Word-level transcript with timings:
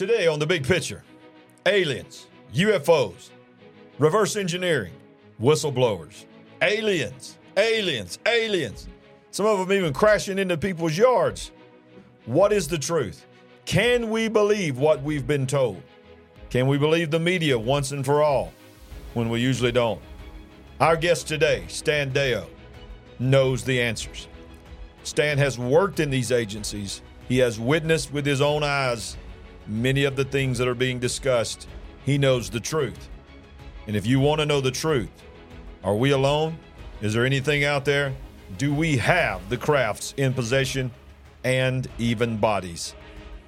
Today 0.00 0.26
on 0.26 0.38
the 0.38 0.46
big 0.46 0.66
picture 0.66 1.04
aliens, 1.66 2.26
UFOs, 2.54 3.28
reverse 3.98 4.34
engineering, 4.34 4.94
whistleblowers, 5.38 6.24
aliens, 6.62 7.36
aliens, 7.58 8.18
aliens. 8.24 8.88
Some 9.30 9.44
of 9.44 9.58
them 9.58 9.76
even 9.76 9.92
crashing 9.92 10.38
into 10.38 10.56
people's 10.56 10.96
yards. 10.96 11.50
What 12.24 12.50
is 12.50 12.66
the 12.66 12.78
truth? 12.78 13.26
Can 13.66 14.08
we 14.08 14.28
believe 14.28 14.78
what 14.78 15.02
we've 15.02 15.26
been 15.26 15.46
told? 15.46 15.82
Can 16.48 16.66
we 16.66 16.78
believe 16.78 17.10
the 17.10 17.20
media 17.20 17.58
once 17.58 17.92
and 17.92 18.02
for 18.02 18.22
all 18.22 18.54
when 19.12 19.28
we 19.28 19.40
usually 19.40 19.70
don't? 19.70 20.00
Our 20.80 20.96
guest 20.96 21.28
today, 21.28 21.66
Stan 21.68 22.10
Deyo, 22.10 22.46
knows 23.18 23.64
the 23.64 23.82
answers. 23.82 24.28
Stan 25.02 25.36
has 25.36 25.58
worked 25.58 26.00
in 26.00 26.08
these 26.08 26.32
agencies. 26.32 27.02
He 27.28 27.36
has 27.40 27.60
witnessed 27.60 28.14
with 28.14 28.24
his 28.24 28.40
own 28.40 28.62
eyes 28.62 29.18
many 29.70 30.04
of 30.04 30.16
the 30.16 30.24
things 30.24 30.58
that 30.58 30.68
are 30.68 30.74
being 30.74 30.98
discussed. 30.98 31.68
He 32.04 32.18
knows 32.18 32.50
the 32.50 32.60
truth. 32.60 33.08
And 33.86 33.96
if 33.96 34.06
you 34.06 34.20
want 34.20 34.40
to 34.40 34.46
know 34.46 34.60
the 34.60 34.70
truth, 34.70 35.10
are 35.84 35.94
we 35.94 36.10
alone? 36.10 36.58
Is 37.00 37.14
there 37.14 37.24
anything 37.24 37.64
out 37.64 37.84
there? 37.84 38.14
Do 38.58 38.74
we 38.74 38.96
have 38.98 39.48
the 39.48 39.56
crafts 39.56 40.12
in 40.16 40.34
possession 40.34 40.90
and 41.44 41.88
even 41.98 42.36
bodies? 42.36 42.94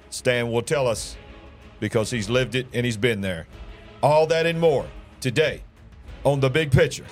Stan 0.09 0.51
will 0.51 0.61
tell 0.61 0.87
us 0.87 1.17
because 1.79 2.09
he's 2.09 2.29
lived 2.29 2.55
it 2.55 2.67
and 2.73 2.85
he's 2.85 2.97
been 2.97 3.21
there. 3.21 3.47
All 4.01 4.25
that 4.27 4.45
and 4.45 4.59
more 4.59 4.87
today 5.19 5.63
on 6.23 6.39
the 6.39 6.49
big 6.49 6.71
picture. 6.71 7.05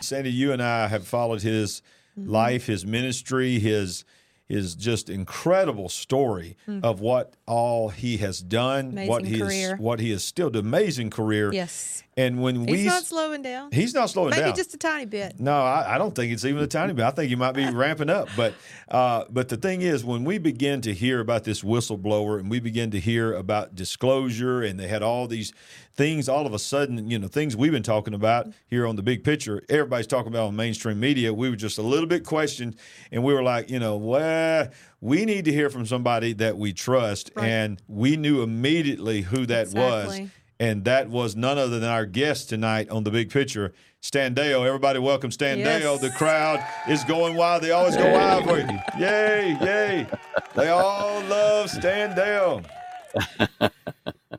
Sandy, 0.00 0.30
you 0.30 0.52
and 0.52 0.62
I 0.62 0.86
have 0.88 1.06
followed 1.06 1.42
his 1.42 1.82
mm-hmm. 2.18 2.30
life, 2.30 2.66
his 2.66 2.86
ministry, 2.86 3.58
his 3.58 4.04
his 4.50 4.74
just 4.74 5.08
incredible 5.08 5.88
story 5.88 6.56
mm. 6.68 6.82
of 6.84 7.00
what 7.00 7.34
all 7.46 7.90
he 7.90 8.16
has 8.18 8.40
done, 8.40 8.88
amazing 8.88 9.08
what 9.08 9.24
he 9.24 9.38
career. 9.38 9.74
is, 9.74 9.80
what 9.80 10.00
he 10.00 10.10
has 10.10 10.24
still 10.24 10.54
amazing 10.56 11.10
career. 11.10 11.52
Yes. 11.52 12.02
And 12.20 12.42
when 12.42 12.66
he's 12.66 12.78
we 12.78 12.84
not 12.84 13.04
slowing 13.04 13.42
down. 13.42 13.72
He's 13.72 13.94
not 13.94 14.10
slowing 14.10 14.30
Maybe 14.30 14.40
down. 14.40 14.48
Maybe 14.50 14.56
just 14.56 14.74
a 14.74 14.78
tiny 14.78 15.06
bit. 15.06 15.40
No, 15.40 15.52
I, 15.52 15.94
I, 15.94 15.98
don't 15.98 16.14
think 16.14 16.32
it's 16.32 16.44
even 16.44 16.62
a 16.62 16.66
tiny 16.66 16.92
bit. 16.92 17.04
I 17.04 17.10
think 17.10 17.28
he 17.28 17.36
might 17.36 17.52
be 17.52 17.68
ramping 17.70 18.10
up. 18.10 18.28
But 18.36 18.54
uh, 18.88 19.24
but 19.30 19.48
the 19.48 19.56
thing 19.56 19.82
is, 19.82 20.04
when 20.04 20.24
we 20.24 20.38
begin 20.38 20.80
to 20.82 20.92
hear 20.92 21.20
about 21.20 21.44
this 21.44 21.62
whistleblower 21.62 22.38
and 22.38 22.50
we 22.50 22.60
begin 22.60 22.90
to 22.90 23.00
hear 23.00 23.32
about 23.32 23.74
disclosure, 23.74 24.62
and 24.62 24.78
they 24.78 24.88
had 24.88 25.02
all 25.02 25.26
these 25.26 25.52
things, 25.94 26.28
all 26.28 26.46
of 26.46 26.54
a 26.54 26.58
sudden, 26.58 27.10
you 27.10 27.18
know, 27.18 27.28
things 27.28 27.56
we've 27.56 27.72
been 27.72 27.82
talking 27.82 28.14
about 28.14 28.48
here 28.66 28.86
on 28.86 28.96
the 28.96 29.02
big 29.02 29.24
picture, 29.24 29.62
everybody's 29.68 30.06
talking 30.06 30.32
about 30.32 30.48
on 30.48 30.56
mainstream 30.56 31.00
media. 31.00 31.32
We 31.32 31.50
were 31.50 31.56
just 31.56 31.78
a 31.78 31.82
little 31.82 32.06
bit 32.06 32.24
questioned, 32.24 32.76
and 33.10 33.24
we 33.24 33.32
were 33.32 33.42
like, 33.42 33.70
you 33.70 33.78
know, 33.78 33.96
well, 33.96 34.68
we 35.00 35.24
need 35.24 35.46
to 35.46 35.52
hear 35.52 35.70
from 35.70 35.86
somebody 35.86 36.34
that 36.34 36.58
we 36.58 36.72
trust, 36.72 37.30
Right. 37.34 37.48
and 37.48 37.82
we 37.88 38.16
knew 38.16 38.42
immediately 38.42 39.22
who 39.22 39.46
that 39.46 39.72
was. 39.72 40.20
Exactly. 40.60 40.70
And 40.70 40.84
that 40.84 41.08
was 41.08 41.36
none 41.36 41.58
other 41.58 41.78
than 41.78 41.88
our 41.90 42.06
guest 42.06 42.48
tonight 42.48 42.90
on 42.90 43.04
the 43.04 43.10
big 43.10 43.30
picture, 43.30 43.72
Stan 44.00 44.34
Deyo. 44.34 44.66
Everybody 44.66 44.98
welcome 44.98 45.30
Stan 45.30 45.58
Yes. 45.58 45.82
Deyo. 45.82 46.00
The 46.00 46.10
crowd 46.10 46.64
is 46.88 47.02
going 47.04 47.34
wild. 47.36 47.62
They 47.62 47.70
always 47.70 47.96
go 47.96 48.12
wild 48.12 48.44
for 48.44 48.58
you. 48.58 48.78
Yay, 48.98 49.56
yay. 49.60 50.06
They 50.54 50.68
all 50.68 51.22
love 51.24 51.70
Stan 51.70 52.14
Deyo. 52.14 52.64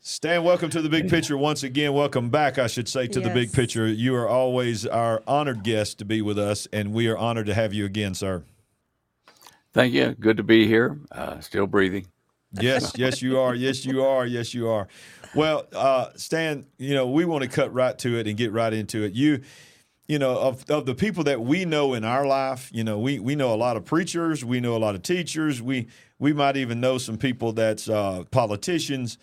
Stan, 0.04 0.44
welcome 0.44 0.70
to 0.70 0.82
the 0.82 0.90
big 0.90 1.10
picture 1.10 1.38
once 1.38 1.64
again. 1.64 1.94
Welcome 1.94 2.30
back, 2.30 2.58
I 2.58 2.68
should 2.68 2.88
say, 2.88 3.08
to 3.08 3.20
the 3.20 3.30
big 3.30 3.52
picture. 3.52 3.88
You 3.88 4.16
are 4.16 4.28
always 4.28 4.86
our 4.86 5.22
honored 5.28 5.64
guest 5.64 6.00
to 6.00 6.06
be 6.06 6.22
with 6.22 6.40
us, 6.40 6.68
and 6.72 6.94
we 6.94 7.08
are 7.08 7.18
honored 7.18 7.48
to 7.48 7.54
have 7.54 7.74
you 7.74 7.86
again, 7.86 8.14
sir. 8.14 8.44
Thank 9.74 9.94
you. 9.94 10.16
Good 10.20 10.38
to 10.38 10.44
be 10.44 10.68
here. 10.68 11.00
Uh, 11.12 11.40
still 11.40 11.68
breathing. 11.68 12.08
Yes, 12.60 12.94
yes, 12.98 13.22
you 13.22 13.40
are. 13.40 13.56
Yes, 13.56 13.86
you 13.86 14.04
are. 14.04 14.26
Yes, 14.26 14.54
you 14.54 14.68
are. 14.70 14.88
Well, 15.34 15.68
uh, 15.74 16.10
Stan, 16.16 16.66
you 16.78 16.94
know, 16.94 17.08
we 17.08 17.24
want 17.24 17.44
to 17.44 17.50
cut 17.50 17.74
right 17.74 17.98
to 18.00 18.18
it 18.18 18.28
and 18.28 18.36
get 18.36 18.52
right 18.52 18.74
into 18.74 19.04
it. 19.04 19.14
You, 19.14 19.42
you 20.08 20.20
know, 20.20 20.38
of, 20.38 20.70
of 20.70 20.86
the 20.86 20.94
people 20.94 21.24
that 21.24 21.40
we 21.40 21.64
know 21.64 21.94
in 21.94 22.04
our 22.04 22.26
life, 22.26 22.70
you 22.74 22.84
know, 22.84 23.00
we, 23.00 23.20
we 23.20 23.36
know 23.36 23.53
a 23.53 23.56
lot 23.56 23.78
of 23.78 23.86
preachers, 23.86 24.44
we 24.44 24.59
know 24.59 24.75
a 24.75 24.80
lot 24.80 24.96
of 24.96 25.03
teachers, 25.03 25.62
we 25.62 25.88
we 26.20 26.34
might 26.34 26.56
even 26.58 26.80
know 26.80 26.98
some 27.00 27.18
people 27.18 27.53
that's 27.53 27.90
uh, 27.90 28.24
politicians. 28.30 29.18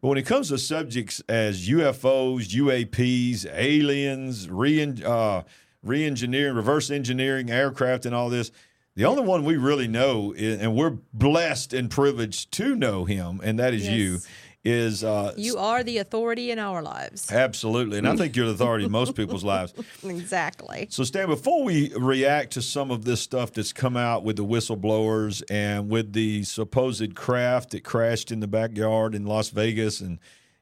But 0.00 0.08
when 0.08 0.18
it 0.18 0.26
comes 0.26 0.48
to 0.48 0.58
subjects 0.58 1.22
as 1.28 1.68
UFOs, 1.68 2.48
UAPs, 2.48 3.46
aliens, 3.50 4.50
re 4.50 4.82
uh, 5.04 5.42
re-engineering, 5.82 6.54
reverse 6.56 6.90
engineering 6.90 7.50
aircraft, 7.50 8.04
and 8.04 8.14
all 8.14 8.28
this, 8.28 8.50
the 8.94 9.04
only 9.04 9.22
one 9.22 9.44
we 9.44 9.56
really 9.56 9.88
know, 9.88 10.32
is, 10.36 10.60
and 10.60 10.74
we're 10.76 10.98
blessed 11.12 11.72
and 11.72 11.90
privileged 11.90 12.52
to 12.52 12.76
know 12.76 13.04
him, 13.04 13.40
and 13.42 13.58
that 13.58 13.72
is 13.72 13.88
you, 13.88 14.18
is 14.64 15.02
uh, 15.02 15.32
You 15.36 15.56
are 15.56 15.82
the 15.82 15.98
authority 15.98 16.50
in 16.50 16.58
our 16.58 16.82
lives. 16.82 17.32
absolutely, 17.32 17.98
and 17.98 18.06
I 18.06 18.16
think 18.16 18.36
you're 18.36 18.46
the 18.46 18.52
authority 18.52 18.84
in 18.84 18.92
most 18.92 19.16
people's 19.16 19.42
lives. 19.44 19.72
Exactly. 20.04 20.86
So, 20.90 21.04
Stan, 21.04 21.26
before 21.26 21.64
we 21.64 21.92
react 21.96 22.52
to 22.52 22.62
some 22.62 22.90
of 22.90 23.04
this 23.04 23.20
stuff 23.20 23.52
that's 23.52 23.72
come 23.72 23.96
out 23.96 24.24
with 24.24 24.36
the 24.36 24.44
whistleblowers 24.44 25.42
and 25.50 25.88
with 25.88 26.12
the 26.12 26.44
supposed 26.44 27.14
craft 27.14 27.70
that 27.70 27.84
crashed 27.84 28.30
in 28.30 28.40
the 28.40 28.46
backyard 28.46 29.14
in 29.14 29.24
Las 29.24 29.48
Vegas 29.48 30.00
and, 30.00 30.18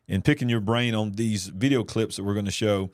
and 0.08 0.24
picking 0.24 0.48
your 0.48 0.60
brain 0.60 0.94
on 0.94 1.12
these 1.12 1.48
video 1.48 1.84
clips 1.84 2.16
that 2.16 2.24
we're 2.24 2.34
going 2.34 2.46
to 2.46 2.50
show, 2.50 2.90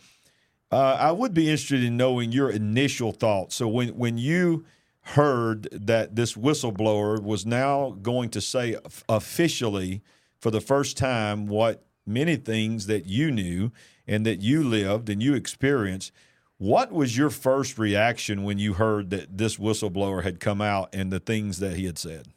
uh, 0.73 0.97
I 0.99 1.13
would 1.13 1.35
be 1.35 1.49
interested 1.51 1.85
in 1.85 1.97
knowing 1.97 2.33
your 2.33 2.51
initial 2.51 3.13
thoughts. 3.13 3.55
So, 3.55 3.69
when, 3.69 3.91
when 3.91 4.19
you 4.19 4.65
heard 5.11 5.69
that 5.71 6.17
this 6.17 6.35
whistleblower 6.35 7.23
was 7.23 7.47
now 7.47 7.97
going 8.03 8.29
to 8.31 8.41
say 8.41 8.77
officially 9.09 10.03
for 10.41 10.51
the 10.51 10.61
first 10.61 10.97
time 10.97 11.47
what 11.47 11.85
many 12.05 12.37
things 12.37 12.87
that 12.87 13.07
you 13.07 13.31
knew 13.31 13.71
and 14.07 14.27
that 14.27 14.41
you 14.41 14.65
lived 14.65 15.09
and 15.09 15.23
you 15.23 15.35
experienced. 15.35 16.13
What 16.59 16.91
was 16.91 17.17
your 17.17 17.31
first 17.31 17.79
reaction 17.79 18.43
when 18.43 18.59
you 18.59 18.75
heard 18.75 19.11
that 19.11 19.39
this 19.39 19.57
whistleblower 19.59 20.23
had 20.25 20.41
come 20.41 20.61
out 20.61 20.89
and 20.93 21.13
the 21.13 21.21
things 21.21 21.59
that 21.61 21.77
he 21.77 21.85
had 21.87 21.99
said? 21.99 22.29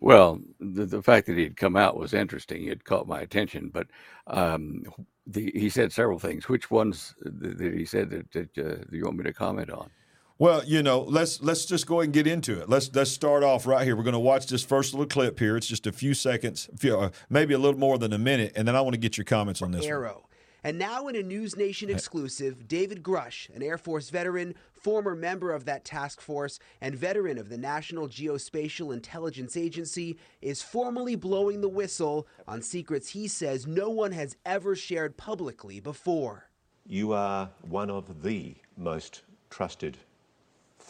Well, 0.00 0.40
the, 0.58 0.86
the 0.86 1.02
fact 1.02 1.26
that 1.26 1.36
he 1.36 1.42
had 1.42 1.56
come 1.56 1.76
out 1.76 1.96
was 1.96 2.14
interesting. 2.14 2.64
It 2.66 2.84
caught 2.84 3.06
my 3.06 3.20
attention, 3.20 3.70
but 3.72 3.88
um, 4.28 4.84
the, 5.26 5.52
he 5.54 5.68
said 5.68 5.92
several 5.92 6.18
things. 6.18 6.48
Which 6.48 6.70
ones 6.70 7.14
that 7.20 7.74
he 7.74 7.84
said 7.84 8.08
that, 8.10 8.30
that 8.32 8.58
uh, 8.58 8.84
you 8.90 9.04
want 9.04 9.18
me 9.18 9.24
to 9.24 9.32
comment 9.34 9.70
on? 9.70 9.90
Well, 10.40 10.64
you 10.64 10.82
know, 10.82 11.02
let's 11.02 11.42
let's 11.42 11.66
just 11.66 11.86
go 11.86 11.96
ahead 11.96 12.06
and 12.06 12.14
get 12.14 12.26
into 12.26 12.58
it. 12.62 12.68
Let's 12.70 12.90
let's 12.94 13.10
start 13.10 13.42
off 13.42 13.66
right 13.66 13.84
here. 13.84 13.94
We're 13.94 14.04
going 14.04 14.14
to 14.14 14.18
watch 14.18 14.46
this 14.46 14.64
first 14.64 14.94
little 14.94 15.06
clip 15.06 15.38
here. 15.38 15.54
It's 15.54 15.66
just 15.66 15.86
a 15.86 15.92
few 15.92 16.14
seconds, 16.14 16.70
uh, 16.82 17.10
maybe 17.28 17.52
a 17.52 17.58
little 17.58 17.78
more 17.78 17.98
than 17.98 18.14
a 18.14 18.18
minute, 18.18 18.54
and 18.56 18.66
then 18.66 18.74
I 18.74 18.80
want 18.80 18.94
to 18.94 18.98
get 18.98 19.18
your 19.18 19.26
comments 19.26 19.60
on 19.60 19.70
this. 19.72 19.82
one. 19.82 19.90
Arrow. 19.90 20.28
And 20.64 20.78
now, 20.78 21.08
in 21.08 21.16
a 21.16 21.22
News 21.22 21.58
Nation 21.58 21.90
exclusive, 21.90 22.66
David 22.66 23.02
Grusch, 23.02 23.54
an 23.54 23.62
Air 23.62 23.76
Force 23.76 24.08
veteran, 24.08 24.54
former 24.72 25.14
member 25.14 25.52
of 25.52 25.66
that 25.66 25.84
task 25.84 26.22
force, 26.22 26.58
and 26.80 26.94
veteran 26.94 27.36
of 27.36 27.50
the 27.50 27.58
National 27.58 28.08
Geospatial 28.08 28.94
Intelligence 28.94 29.58
Agency, 29.58 30.16
is 30.40 30.62
formally 30.62 31.16
blowing 31.16 31.60
the 31.60 31.68
whistle 31.68 32.26
on 32.48 32.62
secrets 32.62 33.10
he 33.10 33.28
says 33.28 33.66
no 33.66 33.90
one 33.90 34.12
has 34.12 34.38
ever 34.46 34.74
shared 34.74 35.18
publicly 35.18 35.80
before. 35.80 36.48
You 36.86 37.12
are 37.12 37.50
one 37.68 37.90
of 37.90 38.22
the 38.22 38.54
most 38.78 39.20
trusted 39.50 39.98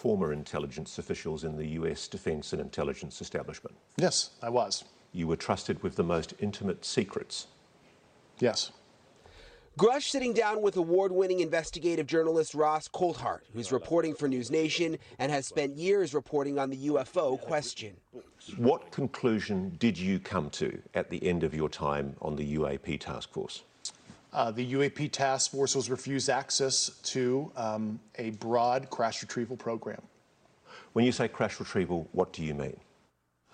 former 0.00 0.32
intelligence 0.32 0.98
officials 0.98 1.44
in 1.44 1.58
the 1.58 1.66
US 1.80 2.08
defense 2.08 2.54
and 2.54 2.62
intelligence 2.62 3.20
establishment. 3.20 3.76
Yes, 3.98 4.30
I 4.42 4.48
was. 4.48 4.84
You 5.12 5.26
were 5.26 5.36
trusted 5.36 5.82
with 5.82 5.96
the 5.96 6.02
most 6.02 6.32
intimate 6.38 6.86
secrets. 6.86 7.48
Yes. 8.38 8.72
Grusch 9.78 10.08
sitting 10.10 10.32
down 10.32 10.62
with 10.62 10.78
award 10.78 11.12
winning 11.12 11.40
investigative 11.40 12.06
journalist 12.06 12.54
Ross 12.54 12.88
Coulthart, 12.88 13.40
who's 13.52 13.72
reporting 13.72 14.14
for 14.14 14.26
News 14.26 14.50
Nation 14.50 14.96
and 15.18 15.30
has 15.30 15.46
spent 15.46 15.76
years 15.76 16.14
reporting 16.14 16.58
on 16.58 16.70
the 16.70 16.88
UFO 16.88 17.38
question. 17.38 17.94
What 18.56 18.90
conclusion 18.90 19.76
did 19.78 19.98
you 19.98 20.18
come 20.18 20.48
to 20.50 20.80
at 20.94 21.10
the 21.10 21.22
end 21.22 21.44
of 21.44 21.54
your 21.54 21.68
time 21.68 22.16
on 22.22 22.36
the 22.36 22.56
UAP 22.56 23.00
task 23.00 23.34
force? 23.34 23.64
Uh, 24.32 24.50
the 24.50 24.72
UAP 24.74 25.10
task 25.10 25.50
force 25.50 25.74
was 25.74 25.90
refused 25.90 26.28
access 26.28 26.90
to 27.02 27.50
um, 27.56 27.98
a 28.16 28.30
broad 28.30 28.88
crash 28.90 29.22
retrieval 29.22 29.56
program. 29.56 30.00
When 30.92 31.04
you 31.04 31.12
say 31.12 31.28
crash 31.28 31.58
retrieval, 31.58 32.08
what 32.12 32.32
do 32.32 32.42
you 32.42 32.54
mean? 32.54 32.76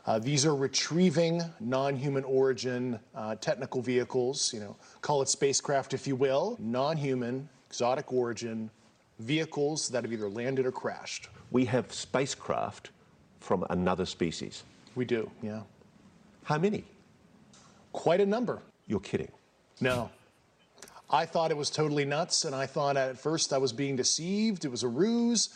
Uh, 0.07 0.19
these 0.19 0.47
are 0.47 0.55
retrieving 0.55 1.43
non-human 1.59 2.25
origin 2.25 2.99
uh, 3.15 3.35
technical 3.37 3.83
vehicles, 3.83 4.53
you 4.55 4.61
know, 4.61 4.77
call 5.01 5.21
it 5.21 5.29
spacecraft 5.29 5.95
if 5.95 6.07
you 6.07 6.15
will, 6.15 6.57
non-human, 6.61 7.49
exotic 7.69 8.13
origin 8.13 8.71
vehicles 9.19 9.89
that 9.89 10.05
have 10.05 10.13
either 10.13 10.29
landed 10.29 10.65
or 10.65 10.73
crashed. 10.73 11.29
We 11.51 11.65
have 11.65 11.93
spacecraft 11.93 12.91
from 13.41 13.65
another 13.71 14.07
species. 14.07 14.63
We 14.95 15.05
do, 15.05 15.31
yeah. 15.43 15.63
How 16.45 16.59
many? 16.59 16.85
Quite 17.93 18.21
a 18.21 18.27
number. 18.27 18.63
You're 18.87 19.01
kidding. 19.01 19.33
No. 19.81 20.11
I 21.09 21.25
thought 21.25 21.51
it 21.51 21.57
was 21.57 21.71
totally 21.71 22.05
nuts, 22.05 22.45
and 22.45 22.55
I 22.55 22.67
thought 22.67 22.97
at 22.97 23.19
first 23.19 23.53
I 23.53 23.59
was 23.59 23.73
being 23.73 23.95
deceived. 23.95 24.65
It 24.65 24.71
was 24.71 24.83
a 24.83 24.89
ruse. 24.89 25.51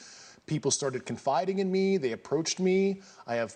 People 0.46 0.70
started 0.70 1.04
confiding 1.04 1.58
in 1.58 1.70
me. 1.70 1.96
They 1.96 2.12
approached 2.12 2.60
me. 2.60 3.02
I 3.26 3.34
have 3.34 3.54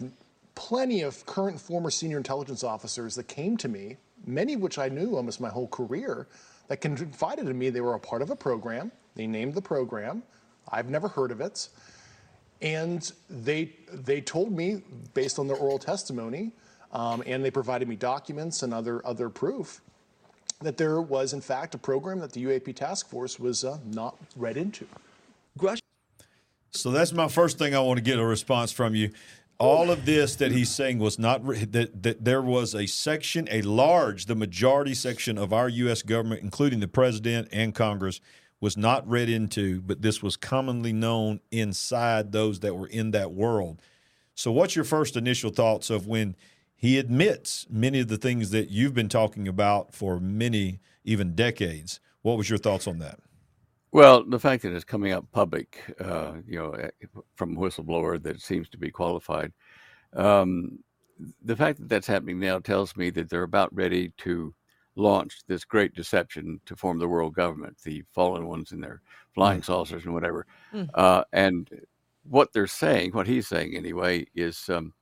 plenty 0.55 1.03
of 1.03 1.25
current 1.27 1.53
and 1.53 1.61
former 1.61 1.91
senior 1.91 2.17
intelligence 2.17 2.65
officers 2.65 3.15
that 3.15 3.29
came 3.29 3.57
to 3.59 3.69
me, 3.69 3.97
many 4.27 4.55
of 4.55 4.61
which 4.61 4.79
I 4.79 4.89
knew 4.89 5.17
almost 5.17 5.41
my 5.41 5.49
whole 5.49 5.69
career, 5.69 6.27
that 6.69 6.81
confided 6.81 7.47
in 7.47 7.59
me 7.59 7.71
they 7.71 7.81
were 7.81 7.95
a 7.95 8.01
part 8.01 8.23
of 8.23 8.31
a 8.31 8.37
program. 8.37 8.91
They 9.15 9.27
named 9.27 9.55
the 9.55 9.63
program. 9.63 10.23
I've 10.69 10.91
never 10.91 11.09
heard 11.09 11.31
of 11.31 11.41
it. 11.41 11.69
And 12.63 13.11
they, 13.29 13.73
they 13.93 14.21
told 14.21 14.51
me, 14.53 14.83
based 15.13 15.39
on 15.39 15.47
their 15.47 15.57
oral 15.57 15.79
testimony, 15.79 16.53
um, 16.93 17.23
and 17.27 17.45
they 17.45 17.51
provided 17.51 17.89
me 17.89 17.97
documents 17.97 18.63
and 18.63 18.73
other, 18.73 19.05
other 19.07 19.29
proof, 19.29 19.81
that 20.65 20.77
there 20.77 21.01
was, 21.01 21.33
in 21.33 21.41
fact, 21.41 21.75
a 21.75 21.79
program 21.79 22.19
that 22.21 22.33
the 22.33 22.45
UAP 22.45 22.75
task 22.75 23.09
force 23.09 23.39
was 23.39 23.65
uh, 23.65 23.79
not 23.85 24.17
read 24.37 24.57
into. 24.57 24.87
So 26.71 26.91
that's 26.91 27.13
my 27.13 27.29
first 27.29 27.57
thing 27.59 27.75
I 27.75 27.81
want 27.81 27.99
to 27.99 28.03
get 28.03 28.19
a 28.19 28.25
response 28.25 28.73
from 28.73 28.95
you. 28.95 29.13
All 29.59 29.93
of 29.93 30.05
this 30.05 30.35
that 30.37 30.51
he's 30.51 30.71
saying 30.71 30.99
was 30.99 31.19
not 31.19 31.47
re- 31.47 31.65
that, 31.65 32.03
that 32.03 32.25
there 32.25 32.43
was 32.43 32.75
a 32.75 32.87
section, 32.87 33.47
a 33.51 33.63
large, 33.63 34.27
the 34.27 34.35
majority 34.35 34.95
section 34.95 35.39
of 35.39 35.53
our 35.53 35.69
U.S. 35.69 36.03
government, 36.03 36.43
including 36.43 36.81
the 36.81 36.89
president 36.89 37.49
and 37.53 37.73
Congress, 37.73 38.21
was 38.61 38.77
not 38.77 39.09
read 39.09 39.29
into, 39.29 39.81
but 39.83 40.03
this 40.03 40.23
was 40.23 40.37
commonly 40.37 40.93
known 40.93 41.41
inside 41.53 42.33
those 42.33 42.61
that 42.61 42.75
were 42.75 42.89
in 42.89 43.13
that 43.13 43.33
world. 43.33 43.81
So, 44.35 44.51
what's 44.51 44.75
your 44.75 44.85
first 44.85 45.17
initial 45.17 45.51
thoughts 45.51 45.91
of 45.91 46.09
when 46.09 46.35
he 46.85 46.99
admits 46.99 47.67
many 47.71 47.99
of 48.01 48.09
the 48.09 48.19
things 48.19 48.51
that 48.51 48.69
you've 48.69 48.93
been 48.93 49.09
talking 49.09 49.49
about 49.49 49.95
for 49.95 50.21
many, 50.21 50.81
even 51.03 51.35
decades? 51.35 51.99
What 52.21 52.37
was 52.37 52.51
your 52.51 52.59
thoughts 52.59 52.87
on 52.87 52.99
that? 52.99 53.21
Well, 53.93 54.23
the 54.23 54.39
fact 54.39 54.63
that 54.65 54.73
it's 54.75 54.85
coming 54.85 55.13
up 55.13 55.25
public, 55.33 55.83
uh, 55.99 56.35
you 56.47 56.59
know, 56.59 56.73
eh, 56.73 56.91
from 57.37 57.57
a 57.57 57.61
whistleblower 57.61 58.23
that 58.25 58.43
seems 58.43 58.69
to 58.69 58.77
be 58.77 58.91
qualified, 58.91 59.53
um, 60.13 60.79
the 61.43 61.57
fact 61.57 61.79
that 61.79 61.89
that's 61.89 62.07
happening 62.07 62.39
now 62.39 62.59
tells 62.59 62.97
me 62.99 63.09
that 63.11 63.31
they're 63.31 63.45
about 63.45 63.75
ready 63.75 64.13
to 64.19 64.55
launch 64.97 65.41
this 65.47 65.65
great 65.65 65.95
deception 65.95 66.61
to 66.67 66.77
form 66.77 66.99
the 66.99 67.09
world 67.09 67.35
government, 67.35 67.79
the 67.83 68.03
fallen 68.13 68.47
ones 68.47 68.73
in 68.73 68.81
their 68.81 69.01
flying 69.35 69.61
Mm. 69.61 69.65
saucers 69.65 70.05
and 70.05 70.13
whatever. 70.13 70.47
Mm. 70.75 70.91
Uh, 70.93 71.25
and 71.33 71.71
what 72.25 72.53
they're 72.53 72.67
saying, 72.67 73.13
what 73.13 73.27
he's 73.27 73.49
saying 73.49 73.75
anyway, 73.75 74.27
is 74.35 74.69
um, 74.69 74.85
he- 74.87 74.93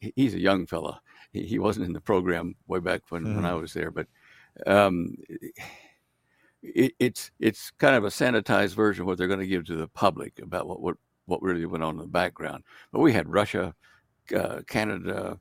he's 0.00 0.34
a 0.34 0.40
young 0.40 0.66
fella. 0.66 1.00
He, 1.32 1.42
he 1.42 1.58
wasn't 1.58 1.86
in 1.86 1.92
the 1.92 2.00
program 2.00 2.54
way 2.66 2.80
back 2.80 3.02
when, 3.10 3.34
when 3.36 3.44
I 3.44 3.54
was 3.54 3.72
there, 3.72 3.90
but 3.90 4.06
um, 4.66 5.16
it, 6.62 6.94
it's 6.98 7.30
it's 7.38 7.70
kind 7.72 7.94
of 7.94 8.04
a 8.04 8.08
sanitized 8.08 8.74
version 8.74 9.02
of 9.02 9.06
what 9.06 9.18
they're 9.18 9.28
going 9.28 9.40
to 9.40 9.46
give 9.46 9.64
to 9.66 9.76
the 9.76 9.88
public 9.88 10.38
about 10.40 10.66
what 10.66 10.80
what, 10.80 10.96
what 11.26 11.42
really 11.42 11.66
went 11.66 11.84
on 11.84 11.94
in 11.94 12.00
the 12.00 12.06
background. 12.06 12.64
But 12.92 13.00
we 13.00 13.12
had 13.12 13.28
Russia, 13.28 13.74
uh, 14.34 14.60
Canada, 14.66 15.38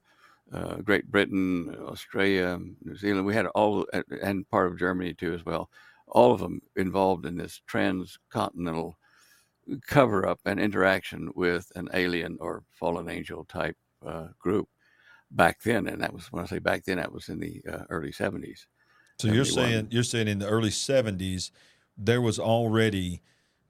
uh, 0.52 0.76
Great 0.78 1.10
Britain, 1.10 1.76
Australia, 1.82 2.60
New 2.84 2.96
Zealand. 2.96 3.26
We 3.26 3.36
had 3.36 3.48
all 3.48 3.86
and 4.22 4.50
part 4.50 4.72
of 4.72 4.80
Germany 4.80 5.14
too 5.14 5.34
as 5.34 5.46
well. 5.46 5.70
All 6.08 6.32
of 6.32 6.40
them 6.40 6.62
involved 6.76 7.26
in 7.26 7.36
this 7.36 7.62
transcontinental 7.66 8.98
cover 9.88 10.28
up 10.28 10.40
and 10.46 10.60
interaction 10.60 11.32
with 11.36 11.72
an 11.76 11.90
alien 11.94 12.38
or 12.40 12.64
fallen 12.72 13.10
angel 13.10 13.46
type 13.46 13.76
uh, 14.06 14.28
group 14.40 14.68
back 15.31 15.62
then. 15.63 15.88
And 15.88 16.02
that 16.02 16.13
was 16.13 16.31
when 16.31 16.44
I 16.44 16.48
say 16.48 16.60
back 16.60 16.86
then, 16.86 16.98
that 16.98 17.12
was 17.12 17.30
in 17.30 17.40
the 17.40 17.62
uh, 17.72 17.84
early 17.90 18.12
70s. 18.12 18.66
So 19.19 19.30
you're 19.30 19.46
saying 19.46 19.88
you're 19.92 20.04
saying 20.04 20.28
in 20.28 20.40
the 20.40 20.48
early 20.48 20.69
'70s 20.69 21.52
there 21.98 22.22
was 22.22 22.38
already 22.38 23.22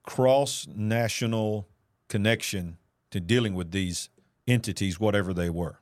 cross 0.04 0.68
national 0.76 1.68
connection 2.10 2.78
to 3.12 3.20
dealing 3.20 3.54
with 3.54 3.72
these 3.72 4.10
entities, 4.48 5.00
whatever 5.00 5.34
they 5.34 5.50
were. 5.50 5.80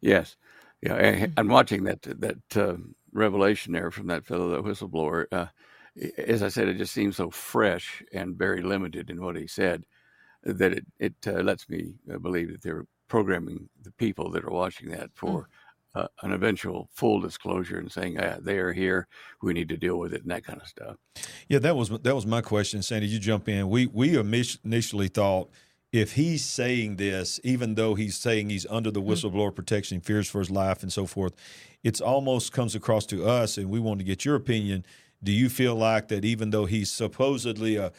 Yes, 0.00 0.36
yeah. 0.80 0.94
I, 0.94 1.28
I'm 1.36 1.48
watching 1.48 1.84
that 1.84 2.02
that 2.02 2.56
uh, 2.56 2.76
revelation 3.12 3.72
there 3.72 3.90
from 3.90 4.06
that 4.06 4.24
fellow, 4.24 4.48
that 4.50 4.64
whistleblower. 4.64 5.26
Uh, 5.30 5.46
as 6.16 6.42
I 6.42 6.48
said, 6.48 6.68
it 6.68 6.78
just 6.78 6.94
seems 6.94 7.16
so 7.16 7.30
fresh 7.30 8.02
and 8.14 8.34
very 8.34 8.62
limited 8.62 9.10
in 9.10 9.22
what 9.22 9.36
he 9.36 9.46
said 9.46 9.84
that 10.44 10.72
it 10.72 10.86
it 10.98 11.14
uh, 11.26 11.42
lets 11.42 11.68
me 11.68 11.94
uh, 12.12 12.18
believe 12.18 12.50
that 12.52 12.62
they're 12.62 12.86
programming 13.12 13.68
the 13.82 13.92
people 13.92 14.30
that 14.30 14.42
are 14.42 14.50
watching 14.50 14.88
that 14.88 15.10
for. 15.14 15.46
Uh, 15.94 16.06
an 16.22 16.32
eventual 16.32 16.88
full 16.94 17.20
disclosure 17.20 17.76
and 17.76 17.92
saying 17.92 18.18
ah, 18.18 18.36
they 18.40 18.56
are 18.56 18.72
here, 18.72 19.06
we 19.42 19.52
need 19.52 19.68
to 19.68 19.76
deal 19.76 19.98
with 19.98 20.14
it, 20.14 20.22
and 20.22 20.30
that 20.30 20.42
kind 20.42 20.58
of 20.58 20.66
stuff. 20.66 20.96
Yeah, 21.50 21.58
that 21.58 21.76
was 21.76 21.90
that 21.90 22.14
was 22.14 22.24
my 22.24 22.40
question, 22.40 22.80
Sandy. 22.80 23.08
You 23.08 23.18
jump 23.18 23.46
in. 23.46 23.68
We 23.68 23.84
we 23.84 24.16
initially 24.16 25.08
thought 25.08 25.50
if 25.92 26.14
he's 26.14 26.42
saying 26.46 26.96
this, 26.96 27.38
even 27.44 27.74
though 27.74 27.94
he's 27.94 28.16
saying 28.16 28.48
he's 28.48 28.64
under 28.70 28.90
the 28.90 29.02
whistleblower 29.02 29.54
protection, 29.54 30.00
fears 30.00 30.30
for 30.30 30.38
his 30.38 30.50
life, 30.50 30.82
and 30.82 30.90
so 30.90 31.04
forth, 31.04 31.34
it's 31.84 32.00
almost 32.00 32.54
comes 32.54 32.74
across 32.74 33.04
to 33.04 33.26
us, 33.26 33.58
and 33.58 33.68
we 33.68 33.78
want 33.78 33.98
to 33.98 34.04
get 34.04 34.24
your 34.24 34.36
opinion. 34.36 34.86
Do 35.22 35.30
you 35.30 35.50
feel 35.50 35.74
like 35.74 36.08
that 36.08 36.24
even 36.24 36.48
though 36.48 36.64
he's 36.64 36.90
supposedly 36.90 37.76
uh, 37.76 37.90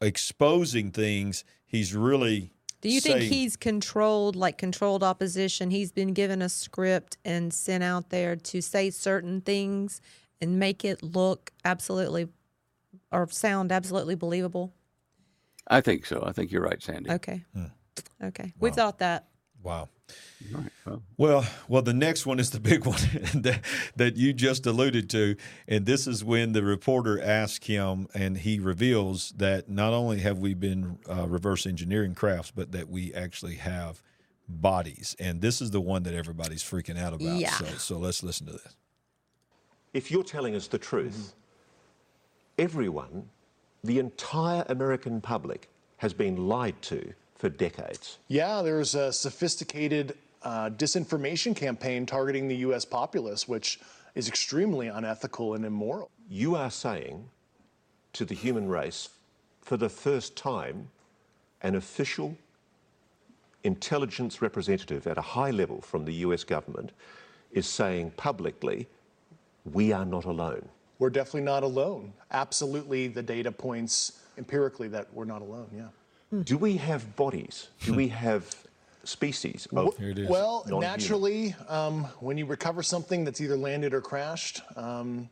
exposing 0.00 0.92
things, 0.92 1.44
he's 1.66 1.92
really 1.92 2.52
Do 2.82 2.90
you 2.90 3.00
think 3.00 3.20
saying- 3.20 3.32
he's 3.32 3.56
controlled, 3.56 4.36
like 4.36 4.58
controlled 4.58 5.02
opposition? 5.02 5.70
He's 5.70 5.92
been 5.92 6.12
given 6.12 6.42
a 6.42 6.48
script 6.48 7.16
and 7.24 7.54
sent 7.54 7.82
out 7.82 8.10
there 8.10 8.36
to 8.36 8.60
say 8.60 8.90
certain 8.90 9.40
things 9.40 10.00
and 10.40 10.58
make 10.58 10.84
it 10.84 11.02
look 11.02 11.52
absolutely 11.64 12.28
or 13.12 13.28
sound 13.30 13.70
absolutely 13.72 14.16
believable. 14.16 14.74
I 15.68 15.80
think 15.80 16.04
so. 16.04 16.22
I 16.26 16.32
think 16.32 16.50
you're 16.50 16.62
right, 16.62 16.82
Sandy. 16.82 17.10
Okay. 17.10 17.44
Hmm. 17.54 17.66
Okay. 18.22 18.52
We 18.58 18.70
thought 18.70 18.98
that. 18.98 19.28
Wow. 19.62 19.88
Right. 20.52 20.70
Well, 20.84 21.02
Well, 21.16 21.46
well, 21.68 21.82
the 21.82 21.94
next 21.94 22.26
one 22.26 22.38
is 22.38 22.50
the 22.50 22.60
big 22.60 22.84
one 22.86 22.98
that, 23.34 23.60
that 23.96 24.16
you 24.16 24.32
just 24.32 24.66
alluded 24.66 25.08
to, 25.10 25.36
and 25.68 25.86
this 25.86 26.06
is 26.06 26.24
when 26.24 26.52
the 26.52 26.62
reporter 26.62 27.22
asks 27.22 27.66
him, 27.66 28.08
and 28.14 28.38
he 28.38 28.58
reveals 28.58 29.30
that 29.36 29.68
not 29.68 29.92
only 29.92 30.20
have 30.20 30.38
we 30.38 30.54
been 30.54 30.98
uh, 31.08 31.26
reverse 31.26 31.66
engineering 31.66 32.14
crafts, 32.14 32.50
but 32.50 32.72
that 32.72 32.88
we 32.88 33.14
actually 33.14 33.56
have 33.56 34.02
bodies, 34.48 35.16
and 35.18 35.40
this 35.40 35.60
is 35.62 35.70
the 35.70 35.80
one 35.80 36.02
that 36.02 36.14
everybody's 36.14 36.62
freaking 36.62 36.98
out 36.98 37.14
about. 37.14 37.38
Yeah. 37.38 37.50
So, 37.50 37.66
so 37.66 37.98
let's 37.98 38.22
listen 38.22 38.46
to 38.46 38.52
this. 38.52 38.76
If 39.94 40.10
you're 40.10 40.24
telling 40.24 40.54
us 40.54 40.66
the 40.68 40.78
truth, 40.78 41.34
everyone, 42.58 43.28
the 43.84 43.98
entire 43.98 44.64
American 44.68 45.20
public, 45.20 45.68
has 45.98 46.12
been 46.12 46.48
lied 46.48 46.80
to 46.82 47.14
for 47.42 47.48
decades. 47.48 48.18
Yeah, 48.28 48.62
there's 48.62 48.94
a 48.94 49.12
sophisticated 49.12 50.16
uh, 50.44 50.70
disinformation 50.70 51.56
campaign 51.56 52.06
targeting 52.06 52.46
the 52.46 52.54
U.S. 52.68 52.84
populace, 52.84 53.48
which 53.48 53.80
is 54.14 54.28
extremely 54.28 54.86
unethical 54.86 55.54
and 55.54 55.64
immoral. 55.64 56.08
You 56.30 56.54
are 56.54 56.70
saying 56.70 57.28
to 58.12 58.24
the 58.24 58.36
human 58.36 58.68
race, 58.68 59.08
for 59.60 59.76
the 59.76 59.88
first 59.88 60.36
time, 60.36 60.88
an 61.62 61.74
official 61.74 62.36
intelligence 63.64 64.40
representative 64.40 65.08
at 65.08 65.18
a 65.18 65.22
high 65.36 65.50
level 65.50 65.80
from 65.80 66.04
the 66.04 66.14
US 66.26 66.44
government 66.44 66.92
is 67.50 67.66
saying 67.66 68.12
publicly, 68.16 68.86
we 69.64 69.90
are 69.90 70.04
not 70.04 70.26
alone. 70.26 70.68
We're 71.00 71.10
definitely 71.10 71.42
not 71.42 71.64
alone. 71.64 72.12
Absolutely, 72.30 73.08
the 73.08 73.22
data 73.22 73.50
points 73.50 74.20
empirically 74.38 74.86
that 74.88 75.12
we're 75.12 75.24
not 75.24 75.42
alone. 75.42 75.66
Yeah. 75.74 75.88
Do 76.44 76.56
we 76.56 76.78
have 76.78 77.14
bodies? 77.14 77.68
Do 77.82 77.92
we 77.92 78.08
have 78.08 78.54
species 79.04 79.68
of 79.72 79.96
Here 79.98 80.10
it 80.10 80.18
is. 80.18 80.28
Well, 80.28 80.64
naturally, 80.66 81.54
um, 81.68 82.04
when 82.20 82.38
you 82.38 82.46
recover 82.46 82.82
something 82.82 83.24
that's 83.24 83.40
either 83.40 83.56
landed 83.56 83.92
or 83.92 84.00
crashed, 84.00 84.62
um, 84.76 85.28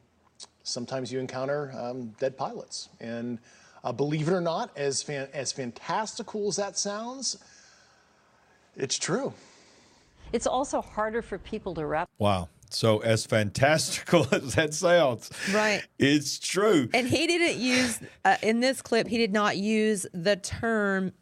sometimes 0.62 1.10
you 1.10 1.18
encounter 1.18 1.72
um, 1.78 2.08
dead 2.18 2.36
pilots. 2.36 2.90
And 3.00 3.38
uh, 3.82 3.92
believe 3.92 4.28
it 4.28 4.32
or 4.32 4.42
not, 4.42 4.76
as 4.76 5.02
fan- 5.02 5.28
as 5.32 5.52
fantastical 5.52 6.48
as 6.48 6.56
that 6.56 6.76
sounds, 6.76 7.38
it's 8.76 8.98
true. 8.98 9.32
It's 10.32 10.46
also 10.46 10.82
harder 10.82 11.22
for 11.22 11.38
people 11.38 11.74
to 11.74 11.86
wrap 11.86 12.08
Wow. 12.18 12.48
So, 12.70 12.98
as 12.98 13.26
fantastical 13.26 14.26
as 14.32 14.54
that 14.54 14.72
sounds, 14.74 15.30
Right. 15.52 15.82
it's 15.98 16.38
true. 16.38 16.88
And 16.94 17.06
he 17.08 17.26
didn't 17.26 17.60
use, 17.60 17.98
uh, 18.24 18.36
in 18.42 18.60
this 18.60 18.80
clip, 18.80 19.08
he 19.08 19.18
did 19.18 19.32
not 19.32 19.56
use 19.56 20.06
the 20.14 20.36
term, 20.36 21.12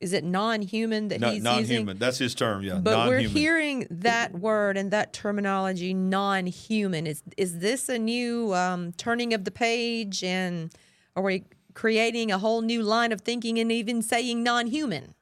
is 0.00 0.12
it 0.12 0.24
non 0.24 0.62
human 0.62 1.08
that 1.08 1.20
No, 1.20 1.30
he's 1.30 1.42
non-human. 1.42 1.86
using? 1.86 1.98
That's 1.98 2.18
his 2.18 2.34
term. 2.34 2.62
Yeah, 2.62 2.80
But 2.82 2.90
non-human. 2.96 3.22
we're 3.24 3.28
hearing 3.28 3.86
that 3.90 4.32
word 4.34 4.76
and 4.76 4.90
that 4.90 5.12
terminology, 5.12 5.94
non-human. 5.94 7.06
Is 7.06 7.22
is 7.36 7.60
this 7.60 7.88
a 7.88 7.98
new 7.98 8.52
um, 8.54 8.92
turning 8.92 9.32
of 9.32 9.44
the 9.44 9.50
page, 9.50 10.22
and 10.22 10.70
are 11.14 11.22
we 11.22 11.44
creating 11.74 12.30
a 12.30 12.38
whole 12.38 12.62
new 12.62 12.82
line 12.82 13.12
of 13.12 13.20
thinking 13.22 13.58
and 13.58 13.70
even 13.72 14.02
saying 14.02 14.42
non-human? 14.42 15.14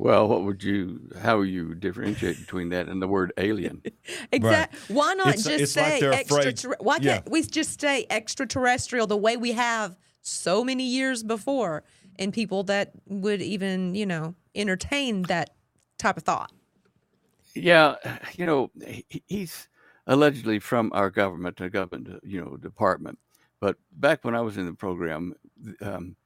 Well, 0.00 0.26
what 0.28 0.44
would 0.44 0.62
you? 0.64 1.10
How 1.20 1.38
would 1.38 1.48
you 1.48 1.74
differentiate 1.74 2.38
between 2.40 2.70
that 2.70 2.88
and 2.88 3.02
the 3.02 3.06
word 3.08 3.32
alien? 3.36 3.82
Exactly. 4.32 4.94
Why 4.94 5.14
not 5.14 5.28
It's- 5.28 5.44
just 5.44 5.60
it's 5.64 5.72
say 5.72 6.00
they're 6.00 6.12
afraid- 6.12 6.46
extra? 6.46 6.74
Why 6.80 6.98
yeah. 7.00 7.14
can't 7.14 7.30
we 7.30 7.42
just 7.42 7.80
say 7.80 8.06
extraterrestrial 8.08 9.06
the 9.06 9.16
way 9.16 9.36
we 9.36 9.52
have 9.52 9.96
so 10.22 10.64
many 10.64 10.84
years 10.84 11.22
before, 11.22 11.84
and 12.18 12.32
people 12.32 12.62
that 12.64 12.92
would 13.06 13.42
even 13.42 13.94
you 13.94 14.06
know 14.06 14.34
entertain 14.54 15.22
that 15.22 15.50
type 15.98 16.16
of 16.16 16.22
thought. 16.22 16.50
Yeah, 17.54 17.96
you 18.36 18.46
know, 18.46 18.70
he's 19.26 19.68
allegedly 20.06 20.60
from 20.60 20.90
our 20.94 21.10
government, 21.10 21.60
a 21.60 21.68
government, 21.68 22.20
you 22.22 22.40
know, 22.40 22.56
department. 22.56 23.18
But 23.60 23.76
back 23.92 24.24
when 24.24 24.34
I 24.34 24.40
was 24.40 24.56
in 24.56 24.64
the 24.66 24.72
program, 24.72 25.34
um, 25.82 26.16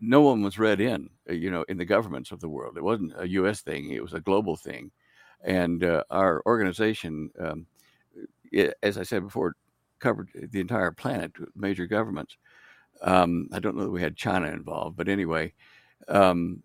no 0.00 0.20
one 0.22 0.42
was 0.42 0.58
read 0.58 0.80
in, 0.80 1.10
uh, 1.28 1.32
you 1.34 1.50
know, 1.50 1.64
in 1.68 1.78
the 1.78 1.84
governments 1.84 2.32
of 2.32 2.40
the 2.40 2.48
world. 2.48 2.76
It 2.76 2.84
wasn't 2.84 3.12
a 3.18 3.28
U.S. 3.30 3.60
thing; 3.62 3.90
it 3.90 4.02
was 4.02 4.14
a 4.14 4.20
global 4.20 4.56
thing. 4.56 4.90
And 5.42 5.84
uh, 5.84 6.04
our 6.10 6.42
organization, 6.46 7.30
um, 7.38 7.66
it, 8.52 8.74
as 8.82 8.98
I 8.98 9.02
said 9.02 9.22
before, 9.22 9.54
covered 10.00 10.30
the 10.34 10.60
entire 10.60 10.90
planet, 10.92 11.32
major 11.54 11.86
governments. 11.86 12.36
Um, 13.02 13.48
I 13.52 13.58
don't 13.60 13.76
know 13.76 13.84
that 13.84 13.90
we 13.90 14.02
had 14.02 14.16
China 14.16 14.48
involved, 14.48 14.96
but 14.96 15.08
anyway, 15.08 15.52
um, 16.08 16.62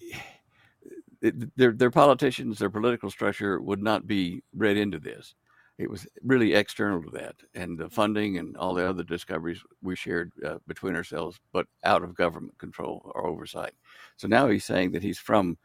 it, 1.22 1.56
their 1.56 1.72
their 1.72 1.90
politicians, 1.90 2.58
their 2.58 2.70
political 2.70 3.10
structure 3.10 3.60
would 3.60 3.82
not 3.82 4.06
be 4.06 4.42
read 4.54 4.76
into 4.76 4.98
this. 4.98 5.34
It 5.80 5.90
was 5.90 6.06
really 6.22 6.52
external 6.54 7.02
to 7.02 7.10
that, 7.12 7.36
and 7.54 7.78
the 7.78 7.88
funding 7.88 8.38
and 8.38 8.56
all 8.56 8.74
the 8.74 8.86
other 8.88 9.02
discoveries 9.02 9.60
we 9.82 9.96
shared 9.96 10.30
uh, 10.46 10.58
between 10.66 10.94
ourselves, 10.94 11.40
but 11.52 11.66
out 11.84 12.02
of 12.04 12.14
government 12.14 12.58
control 12.58 13.00
or 13.14 13.26
oversight. 13.26 13.72
So 14.16 14.28
now 14.28 14.48
he's 14.48 14.64
saying 14.64 14.92
that 14.92 15.02
he's 15.02 15.18
from 15.18 15.56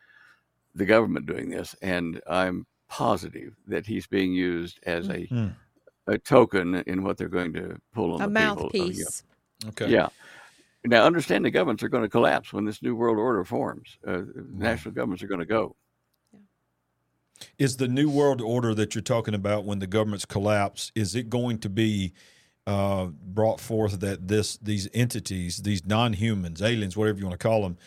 the 0.74 0.86
government 0.86 1.25
doing 1.25 1.50
this, 1.50 1.75
and 1.81 2.22
I'm 2.29 2.65
positive 2.88 3.55
that 3.67 3.86
he's 3.86 4.07
being 4.07 4.34
used 4.34 4.79
as 4.86 5.10
a 5.10 5.27
Mm-hmm. 5.27 5.48
a 6.07 6.17
token 6.19 6.75
in 6.88 7.03
what 7.03 7.17
they're 7.17 7.27
going 7.27 7.53
to 7.53 7.77
pull 7.93 8.13
on 8.13 8.22
A 8.22 8.27
the 8.27 8.39
people. 8.39 8.63
mouthpiece. 8.63 9.24
Okay. 9.69 9.89
Yeah. 9.89 10.10
Now, 10.86 11.03
understand 11.03 11.43
the 11.43 11.50
governments 11.50 11.81
are 11.81 11.89
going 11.89 12.03
to 12.03 12.10
collapse 12.10 12.53
when 12.53 12.63
this 12.63 12.84
new 12.84 12.95
world 12.95 13.17
order 13.17 13.43
forms. 13.43 13.98
Uh, 14.05 14.22
national 14.53 14.93
governments 14.93 15.24
are 15.24 15.27
going 15.27 15.39
to 15.39 15.45
go. 15.45 15.75
Is 17.58 17.77
the 17.77 17.88
new 17.88 18.10
world 18.10 18.42
order 18.42 18.74
that 18.75 18.96
you're 18.96 19.01
talking 19.01 19.34
about 19.34 19.65
when 19.65 19.80
the 19.80 19.88
governments 19.88 20.25
collapse? 20.25 20.92
Is 20.96 21.15
it 21.15 21.30
going 21.30 21.60
to 21.60 21.70
be 21.70 22.13
uh, 22.68 23.06
brought 23.06 23.60
forth 23.60 24.00
that 24.00 24.27
this 24.27 24.58
these 24.58 24.89
entities, 24.94 25.58
these 25.58 25.86
non-humans, 25.86 26.62
aliens, 26.62 26.98
whatever 26.98 27.20
you 27.20 27.25
want 27.25 27.39
to 27.39 27.48
call 27.48 27.62
them, 27.63 27.77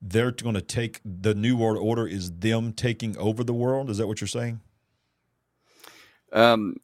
they're 0.00 0.30
going 0.30 0.54
to 0.54 0.62
take 0.62 1.00
the 1.04 1.34
new 1.34 1.56
world 1.56 1.78
order? 1.78 2.06
Is 2.06 2.32
them 2.32 2.72
taking 2.72 3.16
over 3.18 3.42
the 3.42 3.54
world? 3.54 3.90
Is 3.90 3.98
that 3.98 4.06
what 4.06 4.20
you're 4.20 4.28
saying? 4.28 4.60
Um, 6.32 6.76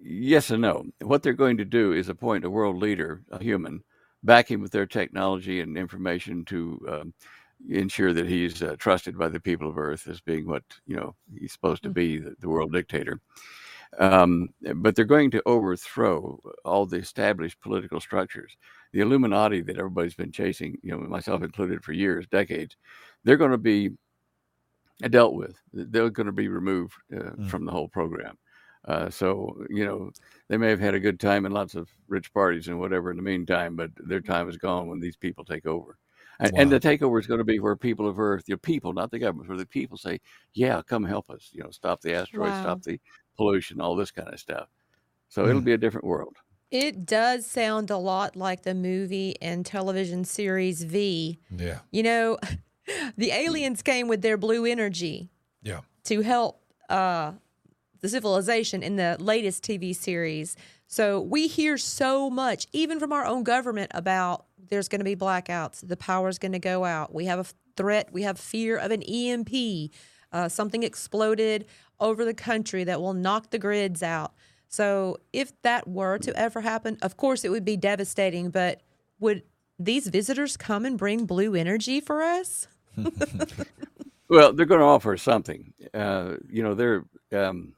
yes 0.00 0.50
and 0.50 0.62
no. 0.62 0.86
What 1.02 1.22
they're 1.22 1.32
going 1.32 1.58
to 1.58 1.64
do 1.64 1.92
is 1.92 2.08
appoint 2.08 2.44
a 2.44 2.50
world 2.50 2.76
leader, 2.76 3.22
a 3.30 3.42
human, 3.42 3.82
back 4.22 4.50
him 4.50 4.60
with 4.60 4.72
their 4.72 4.86
technology 4.86 5.60
and 5.60 5.76
information 5.76 6.44
to 6.46 6.86
um, 6.88 7.14
ensure 7.68 8.12
that 8.12 8.26
he's 8.26 8.62
uh, 8.62 8.76
trusted 8.78 9.18
by 9.18 9.28
the 9.28 9.40
people 9.40 9.68
of 9.68 9.78
Earth 9.78 10.08
as 10.08 10.20
being 10.20 10.46
what 10.46 10.64
you 10.86 10.96
know 10.96 11.14
he's 11.38 11.52
supposed 11.52 11.82
to 11.84 11.90
be, 11.90 12.18
the, 12.18 12.34
the 12.40 12.48
world 12.48 12.72
dictator. 12.72 13.20
Um, 13.98 14.50
but 14.76 14.94
they're 14.94 15.04
going 15.04 15.32
to 15.32 15.42
overthrow 15.46 16.38
all 16.64 16.86
the 16.86 16.98
established 16.98 17.60
political 17.60 18.00
structures. 18.00 18.56
The 18.92 19.00
Illuminati 19.00 19.62
that 19.62 19.78
everybody's 19.78 20.14
been 20.14 20.30
chasing, 20.32 20.78
you 20.82 20.92
know, 20.92 20.98
myself 20.98 21.42
included, 21.42 21.82
for 21.82 21.92
years, 21.92 22.26
decades, 22.28 22.76
they're 23.24 23.36
going 23.36 23.50
to 23.50 23.58
be 23.58 23.90
dealt 25.10 25.34
with. 25.34 25.56
They're 25.72 26.10
going 26.10 26.26
to 26.26 26.32
be 26.32 26.48
removed 26.48 26.94
uh, 27.12 27.32
Mm. 27.32 27.48
from 27.50 27.64
the 27.64 27.72
whole 27.72 27.88
program. 27.88 28.36
Uh, 28.86 29.10
so 29.10 29.62
you 29.68 29.84
know 29.84 30.10
they 30.48 30.56
may 30.56 30.70
have 30.70 30.80
had 30.80 30.94
a 30.94 31.00
good 31.00 31.20
time 31.20 31.44
and 31.44 31.52
lots 31.54 31.74
of 31.74 31.88
rich 32.08 32.32
parties 32.32 32.68
and 32.68 32.78
whatever 32.80 33.10
in 33.10 33.16
the 33.16 33.22
meantime, 33.22 33.76
but 33.76 33.90
their 33.96 34.20
time 34.22 34.48
is 34.48 34.56
gone 34.56 34.88
when 34.88 35.00
these 35.00 35.16
people 35.16 35.44
take 35.44 35.66
over. 35.66 35.98
And, 36.40 36.52
and 36.56 36.72
the 36.72 36.80
takeover 36.80 37.20
is 37.20 37.26
going 37.26 37.38
to 37.38 37.44
be 37.44 37.60
where 37.60 37.76
people 37.76 38.08
of 38.08 38.18
Earth, 38.18 38.44
your 38.48 38.58
people, 38.58 38.92
not 38.92 39.10
the 39.10 39.18
government, 39.18 39.48
where 39.48 39.58
the 39.58 39.66
people 39.66 39.96
say, 39.98 40.18
"Yeah, 40.54 40.80
come 40.82 41.04
help 41.04 41.28
us. 41.30 41.50
You 41.52 41.62
know, 41.62 41.70
stop 41.70 42.00
the 42.00 42.14
asteroids, 42.14 42.54
Wow. 42.56 42.62
stop 42.62 42.82
the 42.82 42.98
pollution, 43.36 43.80
all 43.80 43.94
this 43.94 44.10
kind 44.10 44.28
of 44.28 44.40
stuff." 44.40 44.68
So 45.28 45.46
it'll 45.46 45.60
Mm. 45.60 45.64
be 45.66 45.72
a 45.74 45.78
different 45.78 46.06
world. 46.06 46.36
It 46.70 47.04
does 47.04 47.46
sound 47.46 47.90
a 47.90 47.96
lot 47.98 48.36
like 48.36 48.62
the 48.62 48.74
movie 48.74 49.34
and 49.42 49.66
television 49.66 50.24
series 50.24 50.82
V. 50.84 51.38
Yeah. 51.56 51.80
You 51.90 52.02
know, 52.02 52.38
the 53.16 53.32
aliens 53.32 53.82
came 53.82 54.08
with 54.08 54.22
their 54.22 54.36
blue 54.38 54.64
energy 54.64 55.30
Yeah. 55.62 55.80
to 56.04 56.22
help 56.22 56.62
uh, 56.88 57.32
the 58.00 58.08
civilization 58.08 58.82
in 58.82 58.96
the 58.96 59.16
latest 59.20 59.62
TV 59.62 59.94
series. 59.94 60.56
So 60.90 61.20
we 61.20 61.46
hear 61.46 61.78
so 61.78 62.28
much, 62.28 62.66
even 62.72 62.98
from 62.98 63.12
our 63.12 63.24
own 63.24 63.44
government, 63.44 63.92
about 63.94 64.46
there's 64.68 64.88
going 64.88 64.98
to 64.98 65.04
be 65.04 65.14
blackouts, 65.14 65.86
the 65.86 65.96
power's 65.96 66.36
going 66.40 66.50
to 66.50 66.58
go 66.58 66.84
out. 66.84 67.14
We 67.14 67.26
have 67.26 67.38
a 67.38 67.46
threat, 67.76 68.12
we 68.12 68.22
have 68.22 68.40
fear 68.40 68.76
of 68.76 68.90
an 68.90 69.04
EMP, 69.04 69.92
uh, 70.32 70.48
something 70.48 70.82
exploded 70.82 71.66
over 72.00 72.24
the 72.24 72.34
country 72.34 72.82
that 72.82 73.00
will 73.00 73.14
knock 73.14 73.50
the 73.50 73.58
grids 73.60 74.02
out. 74.02 74.34
So 74.66 75.18
if 75.32 75.52
that 75.62 75.86
were 75.86 76.18
to 76.18 76.36
ever 76.36 76.60
happen, 76.60 76.98
of 77.02 77.16
course 77.16 77.44
it 77.44 77.50
would 77.50 77.64
be 77.64 77.76
devastating, 77.76 78.50
but 78.50 78.82
would 79.20 79.44
these 79.78 80.08
visitors 80.08 80.56
come 80.56 80.84
and 80.84 80.98
bring 80.98 81.24
blue 81.24 81.54
energy 81.54 82.00
for 82.00 82.20
us? 82.20 82.66
Well, 84.30 84.52
they're 84.52 84.64
going 84.64 84.80
to 84.80 84.86
offer 84.86 85.16
something. 85.16 85.74
Uh, 85.92 86.36
you 86.48 86.62
know, 86.62 86.74
they're 86.74 87.04
um, 87.32 87.72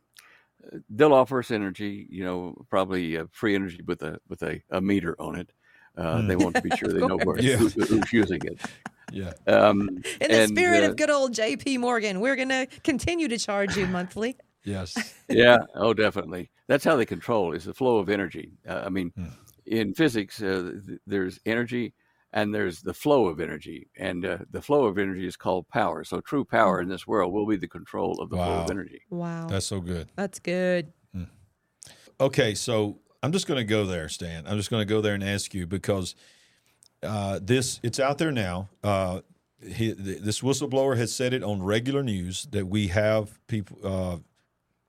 they'll 0.90 1.14
offer 1.14 1.38
us 1.40 1.50
energy. 1.50 2.06
You 2.10 2.24
know, 2.24 2.64
probably 2.70 3.16
uh, 3.18 3.26
free 3.32 3.54
energy 3.54 3.80
with 3.86 4.02
a 4.02 4.18
with 4.28 4.42
a, 4.42 4.60
a 4.70 4.80
meter 4.80 5.14
on 5.18 5.36
it. 5.36 5.50
Uh, 5.96 6.22
They 6.22 6.36
want 6.36 6.56
to 6.56 6.62
be 6.62 6.70
sure 6.76 6.88
they 6.92 7.06
know 7.06 7.18
where, 7.18 7.38
Yeah. 7.38 7.56
who, 7.56 7.68
who's 7.68 8.12
using 8.12 8.40
it. 8.44 8.60
Yeah. 9.14 9.32
Um, 9.46 9.80
In 10.22 10.30
the 10.30 10.40
and, 10.40 10.48
spirit 10.56 10.84
uh, 10.84 10.88
of 10.88 10.96
good 10.96 11.10
old 11.10 11.34
JP 11.34 11.80
Morgan, 11.80 12.18
we're 12.20 12.36
going 12.36 12.48
to 12.48 12.66
continue 12.82 13.28
to 13.28 13.36
charge 13.36 13.76
you 13.76 13.86
monthly. 13.86 14.36
Yes. 14.64 14.94
yeah 15.28 15.58
oh 15.74 15.92
definitely 15.92 16.48
that's 16.68 16.84
how 16.84 16.94
they 16.94 17.04
control 17.04 17.52
is 17.52 17.64
the 17.64 17.74
flow 17.74 17.98
of 17.98 18.08
energy 18.08 18.52
uh, 18.68 18.82
i 18.86 18.88
mean 18.88 19.10
Hmm. 19.16 19.26
in 19.66 19.92
physics 19.92 20.40
uh, 20.40 20.74
th- 20.86 21.00
there's 21.04 21.40
energy 21.46 21.94
and 22.32 22.54
there's 22.54 22.80
the 22.82 22.94
flow 22.94 23.26
of 23.26 23.40
energy 23.40 23.88
and 23.96 24.24
uh, 24.24 24.38
the 24.50 24.62
flow 24.62 24.86
of 24.86 24.98
energy 24.98 25.26
is 25.26 25.36
called 25.36 25.68
power 25.68 26.04
so 26.04 26.20
true 26.20 26.44
power 26.44 26.80
in 26.80 26.88
this 26.88 27.06
world 27.06 27.32
will 27.32 27.46
be 27.46 27.56
the 27.56 27.68
control 27.68 28.20
of 28.20 28.30
the 28.30 28.36
flow 28.36 28.60
of 28.64 28.70
energy 28.70 29.02
Wow. 29.10 29.46
That's 29.48 29.66
so 29.66 29.80
good. 29.80 30.10
That's 30.16 30.38
good. 30.38 30.92
Okay, 32.20 32.54
so 32.54 33.00
I'm 33.22 33.32
just 33.32 33.48
going 33.48 33.58
to 33.58 33.64
go 33.64 33.84
there, 33.84 34.08
Stan. 34.08 34.46
I'm 34.46 34.56
just 34.56 34.70
going 34.70 34.80
to 34.80 34.88
go 34.94 35.00
there 35.00 35.14
and 35.14 35.24
ask 35.24 35.54
you 35.54 35.66
because 35.66 36.14
uh, 37.02 37.40
this 37.42 37.80
it's 37.82 37.98
out 37.98 38.18
there 38.18 38.30
now. 38.30 38.68
Uh, 38.84 39.22
he, 39.60 39.92
th- 39.92 40.20
this 40.20 40.40
whistleblower 40.40 40.96
has 40.96 41.12
said 41.12 41.32
it 41.34 41.42
on 41.42 41.62
regular 41.62 42.02
news 42.02 42.46
that 42.52 42.66
we 42.66 42.88
have 42.88 43.44
people, 43.48 43.76
uh, 43.82 44.18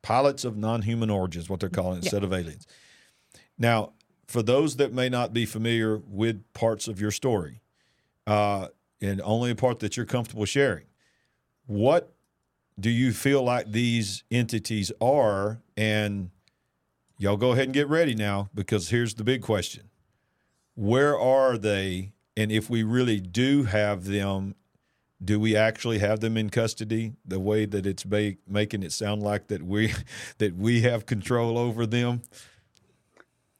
pilots 0.03 0.45
of 0.45 0.57
non-human 0.57 1.09
origins, 1.09 1.49
what 1.49 1.59
they're 1.59 1.69
calling 1.69 1.97
it, 1.97 2.03
instead 2.03 2.23
of 2.23 2.33
aliens. 2.33 2.67
Now, 3.57 3.93
for 4.33 4.41
those 4.41 4.77
that 4.77 4.91
may 4.91 5.09
not 5.09 5.31
be 5.31 5.45
familiar 5.45 5.99
with 6.07 6.41
parts 6.53 6.87
of 6.87 6.99
your 6.99 7.11
story, 7.11 7.61
uh, 8.25 8.67
and 8.99 9.21
only 9.21 9.51
a 9.51 9.55
part 9.55 9.77
that 9.77 9.95
you're 9.95 10.07
comfortable 10.07 10.45
sharing, 10.45 10.85
what 11.67 12.15
do 12.79 12.89
you 12.89 13.13
feel 13.13 13.43
like 13.43 13.71
these 13.71 14.23
entities 14.31 14.91
are? 14.99 15.61
And 15.77 16.31
y'all 17.19 17.37
go 17.37 17.51
ahead 17.51 17.65
and 17.65 17.75
get 17.75 17.87
ready 17.87 18.15
now 18.15 18.49
because 18.55 18.89
here's 18.89 19.13
the 19.13 19.23
big 19.23 19.43
question 19.43 19.83
Where 20.73 21.15
are 21.17 21.55
they? 21.55 22.13
And 22.35 22.51
if 22.51 22.71
we 22.71 22.81
really 22.81 23.19
do 23.19 23.65
have 23.65 24.05
them, 24.05 24.55
do 25.23 25.39
we 25.39 25.55
actually 25.55 25.99
have 25.99 26.21
them 26.21 26.37
in 26.37 26.49
custody 26.49 27.13
the 27.23 27.39
way 27.39 27.65
that 27.65 27.85
it's 27.85 28.03
ba- 28.03 28.37
making 28.47 28.81
it 28.81 28.93
sound 28.93 29.21
like 29.21 29.49
that 29.49 29.61
we 29.61 29.93
that 30.39 30.57
we 30.57 30.81
have 30.81 31.05
control 31.05 31.55
over 31.55 31.85
them? 31.85 32.23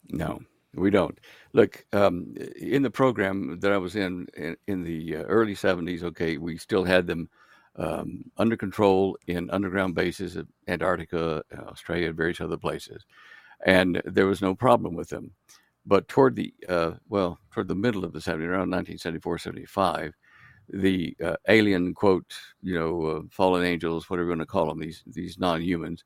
No, 0.09 0.41
we 0.75 0.89
don't. 0.89 1.17
Look, 1.53 1.85
um, 1.93 2.33
in 2.59 2.81
the 2.81 2.91
program 2.91 3.59
that 3.59 3.71
I 3.71 3.77
was 3.77 3.95
in 3.95 4.27
in, 4.35 4.57
in 4.67 4.83
the 4.83 5.17
uh, 5.17 5.23
early 5.23 5.55
70s, 5.55 6.03
okay, 6.03 6.37
we 6.37 6.57
still 6.57 6.83
had 6.83 7.07
them 7.07 7.29
um, 7.75 8.23
under 8.37 8.57
control 8.57 9.17
in 9.27 9.49
underground 9.49 9.95
bases 9.95 10.37
at 10.37 10.45
Antarctica, 10.67 11.43
Australia, 11.67 12.07
and 12.07 12.17
various 12.17 12.41
other 12.41 12.57
places. 12.57 13.05
And 13.65 14.01
there 14.05 14.27
was 14.27 14.41
no 14.41 14.55
problem 14.55 14.95
with 14.95 15.09
them. 15.09 15.31
But 15.85 16.07
toward 16.07 16.35
the, 16.35 16.53
uh, 16.69 16.93
well, 17.09 17.39
toward 17.51 17.67
the 17.67 17.75
middle 17.75 18.05
of 18.05 18.13
the 18.13 18.19
70s, 18.19 18.47
around 18.47 18.71
1974, 18.71 19.37
75, 19.37 20.13
the 20.69 21.15
uh, 21.23 21.35
alien, 21.49 21.93
quote, 21.93 22.33
you 22.61 22.77
know, 22.77 23.05
uh, 23.05 23.21
fallen 23.29 23.65
angels, 23.65 24.09
whatever 24.09 24.27
you 24.27 24.31
want 24.31 24.41
to 24.41 24.45
call 24.45 24.67
them, 24.67 24.79
these, 24.79 25.03
these 25.07 25.37
non 25.37 25.61
humans, 25.61 26.05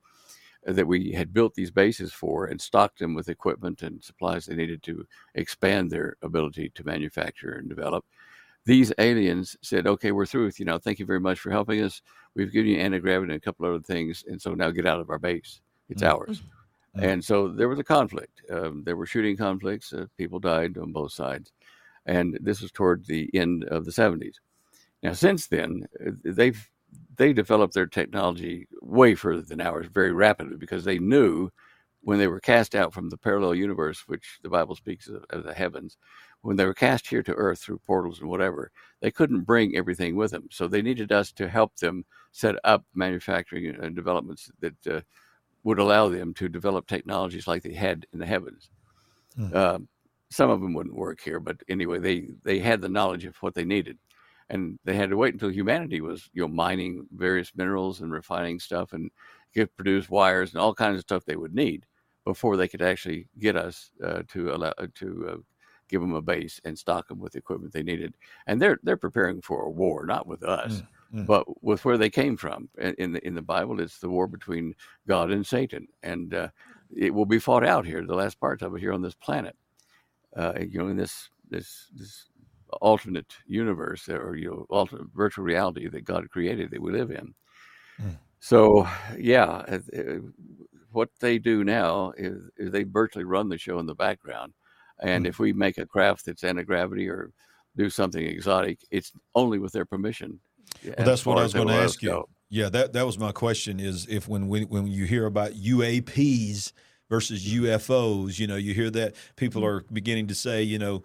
that 0.67 0.87
we 0.87 1.11
had 1.11 1.33
built 1.33 1.55
these 1.55 1.71
bases 1.71 2.11
for 2.11 2.45
and 2.45 2.59
stocked 2.59 2.99
them 2.99 3.13
with 3.13 3.29
equipment 3.29 3.81
and 3.83 4.03
supplies 4.03 4.45
they 4.45 4.55
needed 4.55 4.83
to 4.83 5.05
expand 5.35 5.89
their 5.89 6.17
ability 6.21 6.69
to 6.75 6.83
manufacture 6.85 7.53
and 7.53 7.69
develop. 7.69 8.05
These 8.65 8.91
aliens 8.97 9.55
said, 9.61 9.87
"Okay, 9.87 10.11
we're 10.11 10.25
through 10.25 10.45
with 10.45 10.59
you 10.59 10.65
now. 10.65 10.77
Thank 10.77 10.99
you 10.99 11.05
very 11.05 11.21
much 11.21 11.39
for 11.39 11.51
helping 11.51 11.81
us. 11.81 12.01
We've 12.35 12.51
given 12.51 12.69
you 12.71 12.79
anti 12.79 12.99
gravity 12.99 13.33
and 13.33 13.41
a 13.41 13.43
couple 13.45 13.65
other 13.65 13.79
things, 13.79 14.25
and 14.27 14.41
so 14.41 14.53
now 14.53 14.71
get 14.71 14.85
out 14.85 14.99
of 14.99 15.09
our 15.09 15.19
base. 15.19 15.61
It's 15.89 16.03
ours." 16.03 16.43
And 16.95 17.23
so 17.23 17.47
there 17.47 17.69
was 17.69 17.79
a 17.79 17.83
conflict. 17.83 18.41
Um, 18.49 18.83
there 18.83 18.95
were 18.97 19.05
shooting 19.05 19.37
conflicts. 19.37 19.93
Uh, 19.93 20.07
people 20.17 20.39
died 20.39 20.77
on 20.77 20.91
both 20.91 21.11
sides, 21.13 21.53
and 22.05 22.37
this 22.41 22.61
was 22.61 22.71
toward 22.71 23.05
the 23.05 23.29
end 23.33 23.65
of 23.65 23.85
the 23.85 23.91
70s. 23.91 24.39
Now, 25.03 25.13
since 25.13 25.47
then, 25.47 25.87
uh, 26.05 26.11
they've 26.23 26.69
they 27.17 27.33
developed 27.33 27.73
their 27.73 27.87
technology 27.87 28.67
way 28.81 29.15
further 29.15 29.41
than 29.41 29.61
ours, 29.61 29.87
very 29.91 30.11
rapidly, 30.11 30.55
because 30.57 30.83
they 30.83 30.99
knew 30.99 31.49
when 32.01 32.19
they 32.19 32.27
were 32.27 32.39
cast 32.39 32.75
out 32.75 32.93
from 32.93 33.09
the 33.09 33.17
parallel 33.17 33.55
universe, 33.55 34.03
which 34.07 34.39
the 34.43 34.49
Bible 34.49 34.75
speaks 34.75 35.07
of 35.07 35.25
as 35.31 35.43
the 35.43 35.53
heavens, 35.53 35.97
when 36.41 36.55
they 36.55 36.65
were 36.65 36.73
cast 36.73 37.07
here 37.07 37.23
to 37.23 37.33
earth 37.33 37.59
through 37.59 37.79
portals 37.79 38.21
and 38.21 38.29
whatever, 38.29 38.71
they 39.01 39.11
couldn't 39.11 39.41
bring 39.41 39.75
everything 39.75 40.15
with 40.15 40.31
them. 40.31 40.47
So 40.51 40.67
they 40.67 40.81
needed 40.81 41.11
us 41.11 41.31
to 41.33 41.49
help 41.49 41.75
them 41.75 42.05
set 42.31 42.55
up 42.63 42.85
manufacturing 42.93 43.75
and 43.75 43.95
developments 43.95 44.49
that 44.59 44.87
uh, 44.87 45.01
would 45.63 45.79
allow 45.79 46.07
them 46.07 46.33
to 46.35 46.47
develop 46.47 46.87
technologies 46.87 47.47
like 47.47 47.63
they 47.63 47.73
had 47.73 48.05
in 48.13 48.19
the 48.19 48.25
heavens. 48.25 48.69
Hmm. 49.35 49.49
Uh, 49.53 49.79
some 50.29 50.49
of 50.49 50.61
them 50.61 50.73
wouldn't 50.73 50.95
work 50.95 51.19
here, 51.21 51.39
but 51.39 51.57
anyway, 51.67 51.99
they 51.99 52.27
they 52.43 52.59
had 52.59 52.81
the 52.81 52.89
knowledge 52.89 53.25
of 53.25 53.35
what 53.37 53.53
they 53.53 53.65
needed, 53.65 53.97
and 54.49 54.79
they 54.85 54.95
had 54.95 55.09
to 55.09 55.17
wait 55.17 55.33
until 55.33 55.51
humanity 55.51 56.01
was 56.01 56.29
you 56.33 56.41
know 56.41 56.47
mining 56.47 57.05
various 57.15 57.51
minerals 57.55 58.01
and 58.01 58.11
refining 58.11 58.59
stuff 58.59 58.93
and 58.93 59.11
could 59.53 59.75
produce 59.75 60.09
wires 60.09 60.53
and 60.53 60.61
all 60.61 60.73
kinds 60.73 60.95
of 60.95 61.01
stuff 61.01 61.25
they 61.25 61.35
would 61.35 61.55
need 61.55 61.85
before 62.25 62.57
they 62.57 62.67
could 62.67 62.81
actually 62.81 63.27
get 63.39 63.55
us 63.55 63.91
uh, 64.03 64.21
to 64.27 64.53
allow 64.53 64.73
to 64.95 65.29
uh, 65.31 65.37
give 65.89 66.01
them 66.01 66.13
a 66.13 66.21
base 66.21 66.59
and 66.65 66.77
stock 66.77 67.07
them 67.07 67.19
with 67.19 67.33
the 67.33 67.39
equipment 67.39 67.73
they 67.73 67.83
needed. 67.83 68.13
And 68.47 68.61
they're 68.61 68.79
they're 68.83 68.97
preparing 68.97 69.41
for 69.41 69.63
a 69.63 69.69
war, 69.69 70.05
not 70.05 70.27
with 70.27 70.43
us, 70.43 70.83
Mm, 71.13 71.19
mm. 71.21 71.25
but 71.25 71.63
with 71.63 71.85
where 71.85 71.97
they 71.97 72.09
came 72.09 72.37
from. 72.37 72.69
In 72.77 72.93
in 72.95 73.11
the 73.13 73.25
in 73.25 73.35
the 73.35 73.41
Bible, 73.41 73.79
it's 73.79 73.99
the 73.99 74.09
war 74.09 74.27
between 74.27 74.73
God 75.07 75.31
and 75.31 75.45
Satan, 75.45 75.87
and 76.03 76.33
uh, 76.33 76.49
it 76.95 77.13
will 77.13 77.25
be 77.25 77.39
fought 77.39 77.65
out 77.65 77.85
here. 77.85 78.05
The 78.05 78.15
last 78.15 78.39
parts 78.39 78.61
of 78.63 78.75
it 78.75 78.79
here 78.79 78.93
on 78.93 79.01
this 79.01 79.15
planet, 79.15 79.55
uh, 80.35 80.53
you 80.59 80.79
know, 80.79 80.87
in 80.87 80.97
this 80.97 81.29
this 81.49 81.87
this 81.95 82.25
alternate 82.81 83.33
universe 83.45 84.09
or 84.09 84.35
you 84.35 84.49
know 84.49 84.65
alternate 84.69 85.07
virtual 85.15 85.45
reality 85.45 85.87
that 85.87 86.05
God 86.05 86.29
created 86.29 86.71
that 86.71 86.81
we 86.81 86.91
live 86.91 87.11
in. 87.11 87.33
Mm. 88.01 88.17
So 88.39 88.87
yeah, 89.17 89.45
uh, 89.45 89.79
uh, 89.97 90.19
what 90.91 91.09
they 91.19 91.37
do 91.37 91.63
now 91.63 92.13
is, 92.17 92.49
is 92.57 92.71
they 92.71 92.83
virtually 92.83 93.25
run 93.25 93.49
the 93.49 93.57
show 93.57 93.79
in 93.79 93.85
the 93.85 93.95
background. 93.95 94.53
And 95.01 95.25
Mm. 95.25 95.29
if 95.29 95.39
we 95.39 95.53
make 95.53 95.77
a 95.77 95.85
craft 95.85 96.25
that's 96.25 96.43
anti 96.43 96.63
gravity 96.63 97.07
or 97.09 97.31
do 97.75 97.89
something 97.89 98.25
exotic, 98.25 98.79
it's 98.89 99.11
only 99.35 99.59
with 99.59 99.71
their 99.71 99.85
permission. 99.85 100.39
Well, 100.83 100.95
that's 100.97 101.25
what 101.25 101.37
I 101.37 101.43
was 101.43 101.53
going 101.53 101.67
to 101.67 101.73
will 101.73 101.79
let 101.79 101.85
us 101.85 101.93
ask 101.93 102.01
you. 102.01 102.09
go. 102.09 102.29
Yeah, 102.49 102.69
that 102.69 102.93
that 102.93 103.05
was 103.05 103.19
my 103.19 103.31
question. 103.31 103.79
Is 103.79 104.07
if 104.09 104.27
when 104.27 104.47
we, 104.47 104.63
when 104.65 104.87
you 104.87 105.05
hear 105.05 105.25
about 105.25 105.51
UAPs 105.53 106.71
versus 107.09 107.45
UFOs, 107.45 108.39
you 108.39 108.47
know, 108.47 108.55
you 108.55 108.73
hear 108.73 108.89
that 108.91 109.15
people 109.35 109.65
are 109.65 109.83
beginning 109.91 110.27
to 110.27 110.35
say, 110.35 110.63
you 110.63 110.79
know, 110.79 111.03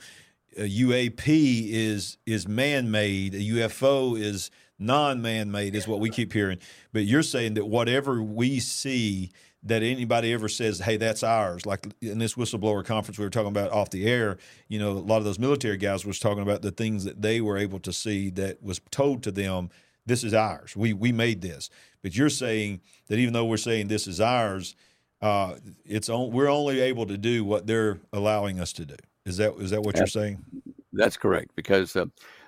a 0.57 0.69
UAP 0.69 1.69
is 1.71 2.19
is 2.27 2.47
man 2.47 2.91
made, 2.91 3.35
a 3.35 3.39
UFO 3.39 4.19
is 4.19 4.51
non 4.79 5.23
man 5.23 5.51
made, 5.51 5.75
is 5.75 5.89
what 5.89 6.01
we 6.01 6.11
keep 6.11 6.33
hearing. 6.33 6.59
But 6.93 7.05
you're 7.05 7.23
saying 7.23 7.55
that 7.55 7.67
whatever 7.67 8.23
we 8.23 8.61
see 8.61 9.31
that 9.65 9.83
anybody 9.83 10.33
ever 10.33 10.49
says, 10.49 10.81
hey, 10.81 10.97
that's 10.97 11.23
ours. 11.23 11.65
Like 11.65 11.87
in 12.01 12.19
this 12.19 12.35
whistleblower 12.35 12.85
conference 12.85 13.19
we 13.19 13.25
were 13.25 13.31
talking 13.31 13.49
about 13.49 13.71
off 13.71 13.91
the 13.91 14.07
air, 14.07 14.39
you 14.69 14.79
know, 14.79 14.91
a 14.91 14.99
lot 14.99 15.19
of 15.19 15.25
those 15.25 15.39
military 15.39 15.77
guys 15.77 16.05
was 16.05 16.19
talking 16.19 16.43
about 16.43 16.63
the 16.63 16.73
things 16.73 17.05
that 17.05 17.23
they 17.23 17.41
were 17.41 17.57
able 17.57 17.79
to 17.81 17.93
see 17.93 18.31
that 18.31 18.63
was 18.63 18.81
told 18.91 19.23
to 19.23 19.31
them, 19.31 19.71
this 20.05 20.25
is 20.25 20.35
ours. 20.35 20.77
We 20.77 20.93
we 20.93 21.13
made 21.13 21.43
this. 21.43 21.71
But 22.03 22.17
you're 22.17 22.29
saying 22.31 22.81
that 23.09 23.19
even 23.19 23.33
though 23.33 23.45
we're 23.45 23.57
saying 23.57 23.89
this 23.89 24.09
is 24.09 24.21
ours, 24.21 24.75
uh, 25.21 25.55
it's 25.85 26.09
on, 26.09 26.33
we're 26.33 26.51
only 26.51 26.81
able 26.81 27.07
to 27.07 27.17
do 27.17 27.45
what 27.45 27.67
they're 27.69 28.01
allowing 28.13 28.59
us 28.59 28.73
to 28.75 28.85
do. 28.85 28.97
Is 29.25 29.37
that 29.37 29.55
is 29.59 29.71
that 29.71 29.83
what 29.83 29.97
you're 29.97 30.07
saying? 30.07 30.45
That's 30.93 31.17
correct, 31.17 31.53
because 31.55 31.95
uh, 31.97 32.07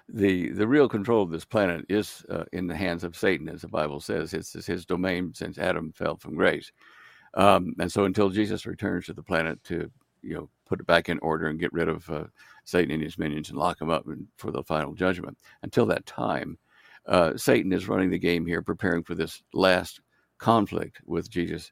the 0.08 0.50
the 0.50 0.66
real 0.66 0.88
control 0.88 1.22
of 1.22 1.30
this 1.30 1.44
planet 1.44 1.84
is 1.88 2.24
uh, 2.28 2.44
in 2.52 2.66
the 2.66 2.76
hands 2.76 3.04
of 3.04 3.16
Satan, 3.16 3.48
as 3.48 3.62
the 3.62 3.68
Bible 3.68 4.00
says. 4.00 4.34
It's, 4.34 4.54
it's 4.54 4.66
his 4.66 4.84
domain 4.84 5.32
since 5.34 5.58
Adam 5.58 5.92
fell 5.92 6.16
from 6.16 6.34
grace, 6.34 6.72
um, 7.34 7.74
and 7.78 7.90
so 7.90 8.04
until 8.04 8.28
Jesus 8.28 8.66
returns 8.66 9.06
to 9.06 9.12
the 9.12 9.22
planet 9.22 9.62
to 9.64 9.90
you 10.22 10.34
know 10.34 10.50
put 10.66 10.80
it 10.80 10.86
back 10.86 11.08
in 11.08 11.18
order 11.20 11.46
and 11.46 11.60
get 11.60 11.72
rid 11.72 11.88
of 11.88 12.08
uh, 12.10 12.24
Satan 12.64 12.90
and 12.90 13.02
his 13.02 13.18
minions 13.18 13.50
and 13.50 13.58
lock 13.58 13.78
them 13.78 13.90
up 13.90 14.04
for 14.36 14.50
the 14.50 14.62
final 14.64 14.94
judgment, 14.94 15.38
until 15.62 15.86
that 15.86 16.06
time, 16.06 16.58
uh, 17.06 17.36
Satan 17.36 17.72
is 17.72 17.88
running 17.88 18.10
the 18.10 18.18
game 18.18 18.46
here, 18.46 18.62
preparing 18.62 19.04
for 19.04 19.14
this 19.14 19.42
last 19.52 20.00
conflict 20.38 21.00
with 21.06 21.30
Jesus 21.30 21.70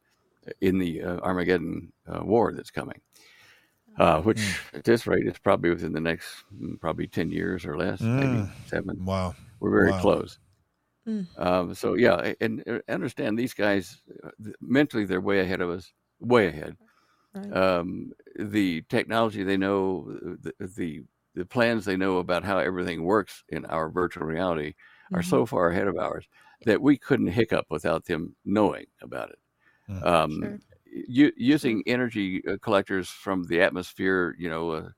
in 0.60 0.78
the 0.78 1.02
uh, 1.02 1.16
Armageddon 1.18 1.92
uh, 2.06 2.24
war 2.24 2.52
that's 2.54 2.70
coming 2.70 3.00
uh, 3.98 4.20
which 4.22 4.60
at 4.74 4.84
this 4.84 5.06
rate 5.06 5.26
is 5.26 5.38
probably 5.38 5.70
within 5.70 5.92
the 5.92 6.00
next 6.00 6.44
mm, 6.54 6.80
probably 6.80 7.06
10 7.06 7.30
years 7.30 7.64
or 7.66 7.76
less, 7.76 8.08
maybe 8.16 8.44
Mm. 8.44 8.50
seven. 8.66 9.04
Wow. 9.04 9.34
We're 9.60 9.70
very 9.70 9.92
Wow. 9.92 10.00
close. 10.00 10.38
Mm. 11.08 11.26
Um, 11.36 11.74
so, 11.74 11.94
yeah, 11.94 12.20
a- 12.22 12.36
and 12.42 12.62
uh, 12.68 12.80
understand 12.88 13.38
these 13.38 13.54
guys 13.54 14.02
uh, 14.24 14.30
mentally, 14.60 15.04
they're 15.04 15.20
way 15.20 15.40
ahead 15.40 15.60
of 15.60 15.70
us, 15.70 15.92
way 16.20 16.48
ahead. 16.48 16.76
Right. 17.34 17.52
Um, 17.52 18.12
the 18.38 18.82
technology 18.88 19.42
they 19.42 19.56
know, 19.56 20.06
the, 20.42 20.52
the 20.60 21.04
the 21.34 21.46
plans 21.46 21.84
they 21.86 21.96
know 21.96 22.18
about 22.18 22.44
how 22.44 22.58
everything 22.58 23.04
works 23.04 23.42
in 23.48 23.64
our 23.66 23.88
virtual 23.90 24.24
reality 24.26 24.74
are 25.14 25.22
Mhm. 25.22 25.24
so 25.30 25.46
far 25.46 25.70
ahead 25.70 25.88
of 25.88 25.96
ours 25.96 26.28
that 26.66 26.80
we 26.82 26.96
couldn't 26.98 27.28
hiccup 27.28 27.66
without 27.70 28.04
them 28.04 28.36
knowing 28.44 28.86
about 29.02 29.30
it. 29.30 29.38
Mm. 29.88 30.06
Um, 30.06 30.30
Sure. 30.42 30.60
U- 30.92 31.32
using 31.36 31.82
energy 31.86 32.42
uh, 32.46 32.56
collectors 32.62 33.08
from 33.08 33.44
the 33.44 33.60
atmosphere, 33.60 34.36
you 34.38 34.50
know, 34.50 34.70
uh, 34.70 34.88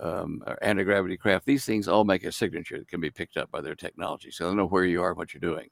um, 0.00 0.42
anti-gravity 0.62 1.16
craft, 1.16 1.46
these 1.46 1.64
things 1.64 1.88
all 1.88 2.04
make 2.04 2.24
a 2.24 2.32
signature 2.32 2.78
that 2.78 2.88
can 2.88 3.00
be 3.00 3.10
picked 3.10 3.36
up 3.36 3.50
by 3.50 3.60
their 3.60 3.76
technology. 3.76 4.30
So 4.30 4.48
they 4.48 4.56
know 4.56 4.66
where 4.66 4.84
you 4.84 5.02
are, 5.02 5.10
and 5.10 5.18
what 5.18 5.32
you're 5.34 5.40
doing. 5.40 5.68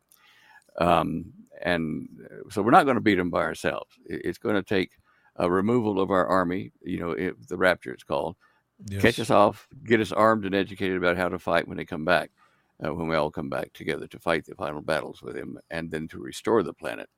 Um, 0.79 1.33
and 1.62 2.09
uh, 2.25 2.48
so 2.51 2.62
we're 2.62 2.70
not 2.70 2.85
going 2.85 2.96
to 2.96 3.01
beat 3.03 3.16
them 3.16 3.31
by 3.31 3.42
ourselves. 3.42 3.90
It's 4.07 4.38
going 4.38 4.55
to 4.55 4.62
take 4.62 4.92
a 5.37 5.51
removal 5.51 6.01
of 6.01 6.11
our 6.11 6.27
army, 6.27 6.72
you 6.83 7.01
know, 7.01 7.11
it, 7.11 7.48
the 7.48 7.57
rapture 7.57 7.92
it's 7.92 8.05
called, 8.05 8.37
catch 9.01 9.18
us 9.18 9.31
off, 9.31 9.68
get 9.85 10.01
us 10.01 10.12
armed 10.12 10.44
and 10.44 10.55
educated 10.55 10.96
about 10.96 11.16
how 11.16 11.29
to 11.29 11.38
fight 11.38 11.66
when 11.66 11.77
they 11.77 11.85
come 11.85 12.05
back, 12.05 12.31
uh, 12.85 12.92
when 12.94 13.09
we 13.09 13.16
all 13.16 13.31
come 13.31 13.48
back 13.48 13.72
together 13.72 14.07
to 14.07 14.18
fight 14.18 14.44
the 14.44 14.55
final 14.55 14.81
battles 14.81 15.22
with 15.22 15.37
him, 15.37 15.59
and 15.70 15.90
then 15.90 16.07
to 16.09 16.18
restore 16.18 16.62
the 16.62 16.75
planet. 16.75 17.09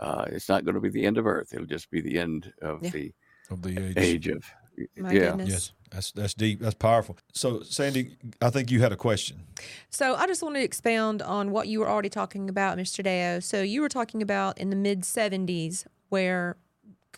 Uh, 0.00 0.24
it's 0.28 0.48
not 0.48 0.64
going 0.64 0.74
to 0.74 0.80
be 0.80 0.88
the 0.90 1.04
end 1.04 1.18
of 1.18 1.26
Earth; 1.26 1.52
it'll 1.52 1.66
just 1.66 1.90
be 1.90 2.00
the 2.00 2.18
end 2.18 2.52
of 2.62 2.82
Yeah. 2.82 2.90
the 2.90 3.12
Of 3.50 3.62
the 3.62 3.88
age. 3.90 3.96
age 3.96 4.28
of 4.28 4.44
My 4.96 5.12
yeah. 5.12 5.20
goodness. 5.30 5.48
Yes. 5.48 5.72
That's 5.90 6.12
that's 6.12 6.34
deep. 6.34 6.60
That's 6.60 6.74
powerful. 6.74 7.16
So 7.32 7.62
Sandy, 7.62 8.16
I 8.42 8.50
think 8.50 8.70
you 8.70 8.80
had 8.80 8.92
a 8.92 8.96
question. 8.96 9.40
So 9.90 10.14
I 10.14 10.26
just 10.26 10.42
want 10.42 10.54
to 10.56 10.62
expound 10.62 11.22
on 11.22 11.50
what 11.50 11.66
you 11.66 11.80
were 11.80 11.88
already 11.88 12.10
talking 12.10 12.48
about, 12.50 12.76
Mr. 12.76 13.02
Deyo. 13.02 13.42
So 13.42 13.62
you 13.62 13.80
were 13.80 13.88
talking 13.88 14.20
about 14.22 14.58
in 14.58 14.68
the 14.70 14.76
mid 14.76 15.00
70s 15.02 15.86
where 16.10 16.56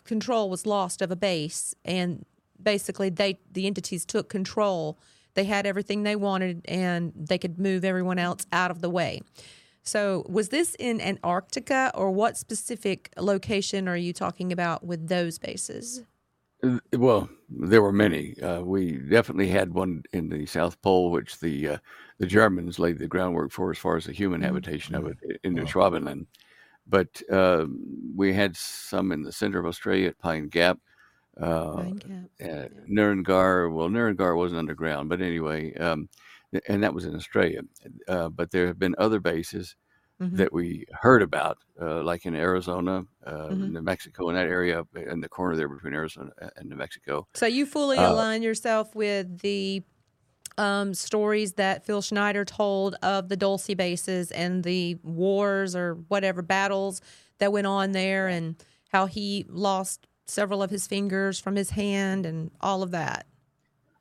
control 0.05 0.49
was 0.49 0.65
lost 0.65 1.01
of 1.01 1.11
a 1.11 1.15
base 1.15 1.75
and 1.85 2.25
basically 2.63 3.09
they 3.09 3.39
the 3.51 3.67
entities 3.67 4.05
took 4.05 4.29
control. 4.29 4.97
They 5.33 5.43
had 5.43 5.65
everything 5.65 6.03
they 6.03 6.15
wanted 6.15 6.61
and 6.65 7.11
they 7.15 7.37
could 7.37 7.59
move 7.59 7.83
everyone 7.85 8.19
else 8.19 8.45
out 8.53 8.71
of 8.71 8.81
the 8.81 8.89
way. 8.89 9.21
So 9.83 10.25
was 10.29 10.49
this 10.49 10.75
in 10.79 11.01
Antarctica 11.01 11.91
or 11.95 12.11
what 12.11 12.37
specific 12.37 13.11
location 13.17 13.87
are 13.87 13.97
you 13.97 14.13
talking 14.13 14.51
about 14.51 14.83
with 14.85 15.07
those 15.07 15.37
bases? 15.39 16.03
Uh, 16.63 16.79
Well, 16.93 17.29
there 17.49 17.81
were 17.81 17.91
many. 17.91 18.39
Uh, 18.39 18.61
we 18.61 18.97
definitely 18.97 19.47
had 19.47 19.73
one 19.73 20.03
in 20.13 20.29
the 20.29 20.45
South 20.45 20.79
Pole, 20.81 21.11
which 21.11 21.39
the 21.39 21.67
uh, 21.69 21.77
the 22.19 22.27
Germans 22.27 22.77
laid 22.79 22.99
the 22.99 23.07
groundwork 23.07 23.51
for 23.51 23.71
as 23.71 23.77
far 23.79 23.97
as 23.97 24.05
the 24.05 24.11
human 24.13 24.41
habitation 24.41 24.95
of 24.95 25.05
it 25.07 25.17
in 25.43 25.55
the 25.55 25.63
Schwabenland. 25.63 26.27
But 26.87 27.21
um 27.31 27.79
we 28.15 28.33
had 28.33 28.55
some 28.57 29.11
in 29.11 29.23
the 29.23 29.31
center 29.31 29.59
of 29.59 29.65
Australia 29.67 30.09
at 30.09 30.19
Pine 30.19 30.49
Gap, 30.49 30.79
uh, 31.37 31.75
Pine 31.75 31.97
Gap, 31.97 32.29
uh, 32.41 32.67
Nurrungar. 32.89 33.73
Well, 33.73 33.89
Nurrungar 33.89 34.37
wasn't 34.37 34.59
underground, 34.59 35.09
but 35.09 35.21
anyway, 35.21 35.73
um, 35.75 36.09
and 36.67 36.83
that 36.83 36.93
was 36.93 37.05
in 37.05 37.15
Australia. 37.15 37.61
Uh, 38.07 38.29
but 38.29 38.51
there 38.51 38.67
have 38.67 38.79
been 38.79 38.95
other 38.97 39.19
bases 39.19 39.75
Mhm. 40.19 40.41
that 40.41 40.53
we 40.53 40.85
heard 41.01 41.21
about, 41.23 41.57
uh, 41.81 42.03
like 42.03 42.25
in 42.25 42.35
Arizona, 42.35 43.03
uh, 43.25 43.49
Mhm. 43.49 43.73
New 43.75 43.81
Mexico, 43.83 44.29
in 44.29 44.35
that 44.35 44.47
area, 44.47 44.83
in 44.95 45.21
the 45.21 45.29
corner 45.29 45.55
there 45.57 45.69
between 45.69 45.93
Arizona 45.95 46.31
and 46.57 46.69
New 46.69 46.77
Mexico. 46.77 47.27
So 47.33 47.45
you 47.45 47.65
fully 47.65 48.03
Uh, 48.03 48.03
align 48.03 48.41
yourself 48.43 48.93
with 48.95 49.39
the 49.39 49.83
um, 50.57 50.93
stories 50.93 51.53
that 51.53 51.85
Phil 51.85 52.01
Schneider 52.01 52.45
told 52.45 52.95
of 53.03 53.29
the 53.29 53.37
Dulce 53.37 53.73
bases 53.75 54.31
and 54.31 54.63
the 54.63 54.95
wars 55.03 55.75
or 55.75 55.95
whatever 56.09 56.41
battles 56.43 57.01
that 57.39 57.51
went 57.53 57.67
on 57.67 57.93
there, 57.93 58.27
and 58.27 58.63
how 58.91 59.07
he 59.07 59.45
lost 59.49 60.07
several 60.27 60.63
of 60.63 60.69
his 60.71 60.87
fingers 60.87 61.39
from 61.39 61.55
his 61.55 61.71
hand 61.71 62.25
and 62.25 62.51
all 62.61 62.83
of 62.83 62.91
that. 62.91 63.27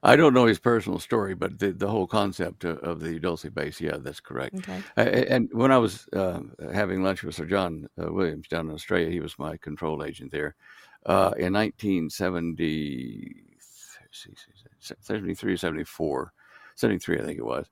I 0.03 0.17
don't 0.17 0.33
know 0.35 0.47
his 0.47 0.59
personal 0.59 0.99
story, 0.99 1.35
but 1.35 1.59
the, 1.59 1.73
the 1.73 1.89
whole 1.89 2.07
concept 2.07 2.65
of, 2.65 2.79
of 2.79 3.01
the 3.01 3.19
Dulce 3.19 3.45
base, 3.45 3.81
yeah, 3.81 3.99
that's 3.99 4.21
correct. 4.21 4.61
Okay. 4.69 4.83
A- 4.97 5.31
And 5.33 5.49
when 5.53 5.71
I 5.73 5.79
was 5.79 6.07
uh, 6.15 6.41
having 6.73 7.03
lunch 7.03 7.23
with 7.23 7.35
Sir 7.35 7.45
John 7.47 7.87
uh, 8.03 8.13
Williams 8.13 8.49
down 8.49 8.69
in 8.69 8.75
Australia, 8.75 9.11
he 9.11 9.21
was 9.21 9.39
my 9.39 9.57
control 9.59 10.03
agent 10.03 10.33
there. 10.33 10.55
Uh, 11.05 11.33
in 11.39 11.53
1970, 11.53 13.43
73, 14.11 15.57
74, 15.57 16.33
73, 16.75 17.19
I 17.21 17.25
think 17.25 17.39
it 17.39 17.45
was, 17.45 17.67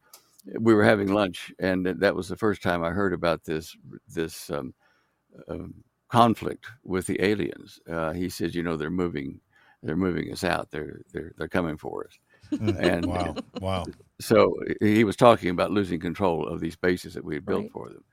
we 0.61 0.75
were 0.75 0.85
having 0.85 1.13
lunch, 1.13 1.53
and 1.59 1.87
that 1.87 2.15
was 2.15 2.29
the 2.29 2.37
first 2.37 2.63
time 2.63 2.83
I 2.85 2.91
heard 2.91 3.13
about 3.13 3.45
this 3.45 3.77
this 4.09 4.51
um, 4.51 4.75
um, 5.49 5.75
conflict 6.09 6.67
with 6.85 7.07
the 7.07 7.23
aliens. 7.23 7.81
Uh, 7.89 8.13
he 8.13 8.29
said, 8.29 8.55
"You 8.55 8.63
know, 8.63 8.77
they're 8.77 8.91
moving, 8.91 9.41
they're 9.83 9.97
moving 9.97 10.33
us 10.33 10.45
out. 10.45 10.71
They're 10.71 11.01
they're 11.13 11.33
they're 11.37 11.49
coming 11.49 11.77
for 11.77 12.07
us." 12.07 12.19
and 12.61 13.05
Wow. 13.07 13.35
Wow. 13.61 13.85
so 14.21 14.55
he 14.81 15.05
was 15.05 15.17
talking 15.17 15.51
about 15.51 15.71
losing 15.71 16.01
control 16.01 16.47
of 16.49 16.61
these 16.61 16.77
bases 16.77 17.13
that 17.15 17.25
we 17.25 17.35
had 17.35 17.45
built 17.45 17.63
Right. 17.65 17.73
for 17.73 17.89
them. 17.91 18.05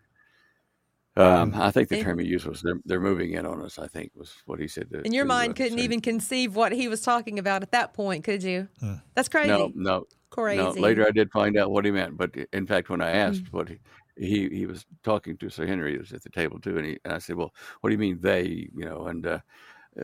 Um, 1.17 1.51
Mm-hmm. 1.51 1.61
I 1.61 1.71
think 1.71 1.87
the 1.87 2.03
term 2.03 2.19
he 2.19 2.27
used 2.27 2.45
was 2.45 2.61
they're, 2.61 2.79
they're 2.83 2.99
moving 2.99 3.31
in 3.31 3.45
on 3.45 3.61
us. 3.61 3.79
I 3.79 3.87
think 3.87 4.11
was 4.15 4.35
what 4.45 4.59
he 4.59 4.67
said. 4.67 4.89
To, 4.91 5.01
And 5.05 5.13
your 5.13 5.23
to, 5.23 5.29
mind 5.29 5.55
couldn't 5.55 5.77
say- 5.77 5.83
even 5.85 6.01
conceive 6.01 6.55
what 6.57 6.73
he 6.73 6.89
was 6.89 7.01
talking 7.01 7.39
about 7.39 7.63
at 7.63 7.71
that 7.71 7.93
point, 7.93 8.25
could 8.25 8.43
you? 8.43 8.67
That's 9.13 9.29
crazy. 9.29 9.47
No, 9.47 9.71
no, 9.75 10.07
Crazy. 10.29 10.61
no. 10.61 10.71
Later, 10.71 11.07
I 11.07 11.11
did 11.11 11.31
find 11.31 11.55
out 11.57 11.71
what 11.71 11.85
he 11.85 11.91
meant. 11.91 12.17
But 12.17 12.35
in 12.51 12.67
fact, 12.67 12.89
when 12.89 12.99
I 13.01 13.11
Mm. 13.13 13.15
asked 13.29 13.53
what 13.53 13.69
he, 13.69 13.79
he 14.17 14.49
he 14.49 14.65
was 14.65 14.85
talking 15.03 15.37
to 15.37 15.49
Sir 15.49 15.65
Henry, 15.65 15.93
he 15.93 15.97
was 15.97 16.11
at 16.11 16.21
the 16.23 16.29
table 16.29 16.59
too, 16.59 16.75
and 16.77 16.85
he 16.85 16.97
and 17.05 17.13
I 17.13 17.19
said, 17.19 17.37
"Well, 17.37 17.53
what 17.79 17.89
do 17.89 17.93
you 17.93 17.99
mean 17.99 18.19
they?" 18.19 18.67
You 18.75 18.83
know, 18.85 19.07
and 19.07 19.25
uh, 19.25 19.39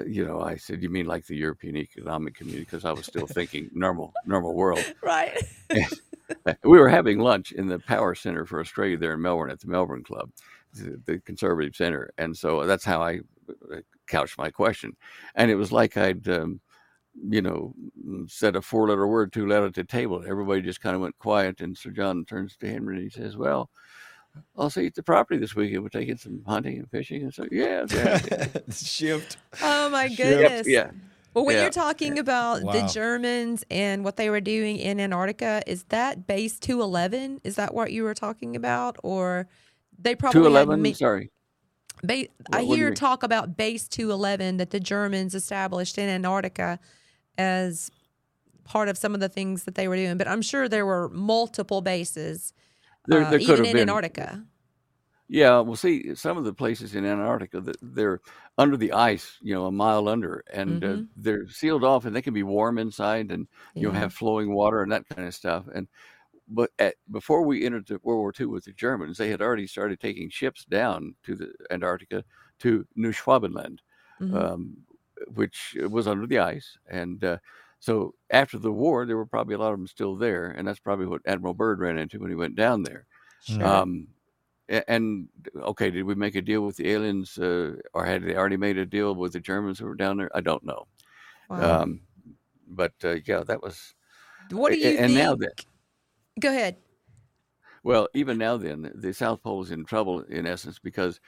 you 0.08 0.26
know, 0.26 0.42
I 0.42 0.56
said, 0.56 0.82
"You 0.82 0.90
mean 0.90 1.06
like 1.06 1.26
the 1.26 1.36
European 1.36 1.76
Economic 1.76 2.36
Community?" 2.36 2.64
Because 2.64 2.86
I 2.86 2.92
was 2.92 3.06
still 3.06 3.28
thinking 3.28 3.70
normal 3.74 4.14
normal 4.26 4.54
world. 4.56 4.84
Right. 5.04 5.38
we 6.64 6.80
were 6.80 6.90
having 6.90 7.20
lunch 7.20 7.52
in 7.52 7.68
the 7.68 7.80
Power 7.80 8.16
Center 8.16 8.46
for 8.46 8.60
Australia 8.60 8.98
there 8.98 9.14
in 9.14 9.22
Melbourne 9.22 9.52
at 9.52 9.60
the 9.60 9.68
Melbourne 9.68 10.04
Club, 10.04 10.32
the, 10.74 11.20
conservative 11.26 11.76
center, 11.76 12.12
and 12.18 12.36
so 12.36 12.66
that's 12.66 12.86
how 12.86 13.02
I 13.02 13.20
uh, 13.50 13.78
couched 14.08 14.38
my 14.38 14.50
question, 14.50 14.96
and 15.36 15.52
it 15.52 15.56
was 15.56 15.72
like 15.72 15.98
I'd. 15.98 16.28
Um, 16.28 16.62
you 17.30 17.42
know, 17.42 17.74
said 18.28 18.56
a 18.56 18.62
four-letter 18.62 19.06
word 19.06 19.34
too 19.34 19.46
loud 19.46 19.66
at 19.66 19.74
the 19.74 19.84
table. 19.84 20.24
Everybody 20.26 20.62
just 20.62 20.80
kind 20.80 20.96
of 20.96 21.02
went 21.02 21.20
quiet, 21.20 21.60
and 21.60 21.78
Sir 21.78 21.90
John 21.90 22.24
turns 22.24 22.56
to 22.56 22.70
Henry 22.70 22.96
and 22.96 23.04
he 23.04 23.10
says, 23.10 23.36
"Well, 23.36 23.70
I'll 24.58 24.70
see 24.70 24.82
you 24.82 24.88
at 24.88 24.96
the 24.96 25.04
property 25.04 25.40
this 25.40 25.56
weekend. 25.56 25.84
We're 25.84 25.90
taking 25.90 26.18
some 26.18 26.42
hunting 26.46 26.78
and 26.80 26.90
fishing." 26.90 27.24
And 27.24 27.34
so, 27.34 27.46
yeah, 27.52 27.86
yeah, 27.90 28.20
yeah. 28.32 28.48
Shift. 28.74 29.38
Oh 29.62 29.90
my 29.90 30.06
Yep, 30.06 30.18
goodness. 30.18 30.68
yeah. 30.68 30.92
Well, 31.34 31.46
when 31.46 31.56
Yeah. 31.56 31.64
you're 31.64 31.72
talking 31.72 32.20
about 32.20 32.62
Wow. 32.64 32.74
the 32.74 32.82
Germans 32.94 33.64
and 33.72 34.04
what 34.04 34.18
they 34.18 34.30
were 34.30 34.42
doing 34.42 34.78
in 34.78 35.00
Antarctica, 35.00 35.62
is 35.66 35.84
that 35.86 36.28
base 36.28 36.60
211? 36.60 37.40
Is 37.44 37.56
that 37.56 37.74
what 37.74 37.92
you 37.94 38.04
were 38.04 38.14
talking 38.14 38.56
about? 38.56 38.98
Or 39.04 39.48
they 39.98 40.14
probably 40.16 40.40
Two 40.40 40.44
had 40.44 40.50
eleven. 40.52 40.82
ma- 40.82 40.92
Sorry. 40.92 41.32
ba- 42.04 42.14
I 42.14 42.18
What- 42.20 42.28
what 42.50 42.60
do 42.60 42.66
you 42.68 42.76
hear 42.76 42.86
mean? 42.88 42.96
talk 42.96 43.24
about 43.24 43.56
base 43.56 43.88
211 43.88 44.58
that 44.58 44.72
the 44.72 44.80
Germans 44.82 45.34
established 45.36 45.98
in 45.98 46.10
Antarctica 46.10 46.80
as 47.38 47.90
part 48.66 48.90
of 48.90 48.98
some 48.98 49.14
of 49.14 49.20
the 49.22 49.30
things 49.30 49.64
that 49.64 49.76
they 49.76 49.88
were 49.88 49.96
doing. 49.96 50.18
But 50.18 50.28
I'm 50.28 50.42
sure 50.42 50.68
there 50.68 50.86
were 50.86 51.08
multiple 51.10 51.82
bases, 51.82 52.54
There, 53.08 53.26
uh, 53.26 53.26
there 53.26 53.40
could 53.40 53.58
even 53.58 53.60
have 53.60 53.72
in 53.72 53.72
been. 53.72 54.02
Antarctica. 54.18 54.46
Yeah, 55.30 55.60
well, 55.62 55.76
see, 55.76 56.14
some 56.16 56.38
of 56.38 56.44
the 56.44 56.54
places 56.54 56.94
in 56.94 57.06
Antarctica 57.06 57.62
that 57.62 57.78
they're 57.82 58.20
under 58.58 58.76
the 58.76 58.92
ice, 58.92 59.38
you 59.42 59.54
know, 59.54 59.66
a 59.66 59.72
mile 59.72 60.10
under, 60.10 60.44
and 60.52 60.84
uh, 60.84 60.98
Mhm. 60.98 61.12
they're 61.16 61.48
sealed 61.48 61.84
off, 61.86 62.06
and 62.06 62.16
they 62.16 62.22
can 62.22 62.34
be 62.34 62.44
warm 62.44 62.78
inside, 62.78 63.32
and 63.32 63.48
you'll 63.78 63.94
have 63.94 64.14
flowing 64.14 64.54
water 64.54 64.82
and 64.82 64.92
that 64.92 65.08
kind 65.08 65.28
of 65.28 65.34
stuff. 65.34 65.68
And 65.74 65.88
but 66.48 66.72
at, 66.80 66.96
before 67.12 67.44
we 67.46 67.66
entered 67.66 67.88
the 67.88 68.00
World 68.04 68.20
War 68.22 68.34
II 68.34 68.48
with 68.48 68.66
the 68.66 68.74
Germans, 68.74 69.18
they 69.18 69.30
had 69.30 69.42
already 69.42 69.68
started 69.68 70.00
taking 70.00 70.30
ships 70.30 70.66
down 70.66 71.16
to 71.24 71.36
the 71.36 71.54
Antarctica 71.72 72.26
to 72.60 72.88
New 72.96 73.12
Schwabenland, 73.14 73.80
Mhm. 74.20 74.52
um, 74.54 74.86
which 75.34 75.78
was 75.90 76.08
under 76.08 76.28
the 76.28 76.40
ice, 76.40 76.78
and 76.90 77.24
uh, 77.24 77.40
so 77.82 78.14
after 78.30 78.60
the 78.60 78.72
war, 78.72 79.08
there 79.08 79.18
were 79.18 79.26
probably 79.26 79.56
a 79.56 79.58
lot 79.58 79.74
of 79.74 79.80
them 79.80 79.88
still 79.88 80.16
there, 80.16 80.52
and 80.52 80.68
that's 80.68 80.80
probably 80.80 81.08
what 81.08 81.22
Admiral 81.26 81.56
Byrd 81.56 81.80
ran 81.80 81.98
into 81.98 82.20
when 82.20 82.30
he 82.30 82.36
went 82.36 82.56
down 82.56 82.84
there. 82.84 83.08
Sure. 83.42 83.66
Um, 83.66 84.08
and 84.70 85.28
okay, 85.58 85.90
did 85.90 86.04
we 86.04 86.14
make 86.14 86.36
a 86.36 86.44
deal 86.44 86.62
with 86.62 86.78
the 86.78 86.92
aliens, 86.92 87.40
uh, 87.40 87.74
or 87.96 88.06
had 88.06 88.24
they 88.24 88.36
already 88.36 88.56
made 88.56 88.78
a 88.78 88.86
deal 88.86 89.16
with 89.16 89.34
the 89.34 89.40
Germans 89.40 89.80
who 89.80 89.88
were 89.88 89.96
down 89.96 90.18
there? 90.18 90.30
I 90.36 90.42
don't 90.42 90.64
know. 90.64 90.86
Wow. 91.50 91.82
Um, 91.82 92.02
but 92.68 92.94
uh, 93.04 93.16
yeah, 93.26 93.42
that 93.48 93.64
was. 93.64 93.96
what 94.52 94.72
do 94.72 94.78
you 94.78 94.90
and 94.90 95.08
think? 95.08 95.14
now 95.14 95.36
that 95.36 95.66
Go 96.40 96.50
ahead. 96.50 96.78
well, 97.84 98.08
even 98.14 98.38
now, 98.38 98.58
then 98.58 98.92
the 98.94 99.12
South 99.12 99.42
Pole 99.42 99.64
is 99.64 99.72
in 99.72 99.86
trouble 99.86 100.22
in 100.22 100.46
essence 100.46 100.78
because 100.78 101.20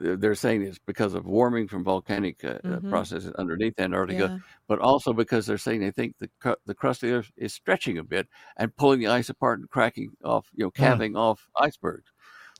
they're 0.00 0.16
they're 0.16 0.34
saying 0.34 0.62
it's 0.62 0.78
because 0.78 1.14
of 1.14 1.26
warming 1.26 1.68
from 1.68 1.84
volcanic 1.84 2.42
uh, 2.44 2.48
uh, 2.64 2.80
Mhm. 2.80 2.90
processes 2.90 3.32
underneath 3.34 3.78
Antarctica, 3.78 4.28
Yeah. 4.30 4.38
but 4.66 4.78
also 4.80 5.12
because 5.12 5.46
they're 5.46 5.58
saying 5.58 5.80
they 5.80 5.90
think 5.92 6.16
the 6.18 6.28
cru- 6.40 6.56
the 6.66 6.74
crust 6.74 7.02
of 7.02 7.10
the 7.10 7.16
earth 7.16 7.30
is 7.36 7.52
stretching 7.54 7.98
a 7.98 8.02
bit 8.04 8.26
and 8.56 8.74
pulling 8.76 9.00
the 9.00 9.06
ice 9.08 9.28
apart 9.28 9.60
and 9.60 9.68
cracking 9.70 10.10
off, 10.24 10.48
you 10.54 10.64
know, 10.64 10.70
calving 10.70 11.14
off 11.16 11.48
icebergs. 11.56 12.10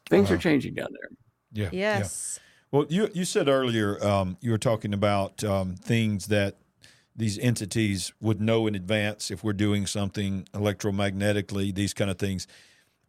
Things 0.08 0.30
are 0.30 0.38
changing 0.38 0.74
down 0.74 0.88
there. 0.92 1.10
Yeah. 1.52 1.70
yeah. 1.72 1.98
Yes. 1.98 2.38
Well, 2.70 2.86
you 2.88 3.10
you 3.12 3.24
said 3.24 3.48
earlier 3.48 4.02
um, 4.04 4.36
you 4.40 4.50
were 4.52 4.58
talking 4.58 4.94
about 4.94 5.42
um, 5.42 5.74
things 5.76 6.26
that 6.28 6.56
these 7.16 7.38
entities 7.38 8.12
would 8.20 8.40
know 8.40 8.66
in 8.66 8.74
advance 8.74 9.30
if 9.30 9.42
we're 9.42 9.52
doing 9.52 9.86
something 9.86 10.46
electromagnetically, 10.54 11.74
these 11.74 11.92
kind 11.92 12.10
of 12.10 12.18
things. 12.18 12.46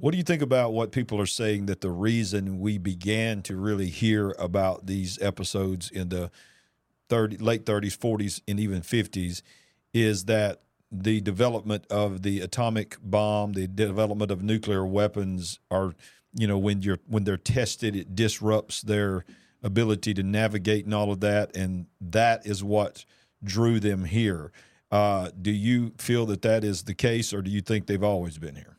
What 0.01 0.13
do 0.13 0.17
you 0.17 0.23
think 0.23 0.41
about 0.41 0.73
what 0.73 0.91
people 0.91 1.21
are 1.21 1.27
saying 1.27 1.67
that 1.67 1.81
the 1.81 1.91
reason 1.91 2.59
we 2.59 2.79
began 2.79 3.43
to 3.43 3.55
really 3.55 3.89
hear 3.89 4.31
about 4.39 4.87
these 4.87 5.21
episodes 5.21 5.91
in 5.91 6.09
the 6.09 6.31
30, 7.09 7.37
late 7.37 7.67
30s, 7.67 7.95
40s, 7.99 8.41
and 8.47 8.59
even 8.59 8.81
50s 8.81 9.43
is 9.93 10.25
that 10.25 10.63
the 10.91 11.21
development 11.21 11.85
of 11.91 12.23
the 12.23 12.39
atomic 12.39 12.97
bomb, 13.03 13.53
the 13.53 13.67
development 13.67 14.31
of 14.31 14.41
nuclear 14.41 14.87
weapons 14.87 15.59
are, 15.69 15.93
you 16.33 16.47
know, 16.47 16.57
when 16.57 16.81
you're 16.81 16.99
when 17.07 17.23
they're 17.23 17.37
tested, 17.37 17.95
it 17.95 18.15
disrupts 18.15 18.81
their 18.81 19.23
ability 19.61 20.15
to 20.15 20.23
navigate 20.23 20.85
and 20.85 20.95
all 20.95 21.11
of 21.11 21.19
that, 21.19 21.55
and 21.55 21.85
that 22.01 22.43
is 22.47 22.63
what 22.63 23.05
drew 23.43 23.79
them 23.79 24.05
here. 24.05 24.51
Uh, 24.89 25.29
do 25.39 25.51
you 25.51 25.93
feel 25.99 26.25
that 26.25 26.41
that 26.41 26.63
is 26.63 26.85
the 26.85 26.95
case, 26.95 27.31
or 27.35 27.43
do 27.43 27.51
you 27.51 27.61
think 27.61 27.85
they've 27.85 28.03
always 28.03 28.39
been 28.39 28.55
here? 28.55 28.77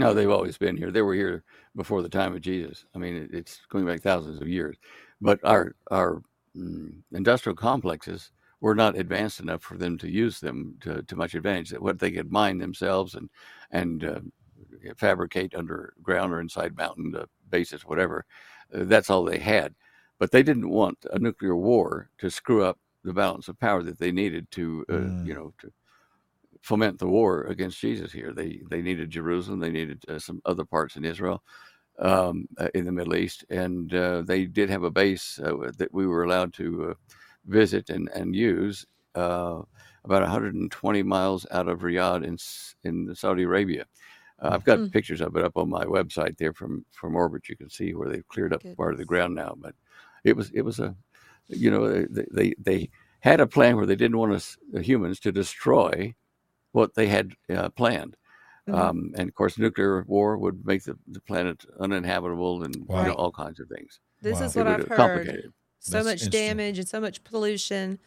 No, 0.00 0.14
they've 0.14 0.30
always 0.30 0.58
been 0.58 0.76
here. 0.78 0.90
They 0.92 1.02
were 1.02 1.14
here 1.14 1.44
before 1.76 2.02
the 2.02 2.08
time 2.08 2.34
of 2.34 2.42
Jesus. 2.42 2.86
I 2.94 2.98
mean, 2.98 3.28
it's 3.32 3.60
going 3.70 3.86
back 3.86 4.00
thousands 4.02 4.40
of 4.40 4.48
years. 4.48 4.76
But 5.20 5.40
our 5.44 5.74
our 5.90 6.22
mm, 6.56 7.02
industrial 7.12 7.56
complexes 7.56 8.32
were 8.60 8.74
not 8.76 8.96
advanced 8.96 9.40
enough 9.40 9.62
for 9.62 9.76
them 9.78 9.98
to 9.98 10.08
use 10.10 10.40
them 10.40 10.76
to, 10.82 11.02
to 11.02 11.16
much 11.16 11.34
advantage. 11.34 11.70
That 11.70 11.82
what 11.82 11.98
they 12.00 12.12
could 12.12 12.32
mine 12.32 12.58
themselves 12.58 13.14
and 13.16 13.30
and 13.72 14.04
uh, 14.04 14.20
fabricate 14.96 15.54
underground 15.54 16.32
or 16.32 16.40
inside 16.40 16.76
mountain 16.76 17.14
uh, 17.16 17.26
bases, 17.50 17.82
whatever. 17.84 18.24
Uh, 18.74 18.84
that's 18.84 19.10
all 19.10 19.24
they 19.24 19.38
had. 19.38 19.74
But 20.18 20.32
they 20.32 20.42
didn't 20.42 20.70
want 20.70 20.98
a 21.12 21.18
nuclear 21.20 21.56
war 21.56 22.10
to 22.18 22.30
screw 22.30 22.64
up 22.64 22.78
the 23.04 23.12
balance 23.14 23.48
of 23.48 23.58
power 23.60 23.82
that 23.84 23.98
they 23.98 24.12
needed 24.12 24.50
to, 24.52 24.84
uh, 24.90 24.92
Mm. 24.94 25.26
you 25.26 25.34
know, 25.34 25.52
to 25.60 25.72
foment 26.62 26.98
the 26.98 27.08
war 27.08 27.42
against 27.44 27.80
Jesus 27.80 28.12
here. 28.12 28.32
They 28.32 28.62
they 28.70 28.82
needed 28.82 29.10
Jerusalem. 29.10 29.60
They 29.60 29.70
needed 29.70 30.02
uh, 30.08 30.18
some 30.18 30.40
other 30.44 30.64
parts 30.64 30.96
in 30.96 31.04
Israel, 31.04 31.42
um, 31.98 32.46
uh, 32.58 32.68
in 32.74 32.84
the 32.84 32.92
Middle 32.92 33.16
East, 33.16 33.44
and 33.50 33.92
uh, 33.94 34.22
they 34.22 34.46
did 34.46 34.70
have 34.70 34.84
a 34.84 34.90
base 34.90 35.38
uh, 35.44 35.70
that 35.78 35.92
we 35.92 36.06
were 36.06 36.24
allowed 36.24 36.52
to 36.54 36.90
uh, 36.90 36.94
visit 37.46 37.90
and 37.90 38.08
and 38.14 38.34
use 38.34 38.86
uh, 39.14 39.60
about 40.04 40.22
120 40.22 41.02
miles 41.02 41.46
out 41.50 41.68
of 41.68 41.80
Riyadh 41.80 42.24
in 42.24 42.36
in 42.84 43.14
Saudi 43.14 43.42
Arabia. 43.44 43.84
Uh, 44.40 44.50
I've 44.52 44.64
got 44.64 44.80
Hmm. 44.80 44.86
pictures 44.90 45.20
of 45.20 45.36
it 45.36 45.44
up 45.44 45.56
on 45.56 45.68
my 45.68 45.84
website 45.84 46.36
there 46.38 46.52
from 46.54 46.84
from 46.92 47.16
orbit. 47.16 47.48
You 47.48 47.56
can 47.56 47.70
see 47.70 47.94
where 47.94 48.08
they've 48.08 48.28
cleared 48.28 48.54
up 48.54 48.62
part 48.76 48.92
of 48.92 48.98
the 48.98 49.04
ground 49.04 49.34
now, 49.34 49.54
but 49.58 49.74
it 50.24 50.36
was 50.36 50.50
it 50.52 50.62
was 50.62 50.80
a 50.80 50.96
you 51.48 51.70
know 51.70 51.88
they 52.10 52.26
they, 52.32 52.54
they 52.58 52.90
had 53.20 53.40
a 53.40 53.46
plan 53.46 53.76
where 53.76 53.86
they 53.86 53.96
didn't 53.96 54.18
want 54.18 54.32
us 54.32 54.56
humans 54.74 55.20
to 55.20 55.32
destroy 55.32 56.14
what 56.72 56.94
they 56.94 57.06
had 57.08 57.32
uh, 57.52 57.68
planned. 57.70 58.16
Mhm. 58.68 58.74
Um, 58.74 59.12
and 59.16 59.28
of 59.28 59.34
course, 59.34 59.58
nuclear 59.58 60.04
war 60.06 60.36
would 60.38 60.64
make 60.64 60.84
the, 60.84 60.96
the 61.08 61.20
planet 61.20 61.64
uninhabitable 61.80 62.62
and 62.62 62.74
you 62.76 62.84
know, 62.88 63.12
all 63.14 63.32
kinds 63.32 63.58
of 63.60 63.68
things. 63.68 64.00
This 64.22 64.40
Wow. 64.40 64.46
is 64.46 64.54
what 64.56 64.66
I've 64.66 64.86
heard. 64.88 64.96
complicated. 64.96 65.52
So 65.80 66.02
That's 66.02 66.22
much 66.22 66.30
damage 66.30 66.78
and 66.78 66.86
so 66.86 67.00
much 67.00 67.24
pollution. 67.24 67.98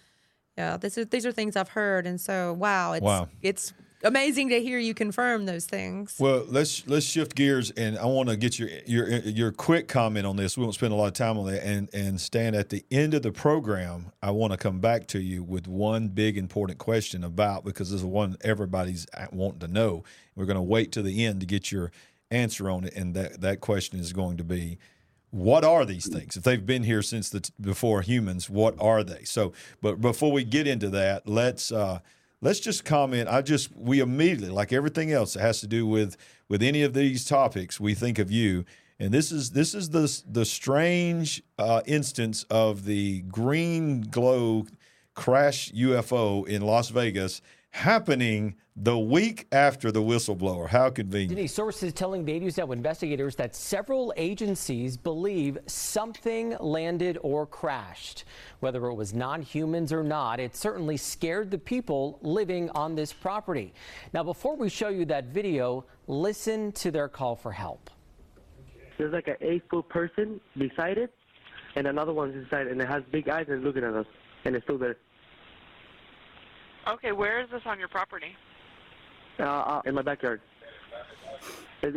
Yeah, 0.58 0.78
this 0.78 0.98
is, 0.98 1.08
these 1.08 1.26
are 1.26 1.32
things 1.32 1.56
I've 1.56 1.70
heard, 1.70 2.06
and 2.06 2.22
so 2.22 2.54
wow, 2.54 2.94
it's 2.94 3.04
Wow. 3.04 3.30
it's 3.42 3.74
amazing 4.04 4.50
to 4.50 4.62
hear 4.62 4.78
you 4.78 4.94
confirm 4.94 5.46
those 5.46 5.66
things. 5.66 6.16
Well, 6.20 6.46
let's 6.48 6.86
let's 6.88 7.06
shift 7.06 7.36
gears, 7.36 7.72
and 7.72 7.98
I 7.98 8.06
want 8.06 8.30
to 8.30 8.38
get 8.38 8.60
your 8.60 8.70
your 8.86 9.10
your 9.20 9.52
quick 9.52 9.88
comment 9.88 10.26
on 10.26 10.36
this. 10.36 10.58
We 10.58 10.64
won't 10.64 10.76
spend 10.76 10.94
a 10.94 10.96
lot 10.96 11.08
of 11.08 11.14
time 11.14 11.38
on 11.38 11.46
that, 11.48 11.66
and 11.66 11.90
and 11.94 12.20
Stan 12.20 12.56
at 12.56 12.70
the 12.70 12.86
end 12.92 13.14
of 13.14 13.22
the 13.22 13.32
program, 13.32 14.12
I 14.22 14.32
want 14.32 14.52
to 14.52 14.58
come 14.58 14.80
back 14.80 15.08
to 15.08 15.20
you 15.20 15.44
with 15.44 15.68
one 15.68 16.10
big 16.10 16.38
important 16.38 16.80
question 16.80 17.24
about 17.24 17.64
because 17.64 17.92
this 17.92 18.02
is 18.02 18.06
one 18.06 18.38
everybody's 18.42 19.08
wanting 19.32 19.60
to 19.60 19.68
know. 19.68 20.04
We're 20.36 20.46
going 20.46 20.56
to 20.56 20.62
wait 20.62 20.92
to 20.94 21.02
the 21.02 21.26
end 21.26 21.40
to 21.40 21.46
get 21.46 21.72
your 21.72 21.92
answer 22.32 22.70
on 22.70 22.86
it, 22.86 22.96
and 22.96 23.14
that 23.16 23.42
that 23.42 23.62
question 23.62 24.00
is 24.00 24.14
going 24.14 24.38
to 24.38 24.44
be. 24.44 24.78
What 25.32 25.64
are 25.64 25.84
these 25.84 26.08
things? 26.08 26.38
If 26.38 26.44
they've 26.44 26.64
been 26.64 26.84
here 26.84 27.02
since 27.02 27.32
the 27.32 27.50
before 27.60 28.04
humans, 28.04 28.52
what 28.52 28.76
are 28.80 29.04
they? 29.04 29.24
So, 29.24 29.52
but 29.82 30.00
before 30.00 30.32
we 30.32 30.44
get 30.44 30.68
into 30.68 30.92
that, 30.92 31.28
let's 31.28 31.72
uh, 31.72 32.02
let's 32.44 32.60
just 32.60 32.84
comment. 32.84 33.30
I 33.30 33.42
just 33.42 33.76
we 33.76 34.02
immediately, 34.02 34.50
like 34.50 34.74
everything 34.74 35.12
else 35.12 35.34
that 35.34 35.42
has 35.42 35.62
to 35.62 35.68
do 35.68 35.88
with 35.88 36.18
with 36.50 36.62
any 36.62 36.84
of 36.84 36.94
these 36.94 37.26
topics, 37.26 37.80
we 37.80 37.94
think 37.94 38.20
of 38.20 38.30
you. 38.30 38.66
And 39.00 39.12
this 39.12 39.32
is 39.32 39.52
this 39.52 39.74
is 39.74 39.90
the 39.90 40.22
the 40.28 40.46
strange 40.46 41.42
uh, 41.58 41.82
instance 41.86 42.44
of 42.50 42.86
the 42.86 43.22
green 43.22 44.02
glow 44.02 44.68
crash 45.16 45.72
UFO 45.72 46.46
in 46.48 46.62
Las 46.62 46.90
Vegas 46.90 47.42
happening 47.74 48.56
the 48.76 48.98
week 48.98 49.48
after 49.52 49.92
the 49.92 50.02
whistleblower. 50.02 50.70
How 50.70 50.90
convenient. 50.90 51.32
Denise, 51.32 51.54
sources 51.54 51.92
telling 51.92 52.28
8 52.28 52.42
News 52.42 52.58
Now 52.58 52.72
investigators 52.72 53.36
that 53.36 53.56
several 53.56 54.14
agencies 54.16 54.96
believe 54.96 55.58
something 55.66 56.56
landed 56.60 57.18
or 57.22 57.46
crashed. 57.46 58.26
Whether 58.62 58.86
it 58.86 58.94
was 58.94 59.14
non 59.14 59.42
humans 59.42 59.92
or 59.92 60.04
not, 60.04 60.40
it 60.40 60.56
certainly 60.56 60.98
scared 60.98 61.52
the 61.52 61.58
people 61.58 62.20
living 62.22 62.70
on 62.72 62.96
this 62.96 63.12
property. 63.12 63.74
Now, 64.14 64.24
before 64.24 64.56
we 64.56 64.70
show 64.70 64.90
you 64.90 65.06
that 65.06 65.26
video, 65.26 65.86
listen 66.08 66.72
to 66.74 66.92
their 66.92 67.08
call 67.08 67.36
for 67.36 67.52
help. 67.52 67.90
There's 68.98 69.14
like 69.14 69.28
an 69.28 69.38
eight 69.42 69.64
foot 69.70 69.90
person 69.90 70.40
beside 70.58 70.98
it, 70.98 71.12
and 71.76 71.88
another 71.88 72.14
one's 72.14 72.36
inside, 72.36 72.68
and 72.68 72.80
it 72.80 72.88
has 72.88 73.04
big 73.12 73.28
eyes 73.30 73.48
and 73.50 73.64
looking 73.64 73.84
at 73.84 73.94
us, 73.94 74.06
and 74.46 74.56
it's 74.56 74.64
still 74.64 74.78
there. 74.78 74.96
Okay, 76.88 77.12
where 77.12 77.42
is 77.42 77.50
this 77.52 77.62
on 77.66 77.80
your 77.80 77.88
property? 77.88 78.36
Uh, 79.40 79.44
uh, 79.44 79.82
in 79.86 79.96
my 79.96 80.02
backyard. 80.02 80.42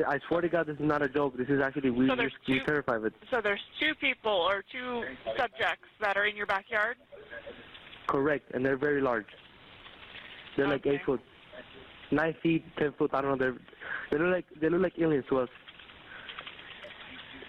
I 0.09 0.19
swear 0.27 0.41
to 0.41 0.49
God, 0.49 0.67
this 0.67 0.75
is 0.77 0.83
not 0.85 1.03
a 1.03 1.09
joke. 1.09 1.37
This 1.37 1.49
is 1.49 1.61
actually 1.61 1.91
we 1.91 2.07
So 2.09 2.15
we 2.15 2.17
there's 2.17 2.33
we 2.49 2.59
two- 2.59 2.65
terrified 2.65 2.97
of 2.97 3.05
it. 3.05 3.13
So 3.31 3.41
there's 3.41 3.61
two 3.79 3.95
people 4.01 4.33
or 4.33 4.65
two 4.73 5.05
subjects 5.37 5.87
that 6.01 6.17
are 6.17 6.25
in 6.27 6.35
your 6.37 6.47
backyard? 6.47 6.97
Correct, 8.09 8.51
and 8.53 8.65
they're 8.67 8.77
very 8.77 9.01
large. 9.01 9.27
They're 10.57 10.67
like 10.67 10.87
eight 10.87 11.03
foot, 11.05 11.21
nine 12.11 12.35
feet, 12.43 12.65
ten 12.79 12.95
foot. 12.99 13.11
I 13.15 13.21
don't 13.21 13.33
know. 13.33 13.37
They're 13.37 13.57
they 14.11 14.19
look 14.19 14.33
like 14.35 14.47
they 14.61 14.69
look 14.69 14.83
like 14.83 14.99
aliens 14.99 15.25
to 15.29 15.39
us. 15.41 15.49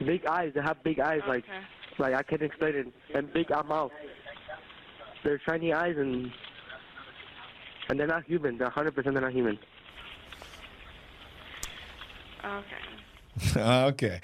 Big 0.05 0.25
eyes. 0.27 0.51
They 0.53 0.61
have 0.61 0.83
big 0.83 0.99
eyes. 0.99 1.21
Like 1.27 1.43
Okay. 1.45 1.59
like 1.97 2.13
I 2.13 2.21
can't 2.21 2.41
explain 2.43 2.75
it. 2.75 2.87
And 3.15 3.31
big 3.33 3.51
uh, 3.51 3.63
mouth. 3.63 3.91
They're 5.23 5.41
shiny 5.47 5.73
eyes 5.73 5.95
and 5.97 6.31
and 7.89 7.99
they're 7.99 8.07
not 8.07 8.25
human. 8.25 8.57
They're 8.57 8.69
100% 8.69 8.93
they're 9.03 9.13
not 9.13 9.31
human. 9.31 9.57
Okay. 12.43 12.75
okay, 13.57 14.19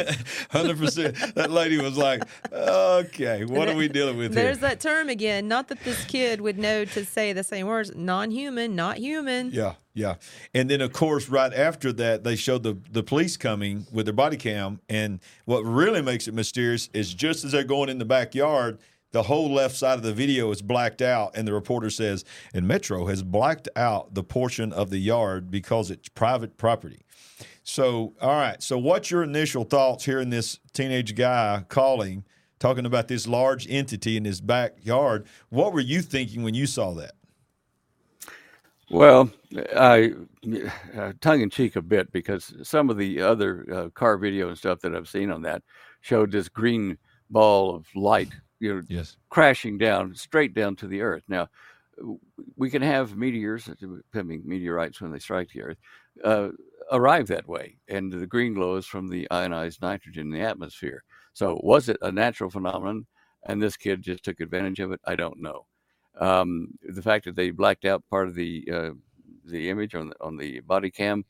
hundred 0.50 0.76
percent. 0.76 1.16
That 1.36 1.50
lady 1.50 1.80
was 1.80 1.96
like, 1.96 2.22
"Okay, 2.52 3.44
what 3.44 3.68
are 3.68 3.76
we 3.76 3.86
dealing 3.86 4.16
with 4.16 4.34
There's 4.34 4.58
here?" 4.58 4.68
that 4.68 4.80
term 4.80 5.08
again. 5.08 5.46
Not 5.46 5.68
that 5.68 5.84
this 5.84 6.04
kid 6.06 6.40
would 6.40 6.58
know 6.58 6.84
to 6.84 7.04
say 7.04 7.32
the 7.32 7.44
same 7.44 7.68
words. 7.68 7.94
Non-human, 7.94 8.74
not 8.74 8.96
human. 8.98 9.52
Yeah, 9.52 9.74
yeah. 9.94 10.16
And 10.52 10.68
then 10.68 10.80
of 10.80 10.92
course, 10.92 11.28
right 11.28 11.52
after 11.52 11.92
that, 11.92 12.24
they 12.24 12.34
showed 12.34 12.64
the 12.64 12.76
the 12.90 13.04
police 13.04 13.36
coming 13.36 13.86
with 13.92 14.06
their 14.06 14.14
body 14.14 14.36
cam. 14.36 14.80
And 14.88 15.20
what 15.44 15.60
really 15.60 16.02
makes 16.02 16.26
it 16.26 16.34
mysterious 16.34 16.90
is 16.92 17.14
just 17.14 17.44
as 17.44 17.52
they're 17.52 17.62
going 17.62 17.88
in 17.88 17.98
the 17.98 18.04
backyard, 18.04 18.78
the 19.12 19.24
whole 19.24 19.52
left 19.52 19.76
side 19.76 19.94
of 19.98 20.02
the 20.02 20.12
video 20.12 20.50
is 20.50 20.62
blacked 20.62 21.02
out, 21.02 21.36
and 21.36 21.46
the 21.46 21.52
reporter 21.54 21.90
says, 21.90 22.24
"And 22.52 22.68
Metro 22.68 23.06
has 23.06 23.22
blacked 23.22 23.68
out 23.76 24.14
the 24.14 24.24
portion 24.24 24.72
of 24.72 24.90
the 24.90 24.98
yard 24.98 25.50
because 25.50 25.90
it's 25.90 26.08
private 26.08 26.56
property." 26.56 27.00
So, 27.62 28.14
all 28.20 28.38
right. 28.40 28.62
So, 28.62 28.78
what's 28.78 29.10
your 29.10 29.22
initial 29.22 29.64
thoughts 29.64 30.04
hearing 30.04 30.30
this 30.30 30.60
teenage 30.72 31.14
guy 31.14 31.64
calling, 31.68 32.24
talking 32.58 32.86
about 32.86 33.08
this 33.08 33.26
large 33.26 33.66
entity 33.68 34.16
in 34.16 34.24
his 34.24 34.40
backyard? 34.40 35.26
What 35.48 35.72
were 35.72 35.80
you 35.80 36.02
thinking 36.02 36.42
when 36.44 36.54
you 36.54 36.66
saw 36.66 36.92
that? 36.94 37.12
Well, 38.88 39.30
I 39.76 40.12
uh, 40.96 41.12
tongue 41.20 41.40
in 41.40 41.50
cheek 41.50 41.74
a 41.74 41.82
bit 41.82 42.12
because 42.12 42.54
some 42.62 42.88
of 42.88 42.96
the 42.96 43.20
other 43.20 43.66
uh, 43.72 43.88
car 43.90 44.16
video 44.16 44.48
and 44.48 44.56
stuff 44.56 44.80
that 44.80 44.94
I've 44.94 45.08
seen 45.08 45.30
on 45.32 45.42
that 45.42 45.62
showed 46.02 46.30
this 46.30 46.48
green 46.48 46.96
ball 47.30 47.74
of 47.74 47.86
light, 47.96 48.32
you 48.60 48.74
know, 48.74 48.82
Yes. 48.88 49.16
crashing 49.30 49.78
down 49.78 50.14
straight 50.14 50.54
down 50.54 50.76
to 50.76 50.86
the 50.86 51.02
earth. 51.02 51.24
Now, 51.28 51.48
we 52.56 52.70
can 52.70 52.82
have 52.82 53.16
meteors, 53.16 53.68
I 54.14 54.22
mean 54.22 54.42
meteorites 54.44 55.00
when 55.00 55.10
they 55.12 55.18
strike 55.18 55.50
the 55.50 55.62
earth, 55.62 55.78
uh, 56.24 56.50
arrive 56.92 57.26
that 57.28 57.48
way, 57.48 57.78
and 57.88 58.12
the 58.12 58.26
green 58.26 58.54
glow 58.54 58.76
is 58.76 58.86
from 58.86 59.08
the 59.08 59.26
ionized 59.30 59.80
nitrogen 59.82 60.26
in 60.26 60.30
the 60.32 60.40
atmosphere. 60.46 61.04
So, 61.32 61.58
was 61.62 61.88
it 61.88 61.98
a 62.02 62.12
natural 62.12 62.50
phenomenon, 62.50 63.06
and 63.46 63.62
this 63.62 63.76
kid 63.76 64.02
just 64.02 64.24
took 64.24 64.40
advantage 64.40 64.80
of 64.80 64.92
it? 64.92 65.00
I 65.04 65.16
don't 65.16 65.40
know. 65.40 65.66
Um, 66.18 66.68
the 66.82 67.02
fact 67.02 67.24
that 67.26 67.36
they 67.36 67.50
blacked 67.50 67.84
out 67.84 68.04
part 68.10 68.28
of 68.28 68.34
the 68.34 68.68
uh, 68.72 68.90
the 69.44 69.70
image 69.70 69.94
on 69.94 70.08
the, 70.10 70.16
on 70.20 70.36
the 70.36 70.60
body 70.60 70.90
cam 70.90 71.24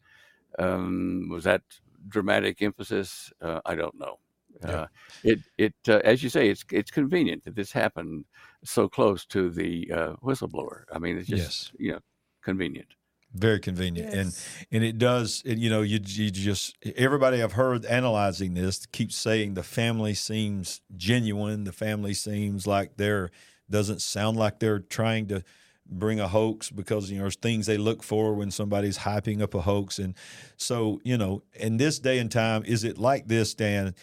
um, 0.58 1.28
was 1.30 1.44
that 1.44 1.62
dramatic 2.08 2.62
emphasis? 2.62 3.32
Uh, 3.40 3.60
I 3.66 3.74
don't 3.74 3.98
know. 3.98 4.18
Uh, 4.64 4.86
it 5.22 5.40
it 5.58 5.74
uh, 5.88 6.00
as 6.04 6.22
you 6.22 6.28
say, 6.28 6.48
it's 6.48 6.64
it's 6.72 6.90
convenient 6.90 7.44
that 7.44 7.54
this 7.54 7.72
happened 7.72 8.24
so 8.64 8.88
close 8.88 9.26
to 9.26 9.50
the 9.50 9.90
uh, 9.92 10.12
whistleblower. 10.22 10.84
I 10.92 10.98
mean, 10.98 11.18
it's 11.18 11.28
just 11.28 11.40
Yes. 11.40 11.72
you 11.78 11.92
know 11.92 12.00
convenient. 12.42 12.88
Very 13.34 13.60
convenient, 13.60 14.14
and 14.14 14.38
and 14.72 14.82
it 14.84 14.96
does. 14.98 15.42
It, 15.44 15.58
you 15.58 15.68
know, 15.68 15.82
you 15.82 15.98
you 16.02 16.30
just 16.30 16.76
everybody 16.96 17.42
I've 17.42 17.52
heard 17.52 17.84
analyzing 17.84 18.54
this 18.54 18.86
keeps 18.86 19.16
saying 19.16 19.54
the 19.54 19.62
family 19.62 20.14
seems 20.14 20.80
genuine. 20.96 21.64
The 21.64 21.72
family 21.72 22.14
seems 22.14 22.66
like 22.66 22.96
they're 22.96 23.30
doesn't 23.68 24.00
sound 24.00 24.38
like 24.38 24.60
they're 24.60 24.78
trying 24.78 25.26
to 25.26 25.42
bring 25.88 26.18
a 26.18 26.28
hoax 26.28 26.70
because 26.70 27.10
you 27.10 27.18
know 27.18 27.24
there's 27.24 27.36
things 27.36 27.66
they 27.66 27.76
look 27.76 28.02
for 28.02 28.34
when 28.34 28.50
somebody's 28.50 28.98
hyping 28.98 29.42
up 29.42 29.54
a 29.54 29.60
hoax, 29.60 29.98
and 29.98 30.14
so 30.56 31.00
you 31.04 31.18
know 31.18 31.42
in 31.54 31.76
this 31.76 31.98
day 31.98 32.18
and 32.18 32.30
time, 32.30 32.64
is 32.64 32.84
it 32.84 32.96
like 32.96 33.28
this, 33.28 33.54
Dan? 33.54 33.94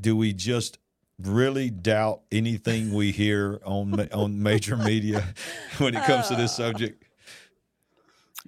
Do 0.00 0.16
we 0.16 0.32
just 0.32 0.78
really 1.18 1.70
doubt 1.70 2.22
anything 2.32 2.92
we 2.92 3.12
hear 3.12 3.60
on 3.64 4.08
on 4.12 4.42
major 4.42 4.76
media 4.76 5.34
when 5.78 5.94
it 5.94 6.04
comes 6.04 6.28
to 6.28 6.36
this 6.36 6.54
subject? 6.54 7.04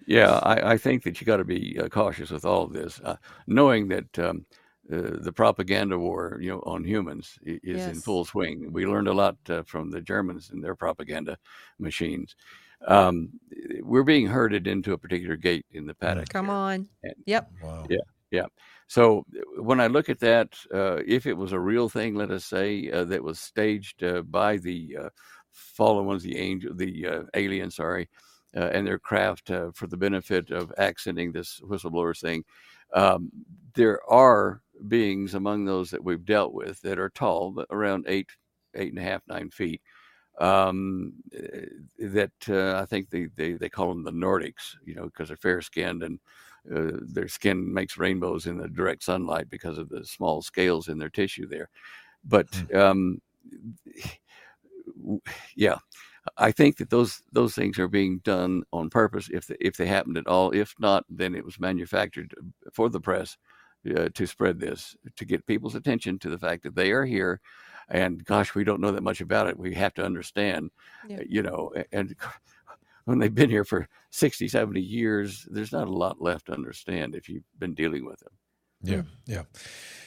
Yeah, 0.06 0.38
I, 0.42 0.72
I 0.72 0.76
think 0.78 1.02
that 1.04 1.20
you 1.20 1.26
got 1.26 1.38
to 1.38 1.44
be 1.44 1.78
uh, 1.80 1.88
cautious 1.88 2.30
with 2.30 2.44
all 2.44 2.62
of 2.62 2.72
this, 2.72 3.00
uh, 3.02 3.16
knowing 3.46 3.88
that 3.88 4.18
um, 4.18 4.44
uh, 4.92 5.18
the 5.20 5.32
propaganda 5.32 5.98
war, 5.98 6.38
you 6.40 6.50
know, 6.50 6.62
on 6.66 6.84
humans 6.84 7.38
i- 7.46 7.58
is 7.64 7.86
in 7.86 8.00
full 8.02 8.24
swing. 8.24 8.72
We 8.72 8.86
learned 8.86 9.08
a 9.08 9.12
lot 9.14 9.36
uh, 9.48 9.62
from 9.62 9.90
the 9.90 10.00
Germans 10.00 10.50
and 10.50 10.62
their 10.62 10.74
propaganda 10.76 11.38
machines. 11.78 12.36
Um, 12.86 13.30
we're 13.82 14.04
being 14.04 14.26
herded 14.26 14.66
into 14.66 14.92
a 14.92 14.98
particular 14.98 15.34
gate 15.36 15.64
in 15.72 15.86
the 15.86 15.94
paddock. 15.94 16.28
Come 16.28 16.50
on. 16.50 16.88
And- 17.02 17.14
Yep. 17.26 17.50
Wow. 17.62 17.86
Yeah, 17.88 17.96
yeah. 18.30 18.46
So 18.88 19.24
uh, 19.36 19.62
when 19.62 19.80
I 19.80 19.86
look 19.86 20.08
at 20.08 20.20
that, 20.20 20.56
uh, 20.72 20.98
if 21.06 21.26
it 21.26 21.36
was 21.36 21.52
a 21.52 21.60
real 21.60 21.88
thing, 21.88 22.14
let 22.14 22.30
us 22.30 22.44
say 22.44 22.90
uh, 22.90 23.04
that 23.04 23.22
was 23.22 23.38
staged 23.38 24.02
uh, 24.02 24.22
by 24.22 24.58
the 24.58 24.96
uh, 25.04 25.08
fallen 25.52 26.06
ones, 26.06 26.22
the 26.22 26.38
angel, 26.38 26.74
the 26.74 27.06
uh, 27.06 27.22
alien, 27.34 27.70
sorry, 27.70 28.08
uh, 28.56 28.70
and 28.72 28.86
their 28.86 28.98
craft 28.98 29.50
for 29.74 29.86
the 29.86 29.96
benefit 29.96 30.50
of 30.50 30.72
accenting 30.78 31.32
this 31.32 31.60
whistleblower 31.60 32.18
thing, 32.18 32.44
um, 32.94 33.30
there 33.74 34.00
are 34.10 34.62
beings 34.88 35.34
among 35.34 35.64
those 35.64 35.90
that 35.90 36.04
we've 36.04 36.24
dealt 36.24 36.52
with 36.52 36.80
that 36.82 36.98
are 36.98 37.10
tall, 37.10 37.64
around 37.70 38.04
eight, 38.08 38.28
eight 38.74 38.90
and 38.90 38.98
a 38.98 39.02
half, 39.02 39.22
nine 39.26 39.50
feet. 39.50 39.80
Um, 40.38 41.14
eh, 41.32 41.64
that 41.98 42.30
I 42.48 42.84
think 42.84 43.08
they, 43.08 43.28
they 43.36 43.54
they 43.54 43.70
call 43.70 43.88
them 43.88 44.04
the 44.04 44.10
Nordics, 44.12 44.76
you 44.84 44.94
know, 44.94 45.04
because 45.04 45.28
they're 45.28 45.36
fair 45.38 45.62
skinned 45.62 46.02
and 46.02 46.18
uh, 46.74 46.98
their 47.02 47.28
skin 47.28 47.72
makes 47.72 47.98
rainbows 47.98 48.46
in 48.46 48.58
the 48.58 48.68
direct 48.68 49.02
sunlight 49.02 49.48
because 49.50 49.78
of 49.78 49.88
the 49.88 50.04
small 50.04 50.42
scales 50.42 50.88
in 50.88 50.98
their 50.98 51.10
tissue 51.10 51.46
there. 51.46 51.68
But 52.24 52.48
um, 52.74 53.20
yeah, 55.56 55.76
I 56.36 56.52
think 56.52 56.76
that 56.78 56.90
those 56.90 57.22
those 57.32 57.54
things 57.54 57.78
are 57.78 57.88
being 57.88 58.18
done 58.18 58.62
on 58.72 58.90
purpose. 58.90 59.28
If 59.32 59.46
they, 59.46 59.56
if 59.60 59.76
they 59.76 59.86
happened 59.86 60.18
at 60.18 60.26
all, 60.26 60.50
if 60.50 60.74
not, 60.78 61.04
then 61.08 61.34
it 61.34 61.44
was 61.44 61.60
manufactured 61.60 62.34
for 62.72 62.88
the 62.88 63.00
press 63.00 63.36
uh, 63.96 64.08
to 64.14 64.26
spread 64.26 64.58
this 64.58 64.96
to 65.16 65.24
get 65.24 65.46
people's 65.46 65.74
attention 65.74 66.18
to 66.20 66.30
the 66.30 66.38
fact 66.38 66.62
that 66.64 66.74
they 66.74 66.90
are 66.92 67.04
here. 67.04 67.40
And 67.88 68.24
gosh, 68.24 68.54
we 68.54 68.64
don't 68.64 68.80
know 68.80 68.90
that 68.90 69.04
much 69.04 69.20
about 69.20 69.46
it. 69.46 69.56
We 69.58 69.72
have 69.74 69.94
to 69.94 70.04
understand, 70.04 70.70
Yeah. 71.08 71.20
you 71.28 71.42
know, 71.42 71.72
and 71.92 72.16
when 73.06 73.18
they've 73.18 73.34
been 73.34 73.50
here 73.50 73.64
for 73.64 73.88
60, 74.10 74.48
70 74.48 74.80
years, 74.80 75.46
there's 75.50 75.72
not 75.72 75.88
a 75.88 75.92
lot 75.92 76.20
left 76.20 76.46
to 76.46 76.52
understand 76.52 77.14
if 77.14 77.28
you've 77.28 77.44
been 77.58 77.72
dealing 77.72 78.04
with 78.04 78.18
them. 78.18 78.32
Yeah, 78.82 79.02
yeah. 79.26 79.42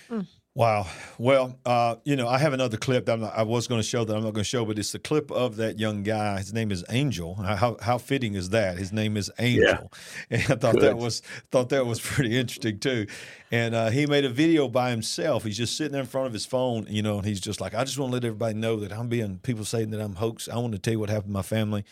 Mm. 0.10 0.28
Wow. 0.56 0.88
Well, 1.18 1.58
uh, 1.66 1.96
you 2.04 2.18
know, 2.18 2.28
I 2.28 2.38
have 2.40 2.52
another 2.52 2.76
clip 2.76 3.06
that 3.06 3.14
I'm 3.14 3.22
not, 3.22 3.38
I 3.38 3.44
was 3.44 3.68
going 3.68 3.80
to 3.80 3.88
show 3.88 4.04
that 4.04 4.14
I'm 4.14 4.24
not 4.24 4.34
going 4.34 4.44
to 4.44 4.50
show, 4.50 4.66
but 4.66 4.78
it's 4.78 4.92
the 4.92 5.00
clip 5.00 5.32
of 5.32 5.56
that 5.56 5.80
young 5.80 6.04
guy. 6.04 6.40
His 6.40 6.54
name 6.54 6.72
is 6.72 6.84
Angel. 6.90 7.36
How 7.36 7.78
how 7.82 7.98
fitting 7.98 8.34
is 8.34 8.50
that? 8.50 8.78
His 8.78 8.92
name 8.92 9.16
is 9.16 9.32
Angel, 9.40 9.92
and 10.30 10.42
I 10.42 10.56
thought 10.56 10.80
that 10.82 10.98
was 10.98 11.22
thought 11.52 11.70
that 11.70 11.86
was 11.86 12.02
pretty 12.02 12.38
interesting 12.38 12.80
too. 12.80 13.08
And 13.52 13.74
uh, 13.74 13.90
he 13.90 14.06
made 14.06 14.26
a 14.26 14.30
video 14.30 14.68
by 14.68 14.90
himself. 14.90 15.46
He's 15.46 15.58
just 15.58 15.78
sitting 15.78 15.94
there 15.94 16.02
in 16.02 16.08
front 16.08 16.28
of 16.28 16.34
his 16.34 16.46
phone, 16.46 16.88
you 16.90 17.04
know, 17.04 17.18
and 17.18 17.26
he's 17.26 17.40
just 17.40 17.62
like, 17.62 17.74
I 17.74 17.86
just 17.86 17.98
want 17.98 18.10
to 18.12 18.16
let 18.16 18.26
everybody 18.26 18.56
know 18.56 18.82
that 18.82 18.92
I'm 18.92 19.08
being 19.08 19.38
people 19.38 19.64
saying 19.64 19.92
that 19.92 20.02
I'm 20.02 20.16
hoax. 20.16 20.50
I 20.50 20.58
want 20.58 20.74
to 20.74 20.80
tell 20.80 20.94
you 20.94 21.00
what 21.00 21.10
happened 21.10 21.30
to 21.30 21.34
my 21.34 21.42
family. 21.42 21.86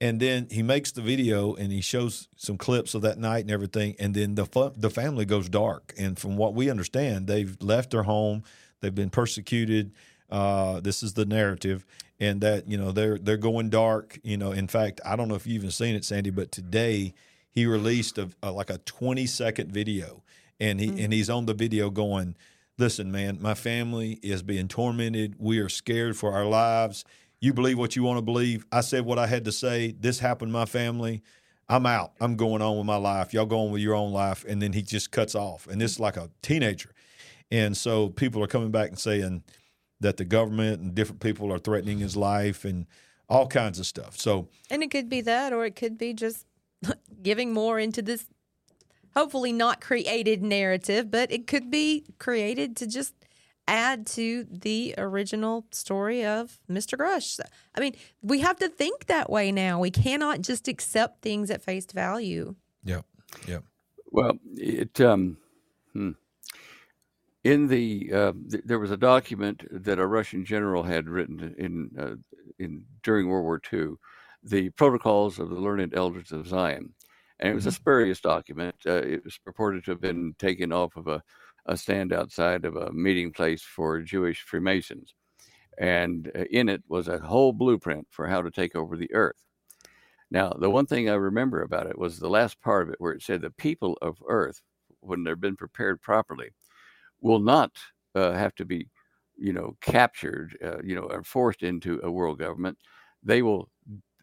And 0.00 0.18
then 0.18 0.48
he 0.50 0.62
makes 0.62 0.92
the 0.92 1.02
video 1.02 1.54
and 1.54 1.70
he 1.70 1.82
shows 1.82 2.26
some 2.36 2.56
clips 2.56 2.94
of 2.94 3.02
that 3.02 3.18
night 3.18 3.40
and 3.40 3.50
everything. 3.50 3.96
And 3.98 4.14
then 4.14 4.34
the 4.34 4.46
fa- 4.46 4.72
the 4.76 4.88
family 4.90 5.26
goes 5.26 5.48
dark. 5.48 5.92
And 5.98 6.18
from 6.18 6.36
what 6.36 6.54
we 6.54 6.70
understand, 6.70 7.26
they've 7.26 7.56
left 7.60 7.90
their 7.90 8.04
home. 8.04 8.42
They've 8.80 8.94
been 8.94 9.10
persecuted. 9.10 9.92
Uh, 10.30 10.80
this 10.80 11.02
is 11.02 11.14
the 11.14 11.26
narrative, 11.26 11.84
and 12.20 12.40
that 12.40 12.68
you 12.70 12.78
know 12.78 12.92
they're 12.92 13.18
they're 13.18 13.36
going 13.36 13.68
dark. 13.68 14.18
You 14.22 14.36
know, 14.36 14.52
in 14.52 14.68
fact, 14.68 15.00
I 15.04 15.16
don't 15.16 15.28
know 15.28 15.34
if 15.34 15.46
you've 15.46 15.56
even 15.62 15.70
seen 15.72 15.94
it, 15.96 16.04
Sandy, 16.04 16.30
but 16.30 16.52
today 16.52 17.12
he 17.50 17.66
released 17.66 18.16
a, 18.16 18.30
a 18.42 18.52
like 18.52 18.70
a 18.70 18.78
20 18.78 19.26
second 19.26 19.72
video, 19.72 20.22
and 20.60 20.80
he 20.80 20.86
Mm. 20.92 21.04
and 21.04 21.12
he's 21.12 21.28
on 21.28 21.46
the 21.46 21.52
video 21.54 21.90
going, 21.90 22.36
"Listen, 22.78 23.10
man, 23.10 23.38
my 23.40 23.54
family 23.54 24.20
is 24.22 24.42
being 24.44 24.68
tormented. 24.68 25.34
We 25.38 25.58
are 25.58 25.68
scared 25.68 26.16
for 26.16 26.32
our 26.32 26.46
lives. 26.46 27.04
You 27.40 27.54
believe 27.54 27.78
what 27.78 27.96
you 27.96 28.02
want 28.02 28.18
to 28.18 28.22
believe. 28.22 28.66
I 28.70 28.82
said 28.82 29.04
what 29.04 29.18
I 29.18 29.26
had 29.26 29.44
to 29.46 29.52
say. 29.52 29.94
This 29.98 30.18
happened 30.18 30.50
to 30.50 30.52
my 30.52 30.66
family. 30.66 31.22
I'm 31.68 31.86
out. 31.86 32.12
I'm 32.20 32.36
going 32.36 32.62
on 32.62 32.76
with 32.76 32.86
my 32.86 32.96
life. 32.96 33.32
Y'all 33.32 33.46
go 33.46 33.60
on 33.60 33.72
with 33.72 33.80
your 33.80 33.94
own 33.94 34.12
life." 34.12 34.44
And 34.46 34.60
then 34.60 34.72
he 34.72 34.82
just 34.82 35.10
cuts 35.10 35.34
off, 35.34 35.66
and 35.66 35.80
this 35.80 35.92
is 35.92 36.00
like 36.00 36.16
a 36.16 36.30
teenager. 36.42 36.90
And 37.50 37.76
so 37.76 38.10
people 38.10 38.42
are 38.42 38.46
coming 38.46 38.70
back 38.70 38.88
and 38.88 38.98
saying 38.98 39.42
that 40.00 40.16
the 40.16 40.24
government 40.24 40.80
and 40.80 40.94
different 40.94 41.20
people 41.20 41.52
are 41.52 41.58
threatening 41.58 41.98
his 41.98 42.16
life 42.16 42.64
and 42.64 42.86
all 43.28 43.46
kinds 43.46 43.78
of 43.78 43.86
stuff. 43.86 44.18
So 44.18 44.48
And 44.70 44.82
it 44.82 44.90
could 44.90 45.08
be 45.08 45.20
that, 45.22 45.52
or 45.52 45.64
it 45.64 45.76
could 45.76 45.96
be 45.96 46.12
just 46.12 46.46
giving 47.22 47.52
more 47.52 47.78
into 47.78 48.02
this, 48.02 48.26
hopefully 49.14 49.52
not 49.52 49.80
created 49.80 50.42
narrative, 50.42 51.10
but 51.10 51.30
it 51.30 51.46
could 51.46 51.70
be 51.70 52.04
created 52.18 52.76
to 52.76 52.86
just 52.86 53.14
add 53.70 54.04
to 54.04 54.44
the 54.50 54.94
original 54.98 55.64
story 55.70 56.24
of 56.26 56.58
Mr. 56.68 56.98
Grusch. 56.98 57.38
I 57.74 57.80
mean, 57.80 57.94
we 58.20 58.40
have 58.40 58.58
to 58.58 58.68
think 58.68 59.06
that 59.06 59.30
way 59.30 59.52
now. 59.52 59.78
We 59.78 59.92
cannot 59.92 60.42
just 60.42 60.66
accept 60.66 61.22
things 61.22 61.50
at 61.50 61.62
face 61.62 61.86
value. 61.86 62.56
yeah, 62.84 63.02
yeah. 63.46 63.60
Well, 64.12 64.38
it 64.56 65.00
um, 65.00 65.36
hmm. 65.92 66.10
in 67.44 67.68
the 67.68 68.10
uh, 68.12 68.32
th- 68.50 68.64
there 68.66 68.80
was 68.80 68.90
a 68.90 68.96
document 68.96 69.64
that 69.70 70.00
a 70.00 70.06
Russian 70.06 70.44
general 70.44 70.82
had 70.82 71.08
written 71.08 71.54
in 71.56 71.90
uh, 71.96 72.16
in 72.58 72.84
during 73.04 73.28
World 73.28 73.44
War 73.44 73.60
II, 73.72 73.94
the 74.42 74.70
Protocols 74.70 75.38
of 75.38 75.48
the 75.48 75.60
Learned 75.60 75.94
Elders 75.94 76.32
of 76.32 76.48
Zion, 76.48 76.92
and 77.38 77.52
it 77.52 77.54
was 77.54 77.66
a 77.66 77.72
spurious 77.72 78.20
document. 78.20 78.74
Uh, 78.84 79.02
it 79.02 79.22
was 79.22 79.38
purported 79.38 79.84
to 79.84 79.92
have 79.92 80.00
been 80.00 80.34
taken 80.40 80.72
off 80.72 80.96
of 80.96 81.06
a, 81.06 81.22
a 81.66 81.76
stand 81.76 82.12
outside 82.12 82.64
of 82.64 82.76
a 82.76 82.92
meeting 82.92 83.32
place 83.32 83.62
for 83.62 84.00
Jewish 84.00 84.42
Freemasons, 84.42 85.14
and 85.78 86.30
uh, 86.36 86.44
in 86.50 86.68
it 86.68 86.82
was 86.88 87.08
a 87.08 87.18
whole 87.18 87.52
blueprint 87.52 88.06
for 88.10 88.26
how 88.26 88.42
to 88.42 88.50
take 88.50 88.76
over 88.76 88.96
the 88.96 89.12
earth. 89.14 89.44
Now, 90.30 90.50
the 90.50 90.70
one 90.70 90.86
thing 90.86 91.08
I 91.10 91.14
remember 91.14 91.62
about 91.62 91.86
it 91.88 91.98
was 91.98 92.18
the 92.18 92.30
last 92.30 92.60
part 92.60 92.84
of 92.84 92.90
it 92.90 93.00
where 93.00 93.12
it 93.12 93.22
said 93.22 93.42
the 93.42 93.50
people 93.50 93.98
of 94.02 94.22
Earth, 94.28 94.60
when 95.00 95.24
they've 95.24 95.40
been 95.40 95.56
prepared 95.56 96.00
properly, 96.00 96.50
will 97.20 97.40
not 97.40 97.72
uh, 98.14 98.32
have 98.32 98.54
to 98.56 98.64
be, 98.64 98.88
you 99.36 99.52
know, 99.52 99.76
captured, 99.80 100.56
uh, 100.64 100.82
you 100.82 100.94
know, 100.94 101.02
or 101.02 101.22
forced 101.24 101.62
into 101.62 102.00
a 102.02 102.10
world 102.10 102.38
government. 102.38 102.78
They 103.22 103.42
will, 103.42 103.70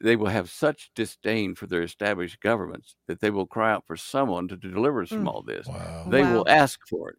they 0.02 0.16
will 0.16 0.28
have 0.28 0.50
such 0.50 0.92
disdain 0.96 1.56
for 1.56 1.68
their 1.68 1.82
established 1.84 2.40
governments 2.42 2.96
that 3.08 3.20
they 3.20 3.30
will 3.30 3.48
cry 3.48 3.72
out 3.74 3.86
for 3.86 3.98
someone 3.98 4.48
to 4.50 4.58
deliver 4.58 5.02
us 5.02 5.12
from 5.12 5.26
Mm. 5.26 5.32
all 5.34 5.44
this. 5.44 5.68
Wow. 5.68 6.04
They 6.06 6.24
Wow. 6.24 6.34
will 6.36 6.48
ask 6.50 6.80
for 6.88 7.10
it, 7.10 7.18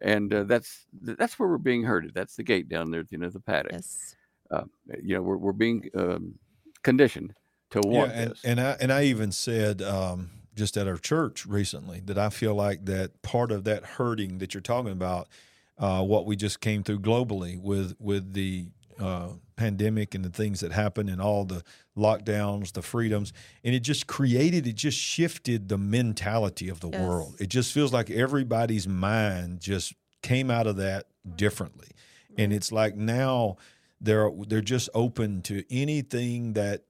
and 0.00 0.32
uh, 0.32 0.44
that's 0.44 0.86
that's 0.92 1.38
where 1.38 1.48
we're 1.48 1.58
being 1.58 1.84
herded. 1.84 2.12
That's 2.14 2.36
the 2.36 2.42
gate 2.42 2.68
down 2.68 2.90
there 2.90 3.00
at 3.00 3.08
the 3.08 3.16
end 3.16 3.24
of 3.24 3.32
the 3.32 3.40
paddock. 3.40 3.72
Yes. 3.72 4.16
Uh, 4.50 4.64
you 5.02 5.14
know, 5.14 5.22
we're 5.22 5.36
we're 5.36 5.52
being 5.52 5.88
um, 5.94 6.34
conditioned 6.82 7.34
to 7.70 7.80
want 7.84 8.12
and, 8.12 8.30
this. 8.32 8.44
and 8.44 8.60
I 8.60 8.76
and 8.80 8.92
I 8.92 9.04
even 9.04 9.32
said 9.32 9.82
um, 9.82 10.30
just 10.54 10.76
at 10.76 10.88
our 10.88 10.96
church 10.96 11.46
recently 11.46 12.00
that 12.00 12.18
I 12.18 12.30
feel 12.30 12.54
like 12.54 12.84
that 12.86 13.22
part 13.22 13.52
of 13.52 13.64
that 13.64 13.84
hurting 13.84 14.38
that 14.38 14.54
you're 14.54 14.60
talking 14.60 14.92
about, 14.92 15.28
uh, 15.78 16.02
what 16.02 16.26
we 16.26 16.36
just 16.36 16.60
came 16.60 16.82
through 16.82 17.00
globally 17.00 17.60
with 17.60 17.94
with 17.98 18.32
the 18.32 18.68
uh, 19.00 19.30
pandemic 19.56 20.14
and 20.14 20.24
the 20.24 20.30
things 20.30 20.60
that 20.60 20.72
happened 20.72 21.08
and 21.10 21.20
all 21.20 21.44
the 21.44 21.62
lockdowns, 21.96 22.72
the 22.72 22.82
freedoms, 22.82 23.32
and 23.64 23.74
it 23.74 23.80
just 23.80 24.06
created, 24.06 24.66
it 24.66 24.74
just 24.76 24.98
shifted 24.98 25.68
the 25.68 25.78
mentality 25.78 26.68
of 26.68 26.80
the 26.80 26.88
Yes. 26.88 27.00
world. 27.00 27.36
It 27.40 27.48
just 27.48 27.72
feels 27.72 27.92
like 27.92 28.10
everybody's 28.10 28.86
mind 28.86 29.60
just 29.60 29.94
came 30.22 30.50
out 30.50 30.66
of 30.66 30.76
that 30.76 31.06
differently, 31.36 31.88
and 32.38 32.52
it's 32.52 32.70
like 32.70 32.96
now 32.96 33.56
they're 34.00 34.30
they're 34.48 34.60
just 34.60 34.88
open 34.94 35.42
to 35.42 35.64
anything 35.70 36.54
that 36.54 36.84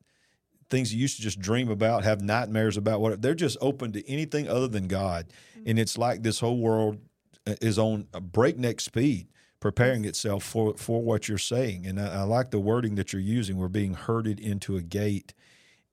things 0.68 0.94
you 0.94 1.00
used 1.00 1.16
to 1.16 1.22
just 1.22 1.40
dream 1.40 1.68
about, 1.68 2.04
have 2.04 2.20
nightmares 2.22 2.76
about, 2.76 3.00
what 3.00 3.20
they're 3.20 3.34
just 3.34 3.56
open 3.60 3.90
to 3.92 4.08
anything 4.08 4.48
other 4.48 4.68
than 4.68 4.86
God. 4.86 5.26
And 5.66 5.80
it's 5.80 5.98
like 5.98 6.22
this 6.22 6.38
whole 6.38 6.58
world 6.58 6.98
uh, 7.44 7.56
is 7.60 7.76
on 7.76 8.06
a 8.14 8.20
breakneck 8.20 8.80
speed, 8.80 9.26
preparing 9.60 10.04
itself 10.04 10.42
for 10.42 10.74
for 10.76 11.02
what 11.02 11.28
you're 11.28 11.38
saying. 11.38 11.86
And 11.86 12.00
I, 12.00 12.20
I 12.20 12.22
like 12.22 12.50
the 12.50 12.58
wording 12.60 12.94
that 12.96 13.12
you're 13.12 13.22
using. 13.22 13.56
We're 13.58 13.68
being 13.68 13.94
herded 13.94 14.40
into 14.40 14.76
a 14.76 14.82
gate, 14.82 15.34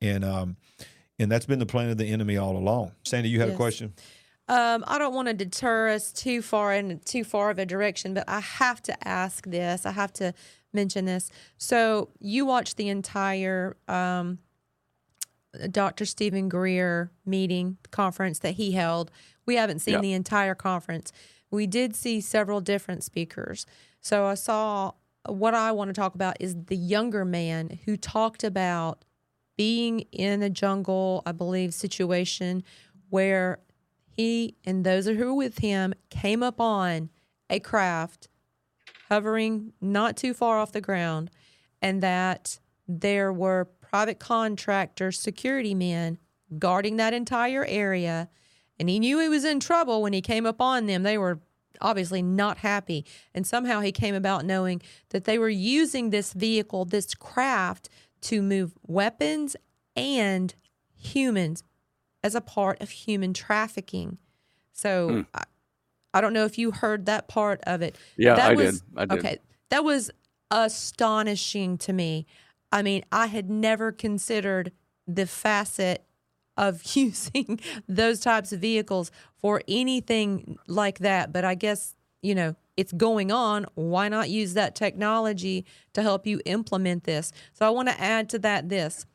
and 0.01 0.23
um, 0.25 0.57
and 1.19 1.31
that's 1.31 1.45
been 1.45 1.59
the 1.59 1.65
plan 1.65 1.89
of 1.89 1.97
the 1.97 2.07
enemy 2.09 2.37
all 2.37 2.57
along. 2.57 2.93
Sandy, 3.03 3.29
you 3.29 3.39
had 3.39 3.49
a 3.49 3.55
question. 3.55 3.93
Um, 4.49 4.85
I 4.87 4.97
don't 4.97 5.13
want 5.13 5.27
to 5.27 5.33
deter 5.33 5.89
us 5.89 6.13
too 6.13 6.41
far 6.41 6.73
in 6.73 6.99
too 6.99 7.25
far 7.25 7.49
of 7.49 7.59
a 7.59 7.65
direction, 7.65 8.13
but 8.13 8.23
I 8.29 8.39
have 8.39 8.81
to 8.83 9.07
ask 9.07 9.45
this. 9.45 9.85
I 9.85 9.91
have 9.91 10.13
to 10.13 10.33
mention 10.73 11.03
this. 11.05 11.29
So 11.57 12.09
you 12.19 12.45
watched 12.45 12.77
the 12.77 12.87
entire 12.87 13.75
um, 13.89 14.39
Dr. 15.71 16.05
Steven 16.05 16.47
Greer 16.47 17.11
meeting 17.25 17.77
conference 17.91 18.39
that 18.39 18.53
he 18.53 18.71
held. 18.71 19.11
We 19.45 19.55
haven't 19.55 19.79
seen 19.79 19.95
Yeah. 19.95 20.01
the 20.01 20.13
entire 20.13 20.55
conference. 20.55 21.11
We 21.51 21.67
did 21.67 21.95
see 21.95 22.21
several 22.21 22.61
different 22.61 23.03
speakers. 23.03 23.65
So 24.01 24.25
I 24.25 24.35
saw 24.35 24.93
what 25.27 25.53
I 25.53 25.71
want 25.71 25.89
to 25.89 25.93
talk 25.93 26.15
about 26.15 26.37
is 26.39 26.55
the 26.65 26.75
younger 26.75 27.25
man 27.25 27.79
who 27.85 27.97
talked 27.97 28.43
about 28.43 29.03
being 29.57 30.01
in 30.11 30.43
a 30.43 30.49
jungle, 30.49 31.23
I 31.25 31.31
believe, 31.31 31.73
situation 31.73 32.63
where 33.09 33.59
he 34.05 34.55
and 34.65 34.83
those 34.85 35.05
who 35.05 35.17
were 35.17 35.33
with 35.33 35.59
him 35.59 35.93
came 36.09 36.43
upon 36.43 37.09
a 37.49 37.59
craft 37.59 38.29
hovering 39.09 39.73
not 39.79 40.17
too 40.17 40.33
far 40.33 40.59
off 40.59 40.73
the 40.73 40.81
ground, 40.81 41.31
and 41.81 42.03
that 42.03 42.59
there 42.87 43.31
were 43.31 43.65
private 43.79 44.19
contractor 44.19 45.11
security 45.11 45.73
men 45.73 46.17
guarding 46.59 46.97
that 46.97 47.13
entire 47.13 47.65
area. 47.65 48.29
And 48.79 48.89
he 48.89 48.99
knew 48.99 49.19
he 49.19 49.29
was 49.29 49.45
in 49.45 49.59
trouble 49.59 50.01
when 50.01 50.13
he 50.13 50.21
came 50.21 50.45
upon 50.45 50.85
them. 50.85 51.03
They 51.03 51.17
were 51.17 51.39
obviously 51.81 52.21
not 52.21 52.57
happy. 52.59 53.05
And 53.33 53.45
somehow 53.45 53.81
he 53.81 53.91
came 53.91 54.15
about 54.15 54.45
knowing 54.45 54.81
that 55.09 55.25
they 55.25 55.37
were 55.37 55.49
using 55.49 56.09
this 56.09 56.33
vehicle, 56.33 56.85
this 56.85 57.13
craft, 57.15 57.89
to 58.21 58.41
move 58.41 58.73
weapons 58.85 59.55
and 59.95 60.53
humans 60.95 61.63
as 62.23 62.35
a 62.35 62.41
part 62.41 62.81
of 62.81 62.89
human 62.89 63.33
trafficking. 63.33 64.17
So 64.73 65.09
hmm. 65.09 65.21
I, 65.33 65.43
I 66.13 66.21
don't 66.21 66.33
know 66.33 66.45
if 66.45 66.57
you 66.57 66.71
heard 66.71 67.05
that 67.05 67.27
part 67.27 67.61
of 67.65 67.81
it. 67.81 67.95
Yeah, 68.17 68.35
that 68.35 68.51
I 68.51 68.53
was, 68.55 68.81
did. 68.81 68.89
I 68.95 69.05
did. 69.05 69.19
Okay, 69.19 69.37
that 69.69 69.83
was 69.83 70.11
astonishing 70.51 71.77
to 71.79 71.93
me. 71.93 72.25
I 72.71 72.81
mean, 72.81 73.03
I 73.11 73.27
had 73.27 73.49
never 73.49 73.91
considered 73.91 74.71
the 75.07 75.25
facet 75.25 76.06
of 76.57 76.83
using 76.95 77.59
those 77.87 78.19
types 78.19 78.51
of 78.51 78.59
vehicles 78.59 79.11
for 79.37 79.61
anything 79.67 80.57
like 80.67 80.99
that, 80.99 81.31
but 81.31 81.45
I 81.45 81.55
guess, 81.55 81.95
you 82.21 82.35
know, 82.35 82.55
it's 82.75 82.91
going 82.91 83.31
on. 83.31 83.65
Why 83.73 84.07
not 84.07 84.29
use 84.29 84.53
that 84.53 84.75
technology 84.75 85.65
to 85.93 86.03
help 86.03 86.27
you 86.27 86.41
implement 86.45 87.05
this? 87.05 87.31
So 87.53 87.65
I 87.65 87.69
want 87.71 87.89
to 87.89 87.99
add 87.99 88.29
to 88.29 88.39
that 88.39 88.69
this 88.69 89.05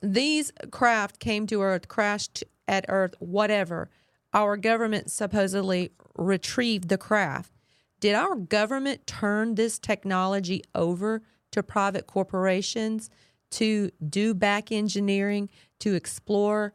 these 0.00 0.52
craft 0.70 1.18
came 1.18 1.46
to 1.48 1.62
Earth, 1.62 1.88
crashed 1.88 2.44
at 2.68 2.84
Earth, 2.88 3.14
whatever. 3.18 3.90
Our 4.32 4.56
government 4.56 5.10
supposedly 5.10 5.90
retrieved 6.16 6.88
the 6.88 6.98
craft. 6.98 7.52
Did 8.00 8.14
our 8.14 8.36
government 8.36 9.06
turn 9.06 9.56
this 9.56 9.78
technology 9.78 10.62
over 10.74 11.22
to 11.50 11.62
private 11.62 12.06
corporations 12.06 13.10
to 13.52 13.90
do 14.08 14.34
back 14.34 14.70
engineering, 14.72 15.48
to 15.80 15.94
explore 15.94 16.74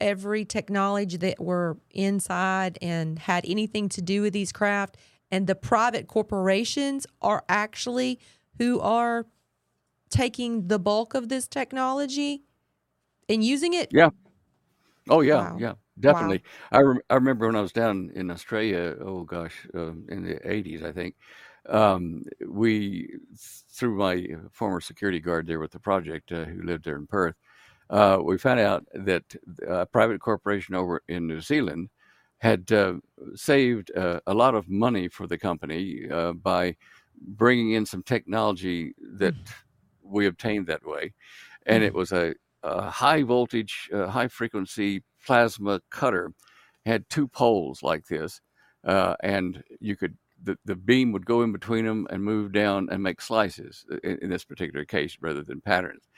every 0.00 0.44
technology 0.44 1.16
that 1.18 1.40
were 1.40 1.78
inside 1.90 2.78
and 2.80 3.18
had 3.18 3.44
anything 3.46 3.88
to 3.90 4.02
do 4.02 4.22
with 4.22 4.32
these 4.32 4.52
craft? 4.52 4.96
And 5.30 5.46
the 5.46 5.54
private 5.54 6.08
corporations 6.08 7.06
are 7.22 7.44
actually 7.48 8.18
who 8.58 8.80
are 8.80 9.26
taking 10.10 10.68
the 10.68 10.78
bulk 10.78 11.14
of 11.14 11.28
this 11.28 11.46
technology 11.46 12.42
and 13.28 13.44
using 13.44 13.74
it? 13.74 13.90
Yeah. 13.92 14.10
Oh 15.08 15.20
yeah, 15.22 15.42
Wow. 15.42 15.56
yeah, 15.58 15.72
definitely. 15.98 16.42
I 16.70 16.80
rem- 16.80 17.00
I 17.10 17.14
remember 17.14 17.46
when 17.46 17.56
I 17.56 17.60
was 17.60 17.72
down 17.72 18.10
in 18.14 18.30
Australia. 18.30 18.96
Oh 19.00 19.24
gosh, 19.24 19.66
uh, 19.74 19.92
in 20.08 20.24
the 20.24 20.38
eighties, 20.50 20.82
I 20.82 20.92
think. 20.92 21.16
Um, 21.68 22.24
we 22.48 23.08
through 23.70 23.96
my 23.96 24.26
former 24.50 24.80
security 24.80 25.20
guard 25.20 25.46
there 25.46 25.60
with 25.60 25.72
the 25.72 25.78
project, 25.78 26.32
uh, 26.32 26.44
who 26.44 26.62
lived 26.62 26.84
there 26.84 26.96
in 26.96 27.06
Perth. 27.06 27.36
uh, 27.90 28.18
we 28.22 28.38
found 28.38 28.60
out 28.60 28.86
that 28.94 29.24
a 29.66 29.84
private 29.84 30.20
corporation 30.20 30.74
over 30.74 31.02
in 31.08 31.26
New 31.26 31.40
Zealand 31.40 31.90
had 32.38 32.70
uh, 32.72 32.94
saved 33.34 33.90
uh, 33.96 34.20
a 34.26 34.34
lot 34.34 34.54
of 34.54 34.68
money 34.68 35.08
for 35.08 35.26
the 35.26 35.36
company 35.36 36.08
uh, 36.10 36.32
by 36.32 36.74
bringing 37.20 37.72
in 37.72 37.84
some 37.84 38.02
technology 38.02 38.94
that 39.18 39.34
mm. 39.34 39.50
we 40.02 40.26
obtained 40.26 40.66
that 40.66 40.86
way. 40.86 41.12
And 41.66 41.82
it 41.82 41.92
was 41.92 42.12
a, 42.12 42.34
a 42.62 42.88
high 42.88 43.22
voltage, 43.22 43.90
uh, 43.92 44.06
high 44.06 44.28
frequency 44.28 45.02
plasma 45.26 45.80
cutter, 45.90 46.32
had 46.86 47.08
two 47.10 47.28
poles 47.28 47.82
like 47.82 48.06
this. 48.06 48.40
Uh, 48.84 49.14
and 49.22 49.62
you 49.80 49.94
could 49.94 50.16
the, 50.42 50.56
the 50.64 50.74
beam 50.74 51.12
would 51.12 51.26
go 51.26 51.42
in 51.42 51.52
between 51.52 51.84
them 51.84 52.06
and 52.10 52.22
move 52.22 52.52
down 52.52 52.88
and 52.90 53.02
make 53.02 53.20
slices 53.20 53.84
uh, 53.92 53.96
in, 54.02 54.18
in 54.22 54.30
this 54.30 54.44
particular 54.44 54.84
case 54.84 55.16
rather 55.20 55.42
than 55.42 55.60
patterns. 55.60 56.08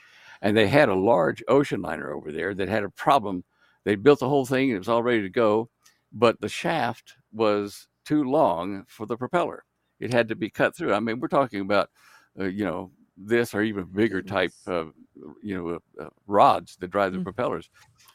And 0.41 0.55
they 0.55 0.67
had 0.67 0.89
a 0.89 0.95
large 0.95 1.43
ocean 1.47 1.81
liner 1.81 2.11
over 2.11 2.31
there 2.31 2.53
that 2.53 2.69
had 2.69 2.83
a 2.83 2.89
problem. 2.89 3.43
They 3.83 3.95
built 3.95 4.19
the 4.19 4.29
whole 4.29 4.45
thing 4.45 4.69
and 4.69 4.75
it 4.75 4.79
was 4.79 4.89
all 4.89 5.03
ready 5.03 5.21
to 5.21 5.29
go, 5.29 5.69
but 6.11 6.39
the 6.41 6.49
shaft 6.49 7.15
was 7.31 7.87
too 8.05 8.23
long 8.23 8.83
for 8.87 9.05
the 9.05 9.17
propeller. 9.17 9.63
It 9.99 10.13
had 10.13 10.27
to 10.29 10.35
be 10.35 10.49
cut 10.49 10.75
through. 10.75 10.93
I 10.93 10.99
mean, 10.99 11.19
we're 11.19 11.27
talking 11.27 11.61
about, 11.61 11.89
uh, 12.39 12.45
you 12.45 12.65
know, 12.65 12.91
this 13.15 13.53
or 13.53 13.61
even 13.61 13.85
bigger 13.85 14.21
type, 14.21 14.51
uh, 14.67 14.85
you 15.41 15.55
know, 15.55 15.69
uh, 15.69 16.03
uh, 16.03 16.09
rods 16.27 16.75
that 16.77 16.89
drive 16.89 17.11
the 17.11 17.19
mm-hmm. 17.19 17.23
propellers. 17.23 17.69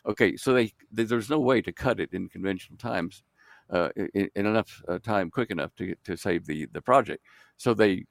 Okay, 0.06 0.36
so 0.36 0.52
they, 0.52 0.72
they, 0.92 1.04
there's 1.04 1.30
no 1.30 1.38
way 1.38 1.62
to 1.62 1.72
cut 1.72 2.00
it 2.00 2.12
in 2.12 2.28
conventional 2.28 2.76
times 2.76 3.22
uh, 3.70 3.90
in, 3.96 4.30
in, 4.34 4.46
enough 4.46 4.82
uh, 4.88 4.98
time, 4.98 5.30
quick 5.30 5.50
enough 5.50 5.74
to 5.76 5.94
to 6.04 6.16
save 6.16 6.46
the 6.46 6.66
the 6.72 6.80
project. 6.80 7.24
So 7.56 7.74
they 7.74 8.04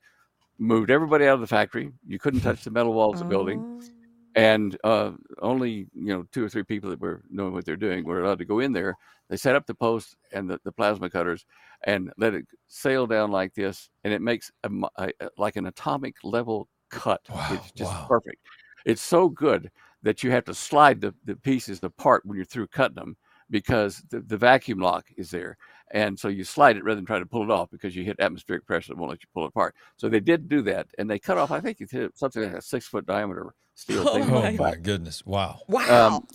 moved 0.58 0.90
everybody 0.90 1.26
out 1.26 1.36
of 1.36 1.42
the 1.42 1.48
factory. 1.48 1.92
You 2.08 2.20
couldn't 2.20 2.42
touch 2.42 2.64
the 2.64 2.72
metal 2.72 2.94
walls 2.94 3.22
of 3.22 3.28
the 3.28 3.30
building, 3.30 3.82
oh. 3.82 3.88
and 4.36 4.78
uh, 4.84 5.12
only 5.42 5.88
you 5.94 6.14
know 6.14 6.26
two 6.32 6.44
or 6.44 6.50
three 6.50 6.64
people 6.64 6.90
that 6.90 7.00
were 7.00 7.24
knowing 7.30 7.54
what 7.54 7.66
they're 7.66 7.76
doing 7.76 8.04
were 8.04 8.24
allowed 8.24 8.40
to 8.40 8.46
go 8.46 8.60
in 8.60 8.74
there. 8.74 8.96
They 9.30 9.38
set 9.38 9.56
up 9.56 9.66
the 9.66 9.76
posts 9.76 10.16
and 10.32 10.50
the, 10.50 10.60
the 10.64 10.72
plasma 10.72 11.10
cutters 11.10 11.46
and 11.84 12.12
let 12.18 12.34
it 12.34 12.46
sail 12.68 13.06
down 13.08 13.32
like 13.32 13.54
this, 13.54 13.90
and 14.04 14.14
it 14.14 14.22
makes 14.22 14.52
a, 14.64 14.70
a, 14.98 15.12
like 15.38 15.58
an 15.58 15.68
atomic 15.68 16.16
level 16.24 16.68
cut. 16.90 17.22
Wow, 17.30 17.48
it's 17.52 17.72
just 17.72 17.92
wow. 17.92 18.06
perfect. 18.08 18.38
It's 18.86 19.02
so 19.02 19.28
good 19.28 19.70
that 20.04 20.24
you 20.24 20.32
have 20.32 20.46
to 20.46 20.54
slide 20.54 21.02
the, 21.02 21.14
the 21.26 21.36
pieces 21.36 21.80
apart 21.84 22.26
when 22.26 22.38
you're 22.38 22.46
through 22.46 22.68
cutting 22.68 22.96
them 22.96 23.18
because 23.50 24.04
the, 24.10 24.20
the 24.22 24.38
vacuum 24.38 24.80
lock 24.80 25.06
is 25.16 25.32
there. 25.32 25.58
And 25.92 26.20
so 26.20 26.28
you 26.28 26.44
slide 26.44 26.76
it 26.76 26.84
rather 26.84 26.98
than 26.98 27.06
try 27.06 27.20
to 27.20 27.26
pull 27.26 27.44
it 27.44 27.50
off 27.50 27.70
because 27.72 27.96
you 27.96 28.04
hit 28.04 28.20
atmospheric 28.20 28.66
pressure 28.66 28.94
that 28.94 28.98
won't 28.98 29.10
let 29.10 29.24
you 29.24 29.30
pull 29.34 29.46
it 29.46 29.50
apart. 29.50 29.74
So 29.96 30.10
they 30.10 30.20
did 30.20 30.50
do 30.50 30.62
that, 30.64 30.88
and 30.98 31.10
they 31.10 31.18
cut 31.18 31.38
off. 31.38 31.52
I 31.52 31.62
think 31.62 31.78
it's 31.80 31.94
something 32.20 32.44
like 32.44 32.54
a 32.54 32.62
six 32.62 32.88
foot 32.88 33.06
diameter 33.06 33.54
steel 33.74 34.04
oh 34.06 34.14
thing. 34.14 34.30
Oh 34.30 34.52
my 34.64 34.76
goodness! 34.76 35.26
Wow! 35.26 35.62
Wow! 35.70 36.18
Um, 36.18 36.28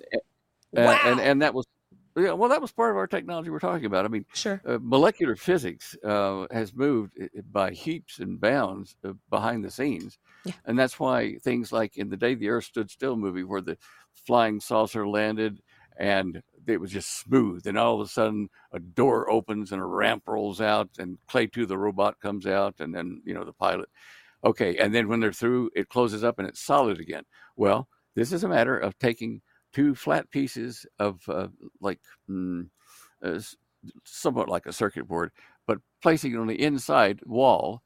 and, 0.73 0.87
wow! 0.87 1.01
And, 1.05 1.21
and 1.21 1.43
that 1.43 1.53
was 1.53 1.67
yeah, 2.17 2.33
well, 2.33 2.51
that 2.51 2.61
was 2.61 2.73
part 2.73 2.91
of 2.91 2.97
our 2.97 3.07
technology 3.07 3.49
we're 3.49 3.59
talking 3.59 3.87
about. 3.87 4.05
I 4.05 4.09
mean, 4.09 4.27
sure. 4.35 4.61
Uh, 4.67 4.79
molecular 4.83 5.35
physics 5.35 5.97
uh, 6.05 6.47
has 6.51 6.75
moved 6.75 7.19
by 7.51 7.71
heaps 7.71 8.19
and 8.19 8.41
bounds 8.41 8.97
uh, 9.05 9.13
behind 9.31 9.65
the 9.65 9.71
scenes, 9.71 10.19
yeah. 10.45 10.53
and 10.67 10.79
that's 10.79 11.01
why 11.01 11.37
things 11.43 11.73
like 11.73 11.97
in 11.97 12.11
the 12.11 12.17
day 12.17 12.35
the 12.35 12.51
Earth 12.51 12.65
stood 12.65 12.91
still 12.91 13.17
movie, 13.17 13.45
where 13.45 13.63
the 13.63 13.79
flying 14.27 14.61
saucer 14.61 15.09
landed 15.09 15.63
and 15.99 16.43
it 16.67 16.81
was 16.81 16.91
just 16.91 17.21
smooth. 17.21 17.67
And 17.67 17.79
all 17.79 18.01
of 18.01 18.07
a 18.07 18.11
sudden, 18.11 18.49
a 18.73 18.79
door 18.79 19.31
opens 19.31 19.73
and 19.73 19.81
a 19.81 19.85
ramp 19.85 20.25
rolls 20.27 20.61
out, 20.61 20.91
and 20.99 21.19
Klaatu, 21.29 21.67
the 21.67 21.79
robot, 21.79 22.21
comes 22.21 22.47
out, 22.47 22.77
and 22.81 22.95
then 22.95 23.23
you 23.25 23.35
know 23.35 23.45
the 23.45 23.53
pilot. 23.53 23.89
Okay, 24.45 24.77
and 24.79 24.95
then 24.95 25.09
when 25.09 25.21
they're 25.21 25.33
through, 25.33 25.71
it 25.75 25.89
closes 25.89 26.25
up 26.25 26.39
and 26.39 26.49
it's 26.49 26.61
solid 26.61 26.99
again. 27.01 27.25
Well, 27.57 27.89
this 28.15 28.33
is 28.33 28.45
a 28.45 28.49
matter 28.49 28.77
of 28.77 28.99
taking 28.99 29.41
two 29.73 29.95
flat 29.95 30.31
pieces 30.31 30.85
of 30.99 31.21
uh, 31.29 31.49
like 31.81 32.01
mm, 32.29 32.69
uh, 33.23 33.41
somewhat 34.05 34.49
like 34.49 34.67
a 34.67 34.73
circuit 34.73 35.07
board, 35.07 35.31
but 35.67 35.79
placing 36.03 36.33
it 36.35 36.39
on 36.39 36.49
the 36.49 36.61
inside 36.61 37.21
wall, 37.25 37.83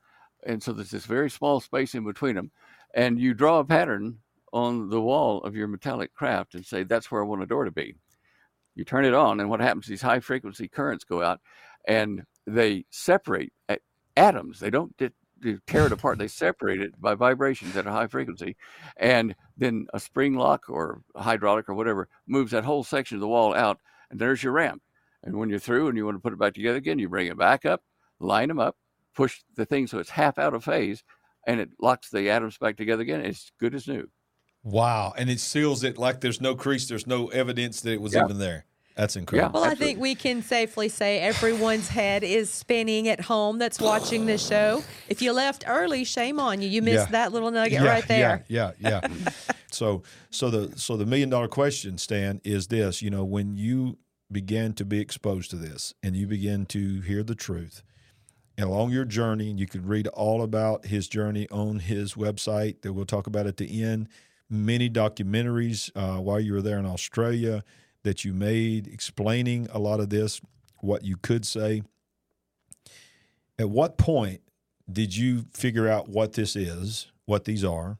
and 0.46 0.62
so 0.62 0.72
there's 0.72 0.90
this 0.90 1.06
very 1.06 1.30
small 1.30 1.60
space 1.60 1.94
in 1.94 2.04
between 2.04 2.36
them, 2.36 2.50
and 2.94 3.20
you 3.20 3.34
draw 3.34 3.58
a 3.58 3.64
pattern 3.64 4.18
on 4.52 4.88
the 4.88 5.00
wall 5.00 5.42
of 5.42 5.54
your 5.54 5.68
metallic 5.68 6.14
craft 6.14 6.54
and 6.54 6.64
say 6.64 6.82
that's 6.82 7.10
where 7.10 7.22
I 7.22 7.26
want 7.26 7.42
a 7.42 7.46
door 7.46 7.64
to 7.64 7.70
be 7.70 7.94
you 8.76 8.84
turn 8.84 9.04
it 9.04 9.14
on, 9.14 9.40
and 9.40 9.50
what 9.50 9.60
happens? 9.60 9.86
These 9.86 10.02
high 10.02 10.20
frequency 10.20 10.68
currents 10.68 11.02
go 11.02 11.22
out, 11.22 11.40
and 11.88 12.22
they 12.46 12.84
separate 12.90 13.52
atoms. 14.16 14.60
They 14.60 14.70
don't 14.70 14.96
tear 15.66 15.86
it 15.86 15.92
apart. 15.92 16.18
They 16.18 16.28
separate 16.28 16.80
it 16.80 17.00
by 17.00 17.14
vibrations 17.14 17.76
at 17.76 17.86
a 17.86 17.90
high 17.90 18.06
frequency, 18.06 18.56
and 18.96 19.34
then 19.56 19.86
a 19.92 19.98
spring 19.98 20.34
lock 20.34 20.68
or 20.68 21.02
hydraulic 21.16 21.68
or 21.68 21.74
whatever 21.74 22.08
moves 22.28 22.52
that 22.52 22.64
whole 22.64 22.84
section 22.84 23.16
of 23.16 23.20
the 23.20 23.28
wall 23.28 23.54
out, 23.54 23.80
and 24.10 24.20
there's 24.20 24.42
your 24.42 24.52
ramp. 24.52 24.82
And 25.22 25.36
when 25.36 25.50
you're 25.50 25.58
through 25.58 25.88
and 25.88 25.96
you 25.96 26.04
want 26.04 26.16
to 26.16 26.22
put 26.22 26.32
it 26.32 26.38
back 26.38 26.54
together 26.54 26.76
again, 26.76 27.00
you 27.00 27.08
bring 27.08 27.26
it 27.26 27.36
back 27.36 27.64
up, 27.64 27.82
line 28.20 28.48
them 28.48 28.60
up, 28.60 28.76
push 29.14 29.40
the 29.56 29.64
thing 29.64 29.86
so 29.86 29.98
it's 29.98 30.10
half 30.10 30.38
out 30.38 30.54
of 30.54 30.62
phase, 30.62 31.02
and 31.46 31.58
it 31.60 31.70
locks 31.80 32.10
the 32.10 32.30
atoms 32.30 32.58
back 32.58 32.76
together 32.76 33.02
again. 33.02 33.22
It's 33.22 33.50
good 33.58 33.74
as 33.74 33.88
new. 33.88 34.08
Wow. 34.66 35.14
And 35.16 35.30
it 35.30 35.38
seals 35.38 35.84
it 35.84 35.96
like 35.96 36.20
there's 36.20 36.40
no 36.40 36.56
crease, 36.56 36.88
there's 36.88 37.06
no 37.06 37.28
evidence 37.28 37.80
that 37.82 37.92
it 37.92 38.00
was 38.00 38.14
yeah. 38.14 38.24
even 38.24 38.38
there. 38.38 38.66
That's 38.96 39.14
incredible. 39.14 39.50
Yeah, 39.50 39.52
well, 39.52 39.70
absolutely. 39.70 39.84
I 39.84 39.88
think 39.88 40.00
we 40.00 40.14
can 40.14 40.42
safely 40.42 40.88
say 40.88 41.20
everyone's 41.20 41.88
head 41.88 42.24
is 42.24 42.50
spinning 42.50 43.08
at 43.08 43.20
home 43.20 43.58
that's 43.58 43.78
watching 43.78 44.26
this 44.26 44.44
show. 44.44 44.82
If 45.08 45.22
you 45.22 45.32
left 45.32 45.64
early, 45.68 46.02
shame 46.04 46.40
on 46.40 46.62
you. 46.62 46.68
You 46.68 46.82
missed 46.82 47.08
yeah. 47.08 47.12
that 47.12 47.32
little 47.32 47.50
nugget 47.50 47.82
yeah, 47.82 47.86
right 47.86 48.08
there. 48.08 48.44
Yeah, 48.48 48.72
yeah, 48.80 49.00
yeah. 49.02 49.32
so, 49.70 50.02
so 50.30 50.48
the 50.48 50.78
so 50.78 50.96
the 50.96 51.04
million 51.04 51.28
dollar 51.28 51.46
question, 51.46 51.98
Stan, 51.98 52.40
is 52.42 52.68
this: 52.68 53.02
you 53.02 53.10
know, 53.10 53.22
when 53.22 53.54
you 53.54 53.98
begin 54.32 54.72
to 54.72 54.84
be 54.86 54.98
exposed 54.98 55.50
to 55.50 55.56
this 55.56 55.92
and 56.02 56.16
you 56.16 56.26
begin 56.26 56.64
to 56.66 57.02
hear 57.02 57.22
the 57.22 57.34
truth, 57.34 57.82
and 58.56 58.66
along 58.66 58.92
your 58.92 59.04
journey, 59.04 59.50
and 59.50 59.60
you 59.60 59.66
can 59.66 59.86
read 59.86 60.06
all 60.08 60.40
about 60.40 60.86
his 60.86 61.06
journey 61.06 61.46
on 61.50 61.80
his 61.80 62.14
website 62.14 62.80
that 62.80 62.94
we'll 62.94 63.04
talk 63.04 63.26
about 63.26 63.46
at 63.46 63.58
the 63.58 63.82
end 63.82 64.08
many 64.48 64.88
documentaries 64.88 65.90
uh, 65.94 66.20
while 66.20 66.40
you 66.40 66.52
were 66.52 66.62
there 66.62 66.78
in 66.78 66.86
Australia 66.86 67.64
that 68.02 68.24
you 68.24 68.32
made 68.32 68.86
explaining 68.86 69.68
a 69.72 69.78
lot 69.78 70.00
of 70.00 70.10
this, 70.10 70.40
what 70.78 71.04
you 71.04 71.16
could 71.16 71.44
say. 71.44 71.82
At 73.58 73.70
what 73.70 73.98
point 73.98 74.42
did 74.90 75.16
you 75.16 75.46
figure 75.52 75.88
out 75.88 76.08
what 76.08 76.34
this 76.34 76.54
is, 76.54 77.10
what 77.24 77.44
these 77.44 77.64
are, 77.64 77.98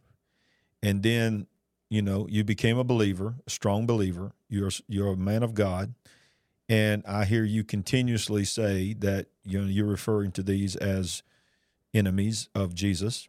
and 0.83 1.03
then 1.03 1.47
you 1.89 2.03
know 2.03 2.27
you 2.31 2.45
became 2.45 2.79
a 2.79 2.85
believer, 2.85 3.37
a 3.47 3.51
strong 3.51 3.87
believer. 3.87 4.33
You're 4.49 4.71
you're 4.87 5.13
a 5.13 5.17
man 5.17 5.43
of 5.43 5.55
God, 5.55 5.95
and 6.69 7.03
I 7.07 7.25
hear 7.25 7.43
you 7.43 7.65
continuously 7.65 8.45
say 8.45 8.93
that 8.99 9.27
you 9.45 9.61
know 9.61 9.67
you're 9.67 9.87
referring 9.87 10.31
to 10.33 10.43
these 10.43 10.77
as 10.77 11.23
enemies 11.95 12.49
of 12.55 12.75
Jesus. 12.75 13.29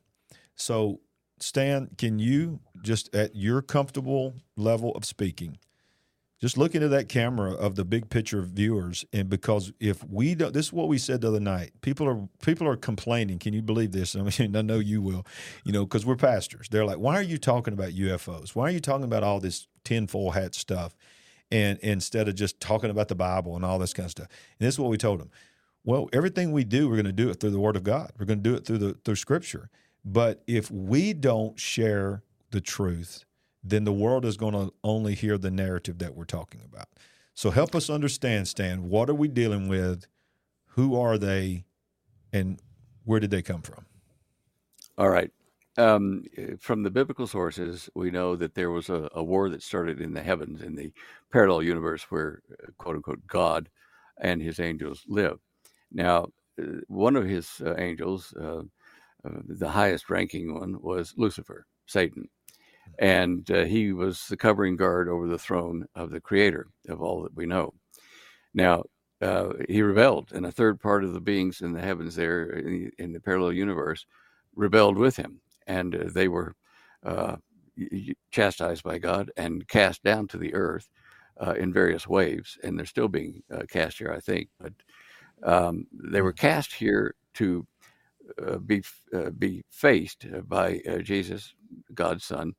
So 0.56 1.00
Stan, 1.40 1.90
can 1.98 2.20
you 2.20 2.60
just 2.82 3.14
at 3.14 3.36
your 3.36 3.62
comfortable 3.62 4.36
level 4.56 4.92
of 4.92 5.06
speaking, 5.06 5.58
just 6.40 6.58
look 6.58 6.76
into 6.76 6.88
that 6.90 7.10
camera 7.10 7.52
of 7.52 7.76
the 7.76 7.84
big 7.84 8.10
picture 8.10 8.42
viewers, 8.44 9.04
and 9.12 9.28
because 9.28 9.72
if 9.80 10.04
we 10.08 10.36
don't, 10.36 10.54
this 10.54 10.68
is 10.68 10.74
what 10.74 10.88
we 10.88 11.00
said 11.00 11.22
the 11.22 11.30
other 11.30 11.40
night. 11.40 11.72
People 11.82 12.08
are 12.08 12.30
people 12.46 12.68
are 12.68 12.76
complaining. 12.76 13.40
Can 13.40 13.54
you 13.54 13.64
believe 13.64 13.92
this? 13.92 14.16
I 14.18 14.22
mean, 14.22 14.56
I 14.56 14.62
know 14.62 14.78
you 14.78 15.02
will. 15.02 15.26
You 15.64 15.72
know, 15.72 15.84
because 15.84 16.06
we're 16.06 16.16
pastors. 16.16 16.68
They're 16.70 16.86
like, 16.86 17.00
why 17.00 17.16
are 17.16 17.24
you 17.24 17.40
talking 17.40 17.74
about 17.74 17.90
UFOs? 17.90 18.56
Why 18.56 18.66
are 18.66 18.72
you 18.72 18.80
talking 18.80 19.06
about 19.06 19.24
all 19.24 19.40
this 19.40 19.68
tinfoil 19.84 20.32
hat 20.32 20.54
stuff? 20.54 20.96
And 21.50 21.80
instead 21.80 22.28
of 22.28 22.36
just 22.36 22.60
talking 22.60 22.90
about 22.90 23.08
the 23.08 23.16
Bible 23.16 23.56
and 23.56 23.64
all 23.64 23.80
this 23.80 23.94
kind 23.94 24.06
of 24.06 24.12
stuff. 24.12 24.28
And 24.60 24.68
this 24.68 24.76
is 24.76 24.80
what 24.80 24.90
we 24.92 24.98
told 24.98 25.22
them. 25.22 25.32
Well, 25.86 26.10
everything 26.12 26.52
we 26.52 26.66
do, 26.66 26.90
we're 26.90 26.96
going 26.96 27.06
to 27.06 27.14
do 27.14 27.30
it 27.30 27.40
through 27.40 27.52
the 27.52 27.60
Word 27.60 27.78
of 27.78 27.84
God. 27.84 28.12
We're 28.20 28.26
going 28.26 28.44
to 28.44 28.50
do 28.50 28.56
it 28.56 28.66
through 28.66 28.80
the 28.80 28.94
through 29.06 29.16
Scripture. 29.16 29.70
But 30.10 30.42
if 30.48 30.72
we 30.72 31.12
don't 31.12 31.60
share 31.60 32.24
the 32.52 32.62
truth, 32.62 33.26
then 33.62 33.84
the 33.84 33.92
world 33.92 34.24
is 34.24 34.38
going 34.38 34.54
to 34.54 34.74
only 34.82 35.14
hear 35.16 35.38
the 35.38 35.52
narrative 35.52 35.98
that 35.98 36.16
we're 36.16 36.24
talking 36.24 36.62
about. 36.64 36.88
So 37.34 37.52
help 37.52 37.76
us 37.76 37.90
understand, 37.90 38.48
Stan, 38.48 38.88
what 38.88 39.10
are 39.10 39.14
we 39.14 39.28
dealing 39.28 39.68
with? 39.68 40.08
Who 40.68 40.98
are 40.98 41.18
they? 41.18 41.66
And 42.32 42.62
where 43.04 43.20
did 43.20 43.32
they 43.32 43.42
come 43.42 43.62
from? 43.62 43.86
All 44.98 45.10
right. 45.10 45.30
Um, 45.78 46.24
from 46.58 46.84
the 46.84 46.90
biblical 46.90 47.28
sources, 47.28 47.90
we 47.94 48.10
know 48.10 48.38
that 48.38 48.56
there 48.56 48.72
was 48.72 48.90
a, 48.90 49.10
a, 49.14 49.22
war 49.22 49.50
that 49.50 49.62
started 49.62 50.00
in 50.00 50.14
the 50.14 50.24
heavens, 50.24 50.62
in 50.62 50.74
the 50.74 50.92
parallel 51.34 51.64
universe 51.64 52.04
where, 52.04 52.42
quote 52.78 52.96
unquote, 52.96 53.28
God 53.28 53.70
and 54.22 54.42
his 54.42 54.62
angels 54.62 55.04
live. 55.08 55.38
Now, 55.92 56.28
uh, 56.60 56.80
one 56.88 57.16
of 57.18 57.26
his 57.26 57.62
uh, 57.64 57.76
angels, 57.78 58.34
uh, 58.34 58.62
the 59.48 59.70
highest 59.70 60.10
ranking 60.10 60.54
one 60.54 60.82
was 60.82 61.14
Lucifer, 61.18 61.66
Satan. 61.86 62.30
And 63.00 63.50
uh, 63.52 63.66
he 63.66 63.94
was 63.94 64.26
the 64.28 64.38
covering 64.38 64.76
guard 64.76 65.10
over 65.10 65.28
the 65.28 65.38
throne 65.38 65.86
of 65.96 66.10
the 66.10 66.22
creator 66.22 66.68
of 66.88 67.02
all 67.02 67.22
that 67.24 67.36
we 67.36 67.46
know. 67.46 67.74
Now, 68.54 68.84
uh, 69.22 69.54
he 69.68 69.82
rebelled, 69.82 70.32
and 70.34 70.46
a 70.46 70.52
third 70.52 70.80
part 70.80 71.04
of 71.04 71.14
the 71.14 71.22
beings 71.22 71.62
in 71.62 71.74
the 71.74 71.82
heavens 71.82 72.16
there 72.16 72.50
in, 72.50 72.92
in 72.98 73.14
the 73.14 73.20
parallel 73.20 73.54
universe 73.54 74.06
rebelled 74.56 74.98
with 74.98 75.16
him. 75.16 75.42
And 75.68 75.96
uh, 75.96 76.04
they 76.14 76.28
were, 76.28 76.56
uh, 77.04 77.38
chastised 78.32 78.84
by 78.84 78.98
God 78.98 79.32
and 79.38 79.68
cast 79.68 80.04
down 80.04 80.28
to 80.30 80.38
the 80.38 80.54
earth 80.54 80.90
uh, 81.40 81.54
in 81.54 81.72
various 81.72 82.08
waves, 82.08 82.58
and 82.64 82.78
they're 82.78 82.86
still 82.86 83.08
being 83.08 83.44
uh, 83.54 83.64
cast 83.70 84.00
here, 84.00 84.12
I 84.12 84.20
think. 84.20 84.50
But 84.60 84.74
um, 85.44 85.86
they 85.92 86.22
were 86.22 86.34
cast 86.34 86.74
here 86.74 87.16
to 87.36 87.68
uh, 88.46 88.58
be 88.58 88.84
uh, 89.14 89.30
be 89.32 89.64
faced 89.70 90.26
by 90.48 90.80
uh, 90.90 90.98
Jesus, 91.00 91.54
God's 91.94 92.26
Son, 92.26 92.54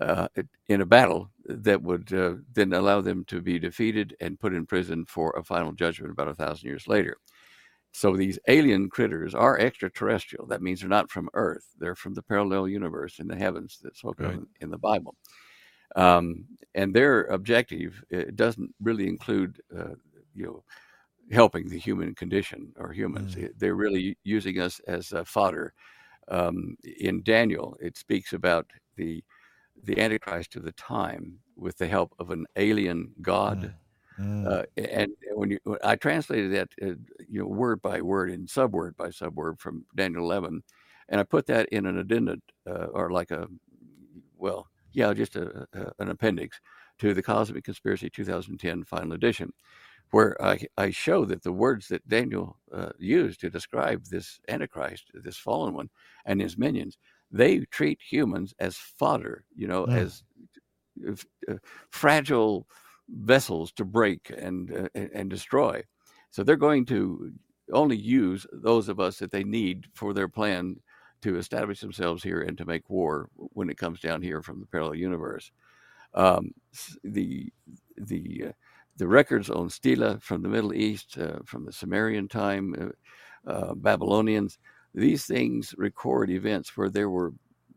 uh, 0.00 0.28
in 0.68 0.80
a 0.80 0.86
battle 0.86 1.30
that 1.46 1.82
would 1.82 2.08
then 2.52 2.72
allow 2.72 3.00
them 3.00 3.24
to 3.26 3.40
be 3.40 3.58
defeated 3.58 4.16
and 4.20 4.40
put 4.40 4.54
in 4.54 4.66
prison 4.66 5.04
for 5.06 5.30
a 5.32 5.44
final 5.44 5.72
judgment 5.72 6.12
about 6.12 6.28
a 6.28 6.34
thousand 6.34 6.68
years 6.68 6.88
later. 6.88 7.16
So 7.92 8.16
these 8.16 8.38
alien 8.48 8.88
critters 8.88 9.34
are 9.34 9.58
extraterrestrial. 9.58 10.46
That 10.46 10.62
means 10.62 10.80
they're 10.80 10.88
not 10.88 11.10
from 11.10 11.28
Earth. 11.34 11.66
They're 11.78 11.94
from 11.94 12.14
the 12.14 12.22
parallel 12.22 12.68
universe 12.68 13.18
in 13.18 13.28
the 13.28 13.36
heavens 13.36 13.78
that's 13.82 13.98
spoken 13.98 14.26
right. 14.26 14.38
in 14.60 14.70
the 14.70 14.78
Bible. 14.78 15.14
Um, 15.94 16.46
and 16.74 16.94
their 16.94 17.24
objective 17.24 18.02
it 18.08 18.34
doesn't 18.34 18.74
really 18.80 19.06
include, 19.06 19.60
uh, 19.78 19.94
you 20.34 20.46
know, 20.46 20.64
helping 21.30 21.68
the 21.68 21.78
human 21.78 22.14
condition 22.14 22.72
or 22.76 22.92
humans. 22.92 23.34
Mm. 23.34 23.50
They're 23.58 23.74
really 23.74 24.16
using 24.24 24.60
us 24.60 24.80
as 24.86 25.12
a 25.12 25.24
fodder. 25.24 25.72
Um, 26.28 26.76
in 26.98 27.22
Daniel, 27.22 27.76
it 27.80 27.96
speaks 27.96 28.32
about 28.32 28.70
the 28.96 29.24
the 29.84 29.98
Antichrist 29.98 30.54
of 30.54 30.62
the 30.62 30.72
time 30.72 31.38
with 31.56 31.76
the 31.78 31.88
help 31.88 32.14
of 32.18 32.30
an 32.30 32.46
alien 32.56 33.12
god. 33.20 33.62
Mm 33.62 33.74
Mm. 34.20 34.46
Uh, 34.46 34.64
and 34.76 35.12
when 35.34 35.50
you, 35.50 35.58
when 35.64 35.78
I 35.82 35.96
translated 35.96 36.52
that, 36.52 36.68
uh, 36.82 36.94
you 37.28 37.40
know, 37.40 37.46
word 37.46 37.80
by 37.82 38.00
word 38.00 38.30
and 38.30 38.46
subword 38.46 38.96
by 38.96 39.08
subword 39.08 39.58
from 39.58 39.84
Daniel 39.96 40.24
11, 40.24 40.62
and 41.08 41.20
I 41.20 41.24
put 41.24 41.46
that 41.46 41.68
in 41.70 41.86
an 41.86 41.98
addendum 41.98 42.42
uh, 42.68 42.86
or 42.92 43.10
like 43.10 43.30
a, 43.30 43.48
well, 44.36 44.68
yeah, 44.92 45.12
just 45.14 45.36
a, 45.36 45.66
a, 45.72 45.92
an 45.98 46.10
appendix 46.10 46.60
to 46.98 47.14
the 47.14 47.22
Cosmic 47.22 47.64
Conspiracy 47.64 48.10
2010 48.10 48.84
final 48.84 49.12
edition, 49.12 49.52
where 50.12 50.40
I, 50.42 50.60
I 50.76 50.90
show 50.90 51.24
that 51.24 51.42
the 51.42 51.52
words 51.52 51.88
that 51.88 52.06
Daniel 52.06 52.58
uh, 52.72 52.90
used 52.98 53.40
to 53.40 53.50
describe 53.50 54.04
this 54.04 54.38
Antichrist, 54.46 55.10
this 55.14 55.38
fallen 55.38 55.74
one, 55.74 55.88
and 56.26 56.40
his 56.40 56.56
minions, 56.56 56.98
they 57.30 57.60
treat 57.70 57.98
humans 58.00 58.54
as 58.60 58.76
fodder, 58.76 59.44
you 59.56 59.66
know, 59.66 59.86
mm. 59.86 59.96
as 59.96 60.22
uh, 61.48 61.54
fragile 61.90 62.66
vessels 63.08 63.72
to 63.72 63.84
break 63.84 64.30
and 64.36 64.90
uh, 64.94 65.00
and 65.14 65.30
destroy. 65.30 65.82
So 66.30 66.44
they're 66.44 66.56
going 66.56 66.86
to 66.86 67.32
only 67.72 67.96
use 67.96 68.46
those 68.52 68.90
of 68.90 69.00
us 69.00 69.18
that 69.18 69.30
they 69.30 69.44
need 69.44 69.86
for 69.94 70.12
their 70.12 70.28
plan 70.28 70.76
to 71.22 71.36
establish 71.38 71.80
themselves 71.80 72.22
here 72.22 72.42
and 72.42 72.58
to 72.58 72.66
make 72.66 72.90
war 72.90 73.30
when 73.34 73.70
it 73.70 73.78
comes 73.78 74.00
down 74.00 74.20
here 74.20 74.42
from 74.42 74.60
the 74.60 74.66
parallel 74.66 74.96
universe. 74.96 75.50
Um, 76.12 76.52
the 77.02 77.50
the 77.96 78.44
uh, 78.48 78.52
the 78.96 79.06
records 79.06 79.50
on 79.50 79.70
stela 79.70 80.18
from 80.20 80.42
the 80.42 80.48
Middle 80.48 80.74
East, 80.74 81.18
uh, 81.18 81.38
from 81.44 81.64
the 81.64 81.72
Sumerian 81.72 82.28
time, 82.28 82.92
uh, 83.46 83.50
uh 83.50 83.74
Babylonians, 83.74 84.58
these 84.94 85.24
things 85.24 85.74
record 85.78 86.30
events 86.30 86.76
where 86.76 86.90
there 86.90 87.10
were 87.10 87.32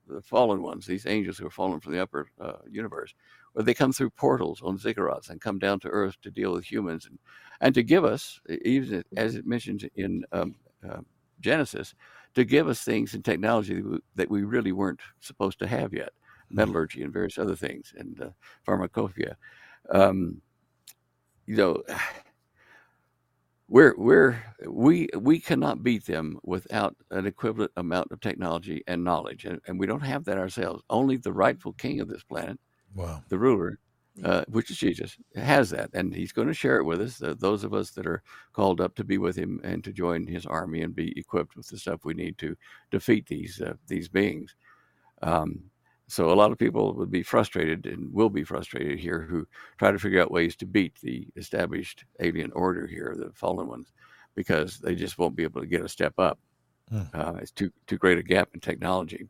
the 0.08 0.22
fallen 0.22 0.62
ones, 0.62 0.86
these 0.86 1.08
angels 1.08 1.38
who 1.38 1.48
are 1.48 1.52
fallen 1.52 1.80
from 1.80 1.94
the 1.94 2.02
upper 2.02 2.28
uh, 2.40 2.58
universe, 2.70 3.14
where 3.54 3.64
they 3.64 3.74
come 3.74 3.92
through 3.92 4.10
portals 4.12 4.62
on 4.62 4.78
ziggurats 4.78 5.30
and 5.30 5.42
come 5.42 5.58
down 5.58 5.80
to 5.80 5.88
earth 5.88 6.16
to 6.22 6.30
deal 6.30 6.52
with 6.52 6.70
humans 6.70 7.06
and, 7.06 7.18
and 7.62 7.74
to 7.74 7.84
give 7.84 8.06
us, 8.06 8.40
even 8.64 9.04
as 9.18 9.36
it 9.36 9.48
mentions 9.48 9.84
in 9.96 10.24
um, 10.32 10.56
uh, 10.88 11.00
Genesis, 11.40 11.96
to 12.36 12.44
give 12.44 12.68
us 12.68 12.82
things 12.82 13.14
and 13.14 13.24
technology 13.24 13.82
that 14.16 14.30
we, 14.30 14.44
really 14.44 14.72
weren't 14.72 15.00
supposed 15.22 15.58
to 15.60 15.68
have 15.68 15.94
yet, 15.94 16.10
mm-hmm. 16.10 16.58
metallurgy 16.58 17.02
and 17.02 17.14
various 17.14 17.38
other 17.38 17.56
things, 17.56 17.94
and 17.98 18.22
uh, 18.22 18.30
pharmacopoeia. 18.64 19.36
Um, 19.90 20.42
you 21.46 21.56
know, 21.56 21.84
we're 23.68 23.96
we're 23.98 24.44
we 24.68 25.10
we 25.18 25.40
cannot 25.40 25.84
beat 25.84 26.06
them 26.06 26.40
without 26.44 26.96
an 27.12 27.26
equivalent 27.26 27.72
amount 27.78 28.12
of 28.12 28.20
technology 28.22 28.84
and 28.88 29.04
knowledge, 29.04 29.46
and, 29.46 29.60
and 29.68 29.80
we 29.80 29.88
don't 29.88 30.02
have 30.02 30.26
that 30.26 30.38
ourselves. 30.38 30.84
Only 30.90 31.18
the 31.18 31.34
rightful 31.34 31.74
king 31.74 32.00
of 32.00 32.08
this 32.08 32.24
planet, 32.24 32.60
wow, 32.94 33.24
the 33.30 33.40
ruler, 33.40 33.80
uh, 34.24 34.44
which 34.50 34.70
is 34.70 34.78
Jesus, 34.78 35.18
has 35.36 35.72
that, 35.72 35.90
and 35.94 36.14
he's 36.14 36.32
going 36.32 36.48
to 36.48 36.54
share 36.54 36.78
it 36.78 36.86
with 36.86 37.02
us. 37.02 37.22
Uh, 37.22 37.34
those 37.38 37.64
of 37.64 37.74
us 37.74 37.92
that 37.92 38.06
are 38.06 38.22
called 38.54 38.82
up 38.82 38.96
to 38.96 39.04
be 39.04 39.18
with 39.18 39.36
him 39.36 39.60
and 39.64 39.84
to 39.84 39.92
join 39.92 40.28
his 40.28 40.46
army 40.46 40.82
and 40.82 40.96
be 40.96 41.18
equipped 41.18 41.56
with 41.56 41.68
the 41.68 41.78
stuff 41.78 42.06
we 42.06 42.14
need 42.14 42.38
to 42.38 42.56
defeat 42.92 43.26
these 43.26 43.62
uh, 43.62 43.74
these 43.88 44.08
beings. 44.08 44.56
Um, 45.22 45.64
so 46.08 46.32
a 46.32 46.36
lot 46.36 46.52
of 46.52 46.58
people 46.58 46.94
would 46.94 47.12
be 47.12 47.24
frustrated 47.24 47.86
and 47.86 48.14
will 48.14 48.30
be 48.30 48.44
frustrated 48.44 49.00
here 49.00 49.22
who 49.22 49.48
try 49.78 49.92
to 49.92 50.00
figure 50.00 50.22
out 50.22 50.32
ways 50.32 50.56
to 50.58 50.66
beat 50.66 50.94
the 51.02 51.28
established 51.36 52.06
alien 52.20 52.52
order 52.52 52.86
here, 52.86 53.16
the 53.18 53.32
fallen 53.34 53.68
ones, 53.68 53.92
because 54.36 54.80
they 54.80 54.94
just 54.94 55.18
won't 55.18 55.36
be 55.36 55.44
able 55.44 55.62
to 55.62 55.68
get 55.68 55.82
a 55.82 55.90
step 55.90 56.14
up. 56.20 56.38
Hmm. 56.90 57.02
Uh, 57.14 57.34
it's 57.42 57.52
too 57.52 57.72
too 57.88 57.98
great 57.98 58.20
a 58.20 58.24
gap 58.24 58.50
in 58.54 58.60
technology. 58.60 59.28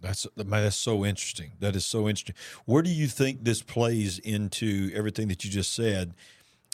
That's 0.00 0.26
that's 0.36 0.76
so 0.76 1.04
interesting. 1.04 1.52
That 1.60 1.76
is 1.76 1.86
so 1.86 2.08
interesting. 2.08 2.34
Where 2.64 2.82
do 2.82 2.90
you 2.90 3.06
think 3.06 3.44
this 3.44 3.62
plays 3.62 4.18
into 4.18 4.90
everything 4.94 5.28
that 5.28 5.44
you 5.44 5.50
just 5.50 5.72
said 5.72 6.14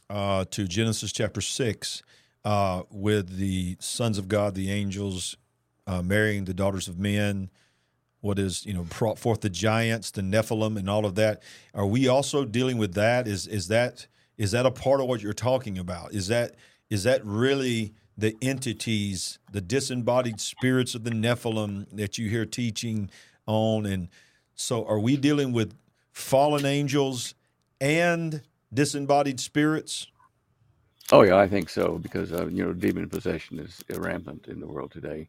uh, 0.09 0.47
to 0.51 0.67
Genesis 0.67 1.13
chapter 1.13 1.43
six, 1.43 2.03
uh, 2.45 2.83
with 2.91 3.37
the 3.37 3.77
sons 3.81 4.17
of 4.17 4.29
God, 4.29 4.55
the 4.55 4.71
angels 4.71 5.37
uh, 5.87 6.01
marrying 6.01 6.47
the 6.47 6.55
daughters 6.55 6.89
of 6.89 6.99
men? 6.99 7.51
What 8.25 8.39
is 8.39 8.65
you 8.65 8.73
know 8.73 8.85
brought 8.85 9.19
forth 9.19 9.43
the 9.43 9.51
giants, 9.51 10.11
the 10.11 10.23
Nephilim, 10.23 10.79
and 10.79 10.89
all 10.89 11.05
of 11.05 11.15
that. 11.17 11.43
Are 11.75 11.87
we 11.87 12.09
also 12.09 12.45
dealing 12.45 12.79
with 12.79 12.95
that? 12.95 13.29
Is 13.29 13.47
is 13.47 13.69
that 13.69 14.07
is 14.39 14.51
that 14.53 14.65
a 14.65 14.71
part 14.71 15.01
of 15.01 15.07
what 15.07 15.23
you're 15.23 15.35
talking 15.35 15.79
about? 15.79 16.15
Is 16.15 16.29
that 16.29 16.55
is 16.89 17.05
that 17.05 17.25
really 17.25 17.93
the 18.17 18.37
entities, 18.41 19.39
the 19.53 19.61
disembodied 19.61 20.41
spirits 20.41 20.95
of 20.95 21.05
the 21.05 21.11
Nephilim 21.11 21.87
that 21.93 22.17
you 22.17 22.31
hear 22.31 22.47
teaching 22.47 23.11
on? 23.47 23.85
And 23.85 24.09
so, 24.55 24.87
are 24.87 24.99
we 24.99 25.19
dealing 25.19 25.53
with 25.53 25.75
fallen 26.11 26.65
angels 26.65 27.35
and 27.81 28.43
disembodied 28.73 29.39
spirits? 29.39 30.07
Oh 31.13 31.23
yeah, 31.23 31.37
I 31.37 31.47
think 31.47 31.69
so 31.69 31.99
because 31.99 32.33
uh, 32.33 32.47
you 32.47 32.65
know 32.65 32.73
demon 32.73 33.11
possession 33.11 33.59
is 33.59 33.83
rampant 33.95 34.49
in 34.49 34.61
the 34.61 34.67
world 34.67 34.93
today. 34.93 35.29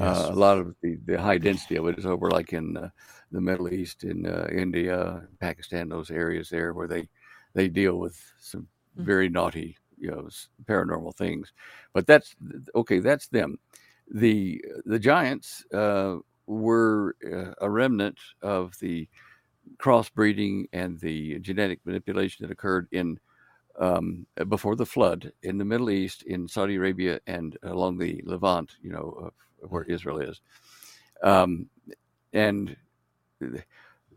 Yes. 0.00 0.16
Uh, 0.16 0.30
a 0.32 0.34
lot 0.34 0.56
of 0.56 0.74
the, 0.82 0.98
the 1.04 1.20
high 1.20 1.36
density 1.36 1.76
of 1.76 1.86
it 1.86 1.98
is 1.98 2.06
over 2.06 2.30
like 2.30 2.54
in 2.54 2.76
uh, 2.76 2.88
the 3.32 3.40
Middle 3.40 3.72
East, 3.72 4.02
in 4.02 4.26
uh, 4.26 4.48
India, 4.50 5.22
Pakistan, 5.40 5.90
those 5.90 6.10
areas 6.10 6.48
there 6.48 6.72
where 6.72 6.88
they 6.88 7.06
they 7.52 7.68
deal 7.68 7.96
with 7.96 8.18
some 8.38 8.62
mm-hmm. 8.62 9.04
very 9.04 9.28
naughty, 9.28 9.76
you 9.98 10.10
know, 10.10 10.28
paranormal 10.64 11.14
things. 11.16 11.52
But 11.92 12.06
that's 12.06 12.34
okay. 12.74 13.00
That's 13.00 13.28
them. 13.28 13.58
The 14.10 14.64
the 14.86 14.98
giants 14.98 15.66
uh, 15.72 16.16
were 16.46 17.14
uh, 17.30 17.52
a 17.60 17.68
remnant 17.68 18.18
of 18.40 18.72
the 18.80 19.06
crossbreeding 19.76 20.64
and 20.72 20.98
the 21.00 21.38
genetic 21.40 21.80
manipulation 21.84 22.46
that 22.46 22.52
occurred 22.52 22.88
in 22.92 23.18
um, 23.78 24.26
before 24.48 24.76
the 24.76 24.86
flood 24.86 25.30
in 25.42 25.58
the 25.58 25.64
Middle 25.64 25.90
East, 25.90 26.22
in 26.22 26.48
Saudi 26.48 26.76
Arabia, 26.76 27.20
and 27.26 27.58
along 27.62 27.98
the 27.98 28.22
Levant, 28.24 28.76
you 28.82 28.92
know, 28.92 29.30
where 29.68 29.84
Israel 29.84 30.18
is. 30.18 30.40
Um, 31.22 31.68
and 32.32 32.76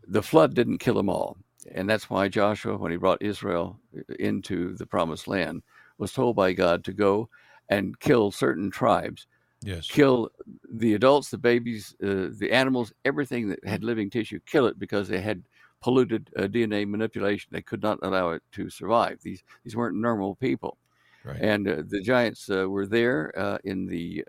the 0.06 0.22
flood 0.22 0.54
didn't 0.54 0.78
kill 0.78 0.94
them 0.94 1.08
all. 1.08 1.36
And 1.72 1.88
that's 1.88 2.10
why 2.10 2.28
Joshua, 2.28 2.76
when 2.76 2.92
he 2.92 2.98
brought 2.98 3.22
Israel 3.22 3.78
into 4.18 4.76
the 4.76 4.86
promised 4.86 5.28
land, 5.28 5.62
was 5.98 6.12
told 6.12 6.36
by 6.36 6.52
God 6.52 6.84
to 6.84 6.92
go 6.92 7.28
and 7.68 7.98
kill 8.00 8.30
certain 8.30 8.70
tribes. 8.70 9.26
Yes. 9.62 9.88
Kill 9.88 10.28
the 10.70 10.92
adults, 10.92 11.30
the 11.30 11.38
babies, 11.38 11.94
uh, 12.02 12.28
the 12.38 12.50
animals, 12.52 12.92
everything 13.06 13.48
that 13.48 13.64
had 13.64 13.82
living 13.82 14.10
tissue, 14.10 14.40
kill 14.44 14.66
it 14.66 14.78
because 14.78 15.08
they 15.08 15.22
had 15.22 15.42
polluted 15.80 16.28
uh, 16.36 16.42
DNA 16.42 16.86
manipulation. 16.86 17.48
They 17.50 17.62
could 17.62 17.82
not 17.82 17.98
allow 18.02 18.30
it 18.30 18.42
to 18.52 18.68
survive. 18.68 19.20
These 19.22 19.42
these 19.64 19.74
weren't 19.74 19.96
normal 19.96 20.34
people. 20.34 20.76
Right. 21.24 21.40
And 21.40 21.66
uh, 21.66 21.82
the 21.88 22.02
giants 22.02 22.50
uh, 22.50 22.68
were 22.68 22.86
there 22.86 23.32
uh, 23.38 23.58
in 23.64 23.86
the 23.86 24.24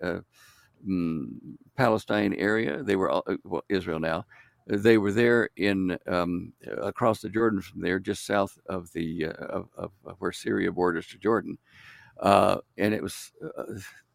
uh, 0.83 0.89
mm, 0.89 1.27
Palestine 1.75 2.33
area. 2.33 2.83
They 2.83 2.95
were 2.95 3.11
uh, 3.11 3.21
well, 3.43 3.63
Israel 3.69 3.99
now. 3.99 4.25
They 4.67 4.97
were 4.97 5.11
there 5.11 5.49
in 5.55 5.97
um, 6.07 6.53
across 6.81 7.21
the 7.21 7.29
Jordan 7.29 7.61
from 7.61 7.81
there, 7.81 7.99
just 7.99 8.25
south 8.25 8.57
of 8.67 8.91
the 8.93 9.27
uh, 9.27 9.31
of, 9.31 9.69
of, 9.77 9.91
where 10.17 10.31
Syria 10.31 10.71
borders 10.71 11.07
to 11.07 11.17
Jordan, 11.17 11.57
uh, 12.19 12.57
and 12.77 12.93
it 12.93 13.03
was 13.03 13.31
uh, 13.43 13.63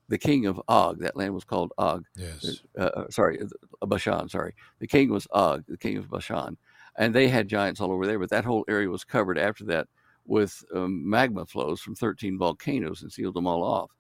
the 0.09 0.19
king 0.19 0.47
of 0.47 0.61
Og. 0.67 0.99
That 0.99 1.17
land 1.17 1.35
was 1.35 1.45
called 1.45 1.73
Og. 1.79 2.05
Yes. 2.17 2.63
Uh, 2.77 2.83
uh, 2.83 3.11
sorry, 3.11 3.41
Bashan. 3.87 4.29
Sorry, 4.29 4.55
the 4.81 4.89
king 4.89 5.11
was 5.11 5.29
Og, 5.31 5.65
the 5.69 5.79
king 5.79 5.97
of 5.99 6.11
Bashan, 6.11 6.57
and 6.99 7.15
they 7.15 7.29
had 7.29 7.47
giants 7.47 7.81
all 7.81 7.93
over 7.93 8.07
there. 8.07 8.19
But 8.19 8.31
that 8.31 8.45
whole 8.45 8.65
area 8.69 8.89
was 8.89 9.05
covered 9.05 9.39
after 9.39 9.65
that 9.67 9.87
with 10.27 10.65
um, 10.75 11.09
magma 11.09 11.47
flows 11.47 11.81
from 11.81 11.95
13 11.95 12.39
volcanoes 12.39 13.03
and 13.03 13.13
sealed 13.13 13.35
them 13.35 13.47
all 13.47 13.63
off. 13.63 13.91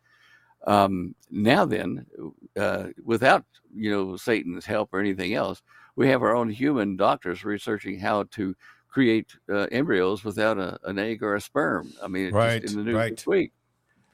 Um, 0.66 1.14
now 1.30 1.64
then, 1.64 2.06
uh, 2.58 2.88
without 3.04 3.44
you 3.74 3.90
know 3.90 4.16
Satan's 4.16 4.66
help 4.66 4.90
or 4.92 5.00
anything 5.00 5.34
else, 5.34 5.62
we 5.96 6.08
have 6.08 6.22
our 6.22 6.34
own 6.34 6.50
human 6.50 6.96
doctors 6.96 7.44
researching 7.44 7.98
how 7.98 8.24
to 8.32 8.54
create 8.88 9.36
uh, 9.48 9.66
embryos 9.70 10.24
without 10.24 10.58
a, 10.58 10.78
an 10.84 10.98
egg 10.98 11.22
or 11.22 11.36
a 11.36 11.40
sperm. 11.40 11.92
I 12.02 12.08
mean, 12.08 12.26
it's 12.26 12.32
just 12.32 12.34
Right, 12.34 12.64
in 12.64 12.76
the 12.76 12.84
news 12.84 12.94
right. 12.94 13.16
this 13.16 13.26
week. 13.26 13.52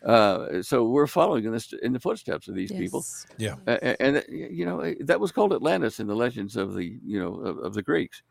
Uh, 0.05 0.63
so 0.63 0.85
we're 0.85 1.07
following 1.07 1.45
in, 1.47 1.53
this, 1.53 1.73
in 1.83 1.93
the 1.93 1.99
footsteps 1.99 2.47
of 2.47 2.55
these 2.55 2.71
people. 2.71 3.05
Yeah. 3.39 3.57
Uh, 3.67 3.95
and 3.99 4.23
you 4.29 4.65
know 4.65 4.95
that 5.01 5.19
was 5.19 5.33
called 5.33 5.53
Atlantis 5.53 5.99
in 5.99 6.07
the 6.07 6.15
legends 6.15 6.57
of 6.57 6.75
the 6.75 6.99
you 7.05 7.19
know 7.19 7.35
of, 7.37 7.59
of 7.59 7.75
the 7.75 7.83
Greeks. 7.83 8.23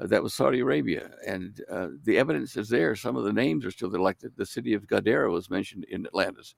Uh, 0.00 0.06
that 0.06 0.22
was 0.22 0.34
Saudi 0.34 0.60
Arabia, 0.60 1.10
and 1.26 1.60
uh, 1.70 1.88
the 2.04 2.18
evidence 2.18 2.56
is 2.56 2.68
there. 2.68 2.94
Some 2.94 3.16
of 3.16 3.24
the 3.24 3.32
names 3.32 3.64
are 3.64 3.70
still 3.70 3.90
there, 3.90 4.00
like 4.00 4.18
the, 4.18 4.30
the 4.36 4.46
city 4.46 4.74
of 4.74 4.86
Gadara 4.86 5.30
was 5.30 5.50
mentioned 5.50 5.84
in 5.84 6.04
Atlantis, 6.06 6.54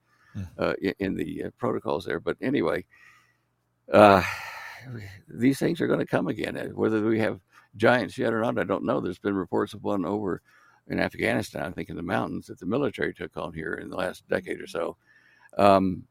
uh, 0.59 0.75
in, 0.81 0.95
in 0.99 1.15
the 1.15 1.45
uh, 1.45 1.51
protocols 1.59 2.05
there. 2.05 2.21
But 2.21 2.37
anyway, 2.41 2.85
uh, 3.93 4.23
these 5.29 5.59
things 5.59 5.81
are 5.81 5.87
going 5.87 6.01
to 6.01 6.07
come 6.07 6.29
again. 6.29 6.57
Uh, 6.57 6.69
Whether 6.69 7.03
we 7.03 7.19
have 7.21 7.41
giants 7.77 8.17
yet 8.19 8.33
or 8.33 8.41
not, 8.41 8.59
I 8.59 8.65
don't 8.65 8.85
know. 8.85 9.01
There's 9.01 9.19
been 9.19 9.35
reports 9.35 9.75
of 9.75 9.85
one 9.85 10.05
over 10.05 10.43
in 10.89 11.01
Afghanistan, 11.01 11.65
I 11.65 11.71
think 11.71 11.89
in 11.89 11.97
the 11.97 12.03
mountains, 12.03 12.47
that 12.47 12.59
the 12.59 12.67
military 12.67 13.13
took 13.13 13.37
on 13.37 13.53
here 13.53 13.75
in 13.75 13.91
the 13.91 13.97
last 13.97 14.27
decade 14.29 14.61
or 14.61 14.67
so. 14.67 14.97
Um, 15.59 16.05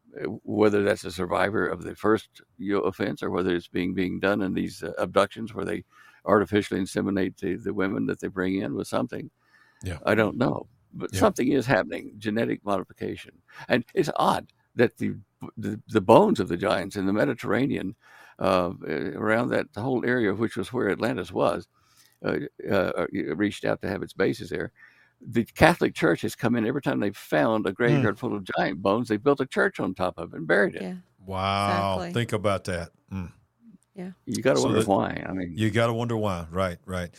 whether 0.43 0.83
that's 0.83 1.03
a 1.03 1.11
survivor 1.11 1.67
of 1.67 1.83
the 1.83 1.95
first 1.95 2.41
you 2.57 2.73
know, 2.73 2.81
offense 2.81 3.21
or 3.21 3.29
whether 3.29 3.53
it's 3.53 3.67
being 3.67 3.93
being 3.93 4.19
done 4.19 4.41
in 4.41 4.53
these 4.53 4.81
uh, 4.81 4.93
abductions 4.97 5.53
where 5.53 5.65
they 5.65 5.83
artificially 6.25 6.79
inseminate 6.79 7.37
the, 7.37 7.55
the 7.55 7.73
women 7.73 8.05
that 8.07 8.19
they 8.19 8.27
bring 8.27 8.61
in 8.61 8.73
with 8.73 8.87
something. 8.87 9.29
Yeah. 9.83 9.99
I 10.05 10.15
don't 10.15 10.37
know, 10.37 10.67
but 10.95 11.13
Yeah. 11.13 11.19
something 11.19 11.51
is 11.51 11.65
happening. 11.65 12.13
Genetic 12.17 12.63
modification, 12.65 13.33
and 13.69 13.83
it's 13.93 14.09
odd 14.15 14.51
that 14.75 14.97
the 14.97 15.15
the, 15.57 15.79
the 15.89 16.01
bones 16.01 16.39
of 16.39 16.47
the 16.47 16.57
giants 16.57 16.95
in 16.95 17.05
the 17.05 17.13
Mediterranean, 17.13 17.95
uh, 18.39 18.71
around 19.13 19.49
that 19.49 19.67
whole 19.77 20.03
area, 20.03 20.33
which 20.33 20.57
was 20.57 20.73
where 20.73 20.89
Atlantis 20.89 21.31
was, 21.31 21.67
uh, 22.25 22.37
uh, 22.71 23.05
reached 23.35 23.63
out 23.63 23.79
to 23.81 23.87
have 23.87 24.01
its 24.01 24.13
bases 24.13 24.49
there. 24.49 24.71
The 25.21 25.45
Catholic 25.45 25.93
Church 25.93 26.21
has 26.21 26.35
come 26.35 26.55
in 26.55 26.65
every 26.65 26.81
time 26.81 26.99
they've 26.99 27.15
found 27.15 27.67
a 27.67 27.71
graveyard 27.73 28.17
full 28.17 28.35
of 28.35 28.43
giant 28.57 28.81
bones. 28.81 29.07
They 29.07 29.17
built 29.17 29.39
a 29.39 29.45
church 29.45 29.79
on 29.79 29.93
top 29.93 30.17
of 30.17 30.33
it 30.33 30.37
and 30.37 30.47
buried 30.47 30.75
it. 30.75 30.81
Yeah. 30.81 30.95
Wow. 31.25 31.93
Exactly. 31.97 32.13
Think 32.13 32.33
about 32.33 32.63
that. 32.63 32.89
Mm. 33.13 33.31
Yeah. 33.93 34.11
You 34.25 34.41
got 34.41 34.53
to 34.53 34.59
So 34.61 34.63
wonder 34.65 34.79
that- 34.79 34.87
why. 34.89 35.23
I 35.27 35.31
mean, 35.31 35.53
You 35.55 35.69
got 35.69 35.87
to 35.87 35.93
wonder 35.93 36.17
why. 36.17 36.47
Right, 36.49 36.79
right. 36.87 37.11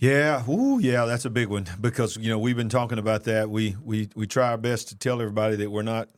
Yeah, 0.00 0.42
ooh, 0.48 0.78
yeah, 0.78 1.04
that's 1.06 1.24
a 1.24 1.30
big 1.30 1.48
one 1.48 1.66
because 1.80 2.16
you 2.16 2.28
know 2.30 2.38
we've 2.38 2.56
been 2.56 2.68
talking 2.68 2.98
about 2.98 3.24
that. 3.24 3.50
We 3.50 3.76
we 3.84 4.08
we 4.14 4.26
try 4.26 4.48
our 4.50 4.58
best 4.58 4.88
to 4.88 4.96
tell 4.96 5.20
everybody 5.20 5.56
that 5.56 5.70
we're 5.70 5.82
not 5.82 6.08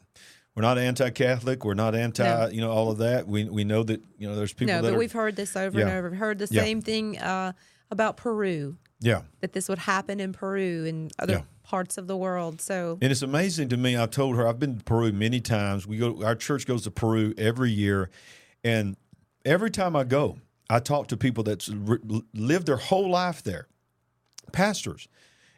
we're 0.55 0.63
not 0.63 0.79
anti-Catholic. 0.79 1.65
We're 1.65 1.75
not 1.75 1.95
anti, 1.95 2.25
No. 2.25 2.49
you 2.49 2.61
know, 2.61 2.71
all 2.71 2.91
of 2.91 2.99
that. 2.99 3.27
We 3.27 3.45
we 3.45 3.65
know 3.65 3.83
that 3.85 4.03
you 4.19 4.29
know 4.29 4.37
there's 4.37 4.53
people 4.53 4.75
no, 4.75 4.83
that 4.83 4.89
but 4.89 4.95
are, 4.97 4.99
we've 4.99 5.13
heard 5.13 5.37
this 5.37 5.57
over 5.57 5.79
Yeah. 5.79 5.87
and 5.89 5.97
over. 5.99 6.11
We've 6.11 6.19
heard 6.19 6.39
the 6.39 6.49
Yeah. 6.51 6.63
same 6.63 6.83
thing 6.83 7.19
uh, 7.19 7.53
about 7.91 8.17
Peru, 8.17 8.77
yeah. 9.01 9.23
that 9.41 9.53
this 9.53 9.69
would 9.69 9.79
happen 9.79 10.21
in 10.21 10.33
Peru 10.33 10.85
and 10.87 11.11
other 11.19 11.33
Yeah. 11.35 11.43
parts 11.63 11.97
of 11.99 12.07
the 12.07 12.17
world. 12.17 12.61
So 12.61 12.99
And 13.01 13.11
it's 13.11 13.23
amazing 13.23 13.69
to 13.71 13.77
me. 13.77 13.97
I've 13.97 14.11
told 14.11 14.37
her 14.37 14.47
I've 14.47 14.59
been 14.59 14.79
to 14.79 14.85
Peru 14.85 15.11
many 15.13 15.41
times. 15.41 15.87
We 15.87 15.97
go. 15.97 16.23
Our 16.23 16.35
church 16.35 16.67
goes 16.67 16.83
to 16.83 16.91
Peru 16.91 17.33
every 17.39 17.71
year, 17.71 18.11
and 18.63 18.97
every 19.45 19.71
time 19.71 19.97
I 19.97 20.05
go, 20.05 20.39
I 20.69 20.81
talk 20.81 21.09
to 21.09 21.17
people 21.17 21.43
that's 21.45 21.69
re- 21.69 22.23
lived 22.35 22.67
their 22.67 22.77
whole 22.77 23.09
life 23.11 23.43
there, 23.43 23.67
pastors, 24.53 25.09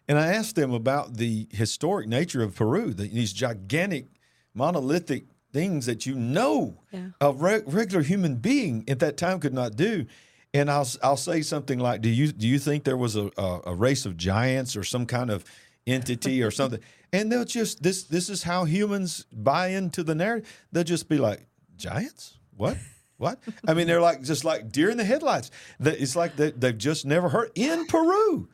and 0.08 0.18
I 0.18 0.28
ask 0.28 0.54
them 0.54 0.72
about 0.72 1.16
the 1.16 1.46
historic 1.50 2.08
nature 2.08 2.42
of 2.42 2.54
Peru. 2.54 2.92
The, 2.94 3.08
these 3.08 3.32
gigantic, 3.32 4.06
monolithic 4.54 5.24
things 5.52 5.86
that 5.86 6.06
you 6.06 6.14
know 6.14 6.82
Yeah. 6.92 7.08
a 7.20 7.32
re- 7.32 7.62
regular 7.66 8.02
human 8.02 8.36
being 8.36 8.84
at 8.88 8.98
that 9.00 9.16
time 9.16 9.38
could 9.40 9.54
not 9.54 9.76
do. 9.76 10.06
And 10.54 10.70
I'll 10.70 10.86
I'll 11.02 11.16
say 11.16 11.40
something 11.42 11.78
like, 11.78 12.02
"Do 12.02 12.10
you 12.10 12.30
do 12.32 12.46
you 12.46 12.58
think 12.58 12.84
there 12.84 12.96
was 12.96 13.16
a, 13.16 13.30
a, 13.38 13.60
a 13.66 13.74
race 13.74 14.04
of 14.06 14.16
giants 14.18 14.76
or 14.76 14.84
some 14.84 15.06
kind 15.06 15.30
of 15.30 15.44
entity 15.86 16.42
or 16.42 16.50
something?" 16.50 16.80
And 17.14 17.30
they'll 17.30 17.44
just 17.44 17.82
this 17.82 18.04
this 18.04 18.30
is 18.30 18.42
how 18.42 18.64
humans 18.64 19.26
buy 19.32 19.68
into 19.68 20.02
the 20.02 20.14
narrative. 20.14 20.48
They'll 20.72 20.82
just 20.84 21.08
be 21.10 21.18
like, 21.18 21.46
"Giants? 21.76 22.38
What? 22.56 22.78
What?" 23.18 23.38
I 23.68 23.74
mean, 23.74 23.86
they're 23.86 24.00
like 24.00 24.22
just 24.22 24.44
like 24.46 24.72
deer 24.72 24.88
in 24.88 24.96
the 24.96 25.04
headlights. 25.04 25.50
It's 25.80 26.16
like 26.16 26.36
they, 26.36 26.50
they've 26.52 26.76
just 26.78 27.04
never 27.04 27.28
heard 27.28 27.50
in 27.54 27.86
Peru. 27.86 28.48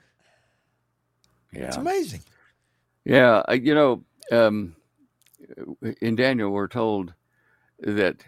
Yeah. 1.53 1.67
It's 1.67 1.77
amazing. 1.77 2.21
Yeah, 3.05 3.43
you 3.53 3.75
know, 3.75 4.05
um, 4.33 4.77
in 6.01 6.17
Daniel, 6.17 6.51
we're 6.51 6.69
told 6.69 7.15
that 7.81 8.23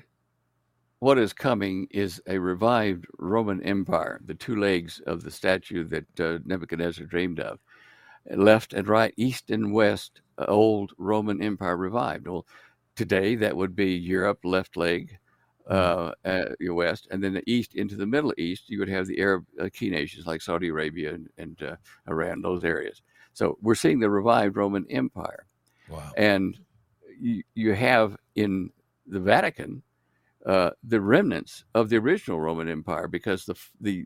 what 1.00 1.18
is 1.18 1.32
coming 1.32 1.86
is 1.90 2.22
a 2.26 2.38
revived 2.38 3.06
Roman 3.18 3.62
Empire, 3.62 4.20
the 4.24 4.34
two 4.34 4.56
legs 4.56 5.00
of 5.06 5.22
the 5.22 5.30
statue 5.30 5.84
that 5.84 6.20
uh, 6.20 6.38
Nebuchadnezzar 6.44 7.06
dreamed 7.06 7.40
of, 7.40 7.58
left 8.30 8.74
and 8.74 8.86
right, 8.86 9.12
east 9.16 9.50
and 9.50 9.72
west, 9.72 10.20
uh, 10.38 10.44
old 10.46 10.92
Roman 10.98 11.42
Empire 11.42 11.76
revived. 11.76 12.26
Well, 12.26 12.46
today 12.96 13.34
that 13.36 13.56
would 13.56 13.74
be 13.74 13.92
Europe, 13.94 14.40
left 14.44 14.76
leg, 14.76 15.18
uh, 15.68 16.12
uh, 16.24 16.44
your 16.58 16.74
west, 16.74 17.08
and 17.10 17.22
then 17.22 17.32
the 17.32 17.50
east 17.50 17.74
into 17.74 17.96
the 17.96 18.06
Middle 18.06 18.34
East, 18.36 18.68
you 18.68 18.78
would 18.78 18.88
have 18.88 19.06
the 19.06 19.20
Arab 19.20 19.46
uh, 19.60 19.68
key 19.72 19.88
nations 19.88 20.26
like 20.26 20.42
Saudi 20.42 20.68
Arabia 20.68 21.14
and, 21.14 21.28
and 21.38 21.62
uh, 21.62 21.76
Iran, 22.08 22.42
those 22.42 22.64
areas. 22.64 23.02
So 23.40 23.56
we're 23.62 23.74
seeing 23.74 24.00
the 24.00 24.10
revived 24.10 24.58
Roman 24.58 24.84
Empire. 24.90 25.46
Wow. 25.88 26.12
And 26.18 26.58
you, 27.18 27.42
you 27.54 27.72
have 27.72 28.18
in 28.34 28.68
the 29.06 29.18
Vatican 29.18 29.82
uh, 30.44 30.72
the 30.84 31.00
remnants 31.00 31.64
of 31.74 31.88
the 31.88 31.96
original 31.96 32.38
Roman 32.38 32.68
Empire 32.68 33.08
because 33.08 33.46
the 33.46 33.54
the 33.80 34.04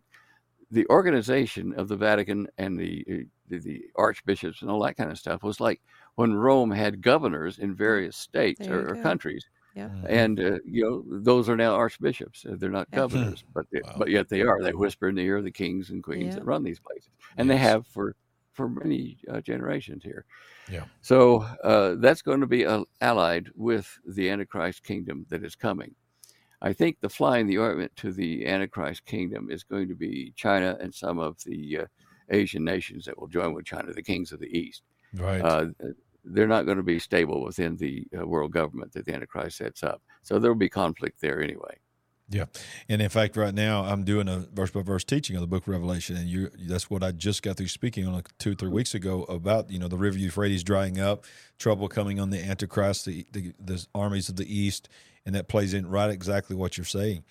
the 0.70 0.87
organization 0.89 1.74
of 1.76 1.89
the 1.89 1.97
Vatican 1.97 2.47
and 2.59 2.78
the, 2.78 3.05
uh, 3.11 3.14
the 3.49 3.59
the 3.59 3.85
archbishops 3.97 4.62
and 4.62 4.70
all 4.70 4.80
that 4.85 4.97
kind 4.97 5.11
of 5.11 5.18
stuff 5.18 5.43
was 5.43 5.59
like 5.59 5.80
when 6.14 6.32
Rome 6.32 6.70
had 6.70 7.03
governors 7.03 7.59
in 7.59 7.74
various 7.74 8.16
states 8.16 8.68
or, 8.68 8.89
or 8.89 9.03
countries, 9.03 9.45
yeah. 9.74 9.91
and 10.09 10.39
uh, 10.39 10.59
you 10.64 10.85
know 10.85 11.18
those 11.20 11.49
are 11.49 11.57
now 11.57 11.74
archbishops. 11.74 12.47
Uh, 12.47 12.55
They're 12.57 12.70
not 12.70 12.89
governors, 12.93 13.43
but 13.53 13.66
they, 13.72 13.80
Wow. 13.82 13.97
but 13.99 14.11
yet 14.11 14.28
they 14.28 14.43
are. 14.43 14.62
They 14.62 14.74
whisper 14.74 15.09
in 15.09 15.16
the 15.16 15.22
ear 15.22 15.39
of 15.39 15.45
the 15.45 15.51
kings 15.51 15.91
and 15.91 16.05
queens 16.05 16.26
Yeah. 16.35 16.35
that 16.37 16.45
run 16.47 16.62
these 16.62 16.78
places, 16.78 17.11
and 17.37 17.51
they 17.51 17.57
have 17.59 17.85
for 17.89 18.14
for 18.55 18.68
many 18.68 19.18
uh, 19.30 19.40
generations 19.40 20.02
here. 20.02 20.24
Yeah. 20.70 20.84
So 21.02 21.46
uh, 21.62 21.96
that's 21.98 22.22
going 22.22 22.40
to 22.40 22.46
be 22.46 22.64
uh, 22.64 22.84
allied 23.00 23.50
with 23.55 23.98
the 24.07 24.30
Antichrist 24.30 24.82
kingdom 24.82 25.26
that 25.28 25.44
is 25.44 25.55
coming. 25.55 25.94
I 26.62 26.72
think 26.72 26.96
the 27.00 27.09
flying 27.11 27.46
the 27.46 27.59
ointment 27.59 27.94
to 27.96 28.12
the 28.12 28.46
Antichrist 28.46 29.05
kingdom 29.05 29.50
is 29.50 29.64
going 29.64 29.88
to 29.88 29.94
be 29.94 30.32
China 30.36 30.78
and 30.80 30.94
some 30.94 31.18
of 31.18 31.36
the 31.44 31.80
uh, 31.80 31.84
Asian 32.30 32.64
nations 32.64 33.05
that 33.05 33.18
will 33.18 33.26
join 33.28 33.52
with 33.52 33.66
China, 33.66 33.92
the 33.92 34.02
kings 34.02 34.32
of 34.32 34.40
the 34.40 34.59
East. 34.59 34.82
Right. 35.12 35.42
Uh, 35.42 35.66
they're 36.24 36.48
not 36.48 36.64
going 36.64 36.78
to 36.78 36.82
be 36.82 36.98
stable 36.98 37.44
within 37.44 37.76
the 37.76 38.07
uh, 38.18 38.26
world 38.26 38.52
government 38.52 38.92
that 38.92 39.05
the 39.05 39.12
Antichrist 39.12 39.59
sets 39.59 39.82
up. 39.82 40.00
So 40.22 40.38
there 40.38 40.50
will 40.50 40.59
be 40.59 40.70
conflict 40.70 41.20
there 41.20 41.42
anyway. 41.42 41.76
Yeah, 42.30 42.46
and 42.88 43.02
in 43.02 43.10
fact, 43.10 43.36
right 43.36 43.54
now 43.54 43.84
I'm 43.84 44.02
doing 44.02 44.28
a 44.28 44.46
verse 44.52 44.70
by 44.70 44.80
verse 44.80 45.04
teaching 45.04 45.36
of 45.36 45.42
the 45.42 45.46
Book 45.46 45.64
of 45.64 45.68
Revelation, 45.68 46.16
and 46.16 46.26
you 46.26 46.50
that's 46.66 46.88
what 46.88 47.02
I 47.02 47.12
just 47.12 47.42
got 47.42 47.58
through 47.58 47.68
speaking 47.68 48.06
on 48.06 48.14
like 48.14 48.28
two 48.38 48.52
or 48.52 48.54
three 48.54 48.70
weeks 48.70 48.94
ago 48.94 49.24
about 49.24 49.70
you 49.70 49.78
know 49.78 49.88
the 49.88 49.98
river 49.98 50.16
Euphrates 50.16 50.64
drying 50.64 50.98
up, 50.98 51.24
trouble 51.58 51.86
coming 51.86 52.18
on 52.18 52.30
the 52.30 52.42
Antichrist, 52.42 53.04
the 53.04 53.26
the, 53.32 53.52
the 53.62 53.86
armies 53.94 54.30
of 54.30 54.36
the 54.36 54.52
East, 54.52 54.88
and 55.26 55.34
that 55.34 55.48
plays 55.48 55.74
in 55.74 55.86
right 55.86 56.10
exactly 56.10 56.56
what 56.56 56.78
you're 56.78 56.86
saying. 56.86 57.24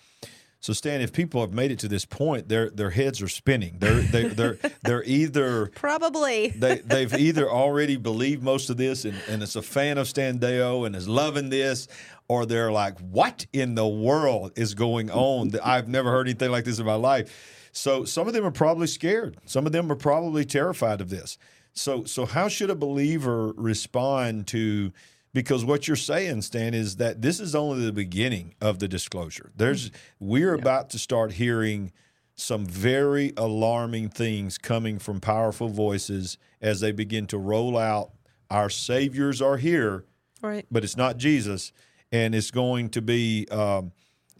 So 0.64 0.72
Stan, 0.72 1.02
if 1.02 1.12
people 1.12 1.42
have 1.42 1.52
made 1.52 1.72
it 1.72 1.78
to 1.80 1.88
this 1.88 2.06
point, 2.06 2.48
their 2.48 2.70
their 2.70 2.88
heads 2.88 3.20
are 3.20 3.28
spinning. 3.28 3.76
They're 3.80 4.00
they, 4.00 4.28
they're 4.28 4.58
they're 4.82 5.04
either 5.04 5.66
Probably. 5.66 6.48
they 6.48 6.76
they've 6.78 7.12
either 7.12 7.50
already 7.50 7.98
believed 7.98 8.42
most 8.42 8.70
of 8.70 8.78
this 8.78 9.04
and, 9.04 9.14
and 9.28 9.42
is 9.42 9.56
a 9.56 9.62
fan 9.62 9.98
of 9.98 10.08
Stan 10.08 10.38
Standeo 10.38 10.86
and 10.86 10.96
is 10.96 11.06
loving 11.06 11.50
this, 11.50 11.86
or 12.28 12.46
they're 12.46 12.72
like, 12.72 12.98
what 13.00 13.44
in 13.52 13.74
the 13.74 13.86
world 13.86 14.52
is 14.56 14.72
going 14.72 15.10
on? 15.10 15.52
I've 15.62 15.86
never 15.86 16.10
heard 16.10 16.28
anything 16.28 16.50
like 16.50 16.64
this 16.64 16.78
in 16.78 16.86
my 16.86 16.94
life. 16.94 17.68
So 17.72 18.06
some 18.06 18.26
of 18.26 18.32
them 18.32 18.46
are 18.46 18.50
probably 18.50 18.86
scared. 18.86 19.36
Some 19.44 19.66
of 19.66 19.72
them 19.72 19.92
are 19.92 19.96
probably 19.96 20.46
terrified 20.46 21.02
of 21.02 21.10
this. 21.10 21.36
So 21.74 22.04
so 22.04 22.24
how 22.24 22.48
should 22.48 22.70
a 22.70 22.74
believer 22.74 23.52
respond 23.52 24.46
to 24.46 24.92
because 25.34 25.64
what 25.64 25.86
you're 25.86 25.96
saying, 25.96 26.42
Stan, 26.42 26.72
is 26.72 26.96
that 26.96 27.20
this 27.20 27.40
is 27.40 27.54
only 27.54 27.84
the 27.84 27.92
beginning 27.92 28.54
of 28.62 28.78
the 28.78 28.88
disclosure. 28.88 29.50
There's 29.54 29.90
we're 30.18 30.54
about 30.54 30.88
to 30.90 30.98
start 30.98 31.32
hearing 31.32 31.92
some 32.36 32.64
very 32.64 33.32
alarming 33.36 34.08
things 34.08 34.56
coming 34.56 34.98
from 34.98 35.20
powerful 35.20 35.68
voices 35.68 36.38
as 36.62 36.80
they 36.80 36.92
begin 36.92 37.26
to 37.26 37.38
roll 37.38 37.76
out 37.76 38.12
our 38.50 38.70
saviors 38.70 39.42
are 39.42 39.56
here, 39.56 40.04
right. 40.40 40.66
but 40.70 40.84
it's 40.84 40.96
not 40.96 41.16
Jesus, 41.16 41.72
and 42.12 42.34
it's 42.34 42.50
going 42.50 42.88
to 42.90 43.02
be 43.02 43.46
um, 43.50 43.92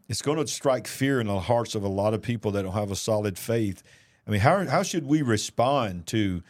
it's 0.09 0.23
going 0.23 0.39
to 0.39 0.47
strike 0.47 0.87
fear 0.87 1.21
in 1.21 1.27
the 1.27 1.41
hearts 1.41 1.75
of 1.75 1.83
a 1.83 1.89
lot 1.89 2.15
of 2.15 2.23
people 2.23 2.53
that 2.53 2.63
don't 2.63 2.73
have 2.73 2.93
a 2.93 2.97
solid 2.97 3.37
faith. 3.37 3.83
I 4.27 4.31
mean, 4.31 4.41
how 4.41 4.65
how 4.67 4.85
should 4.85 5.07
we 5.07 5.23
respond 5.23 6.07
to 6.09 6.43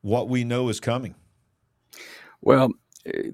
what 0.00 0.28
we 0.28 0.44
know 0.44 0.70
is 0.70 0.80
coming? 0.80 1.14
Well, 2.40 2.72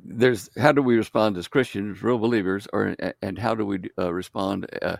there's 0.05 0.51
how 0.59 0.73
do 0.73 0.83
we 0.83 0.97
respond 0.97 1.37
as 1.37 1.49
Christians, 1.49 2.03
real 2.03 2.19
believers, 2.19 2.67
or 2.73 2.97
and 3.23 3.39
how 3.39 3.55
do 3.55 3.67
we 3.67 3.81
uh, 3.99 4.13
respond 4.13 4.67
uh, 4.83 4.99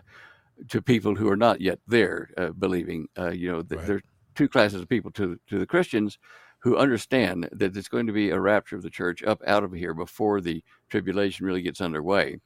to 0.69 0.81
people 0.81 1.15
who 1.15 1.29
are 1.29 1.37
not 1.37 1.61
yet 1.61 1.79
there 1.87 2.29
uh, 2.37 2.49
believing. 2.51 3.07
Uh, 3.17 3.31
you 3.31 3.51
know, 3.51 3.61
th- 3.63 3.79
Right. 3.79 3.87
there 3.87 3.97
are 3.97 4.01
two 4.35 4.49
classes 4.49 4.81
of 4.81 4.89
people 4.89 5.11
to 5.11 5.39
to 5.47 5.59
the 5.59 5.67
Christians 5.67 6.19
who 6.59 6.77
understand 6.77 7.49
that 7.51 7.73
there's 7.73 7.87
going 7.89 8.07
to 8.07 8.13
be 8.13 8.31
a 8.31 8.39
rapture 8.39 8.75
of 8.75 8.83
the 8.83 8.89
church 8.89 9.23
up 9.23 9.41
out 9.47 9.63
of 9.63 9.73
here 9.73 9.93
before 9.93 10.41
the 10.41 10.63
tribulation 10.89 11.45
really 11.45 11.61
gets 11.61 11.81
underway, 11.81 12.37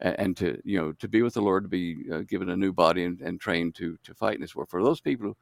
and, 0.00 0.18
and 0.20 0.36
to 0.38 0.60
you 0.64 0.78
know 0.78 0.92
to 0.94 1.08
be 1.08 1.22
with 1.22 1.34
the 1.34 1.42
Lord, 1.42 1.64
to 1.64 1.68
be 1.68 2.04
uh, 2.12 2.22
given 2.28 2.50
a 2.50 2.56
new 2.56 2.72
body 2.72 3.04
and, 3.04 3.20
and 3.22 3.40
trained 3.40 3.74
to 3.76 3.96
to 4.04 4.14
fight 4.14 4.36
in 4.36 4.40
this 4.42 4.56
war. 4.56 4.66
For 4.66 4.82
those 4.82 5.00
people, 5.00 5.36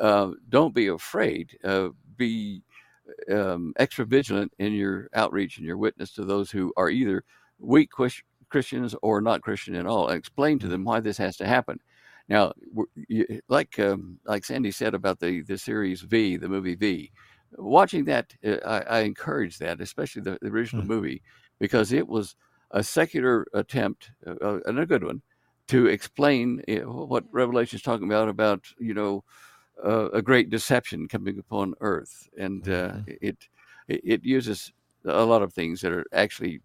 uh, 0.00 0.32
don't 0.48 0.74
be 0.74 0.88
afraid. 0.88 1.58
Uh, 1.64 1.90
be 2.16 2.62
um, 3.32 3.72
extra 3.78 4.04
vigilant 4.04 4.52
in 4.58 4.72
your 4.72 5.08
outreach 5.14 5.58
and 5.58 5.66
your 5.66 5.76
witness 5.76 6.12
to 6.12 6.24
those 6.24 6.50
who 6.50 6.72
are 6.76 6.90
either 6.90 7.24
weak 7.58 7.90
Christians 8.48 8.94
or 9.02 9.20
not 9.20 9.42
Christian 9.42 9.74
at 9.74 9.86
all. 9.86 10.08
And 10.08 10.18
explain 10.18 10.58
to 10.60 10.68
them 10.68 10.84
why 10.84 11.00
this 11.00 11.18
has 11.18 11.36
to 11.38 11.46
happen. 11.46 11.80
Now, 12.28 12.52
like 13.48 13.78
um, 13.78 14.18
like 14.24 14.44
Sandy 14.44 14.72
said 14.72 14.94
about 14.94 15.20
the 15.20 15.42
the 15.42 15.56
series 15.56 16.00
V, 16.02 16.36
the 16.36 16.48
movie 16.48 16.74
V, 16.74 17.12
watching 17.56 18.04
that, 18.06 18.34
uh, 18.44 18.56
I, 18.66 18.98
I 18.98 19.00
encourage 19.00 19.58
that, 19.58 19.80
especially 19.80 20.22
the, 20.22 20.38
the 20.42 20.48
original 20.48 20.84
movie, 20.84 21.22
because 21.60 21.92
it 21.92 22.06
was 22.06 22.34
a 22.72 22.82
secular 22.82 23.46
attempt 23.54 24.10
uh, 24.26 24.58
and 24.66 24.78
a 24.80 24.86
good 24.86 25.04
one 25.04 25.22
to 25.68 25.86
explain 25.86 26.62
uh, 26.68 26.90
what 26.90 27.24
Revelation 27.30 27.76
is 27.76 27.82
talking 27.82 28.06
about 28.06 28.28
about 28.28 28.64
you 28.78 28.94
know 28.94 29.22
uh, 29.84 30.10
a 30.10 30.22
great 30.22 30.50
deception 30.50 31.08
coming 31.08 31.38
upon 31.38 31.74
earth, 31.80 32.28
and 32.38 32.68
uh, 32.68 32.94
it 33.06 33.36
it 33.88 34.24
uses 34.24 34.72
a 35.04 35.24
lot 35.24 35.42
of 35.42 35.52
things 35.52 35.80
that 35.80 35.92
are 35.92 36.04
actually 36.12 36.60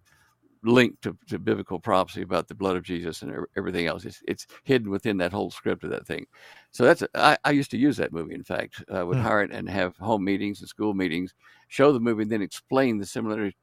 linked 0.63 1.01
to, 1.01 1.17
to 1.27 1.39
biblical 1.39 1.79
prophecy 1.79 2.21
about 2.21 2.47
the 2.47 2.55
blood 2.55 2.75
of 2.75 2.83
Jesus 2.83 3.21
and 3.21 3.33
everything 3.57 3.87
else. 3.87 4.05
It's, 4.05 4.21
it's 4.27 4.45
hidden 4.63 4.91
within 4.91 5.17
that 5.17 5.31
whole 5.31 5.49
script 5.49 5.83
of 5.83 5.89
that 5.89 6.05
thing. 6.05 6.25
So 6.71 6.83
that's 6.85 7.03
I, 7.15 7.37
I 7.43 7.51
used 7.51 7.71
to 7.71 7.77
use 7.77 7.97
that 7.97 8.13
movie. 8.13 8.35
In 8.35 8.43
fact, 8.43 8.83
I 8.91 9.03
would 9.03 9.17
Hmm. 9.17 9.23
hire 9.23 9.41
it 9.43 9.51
and 9.51 9.67
have 9.69 9.97
home 9.97 10.23
meetings 10.23 10.59
and 10.59 10.69
school 10.69 10.93
meetings, 10.93 11.33
show 11.67 11.91
the 11.91 11.99
movie, 11.99 12.23
and 12.23 12.31
then 12.31 12.41
explain 12.41 12.97
the 12.97 13.05
similarity 13.05 13.55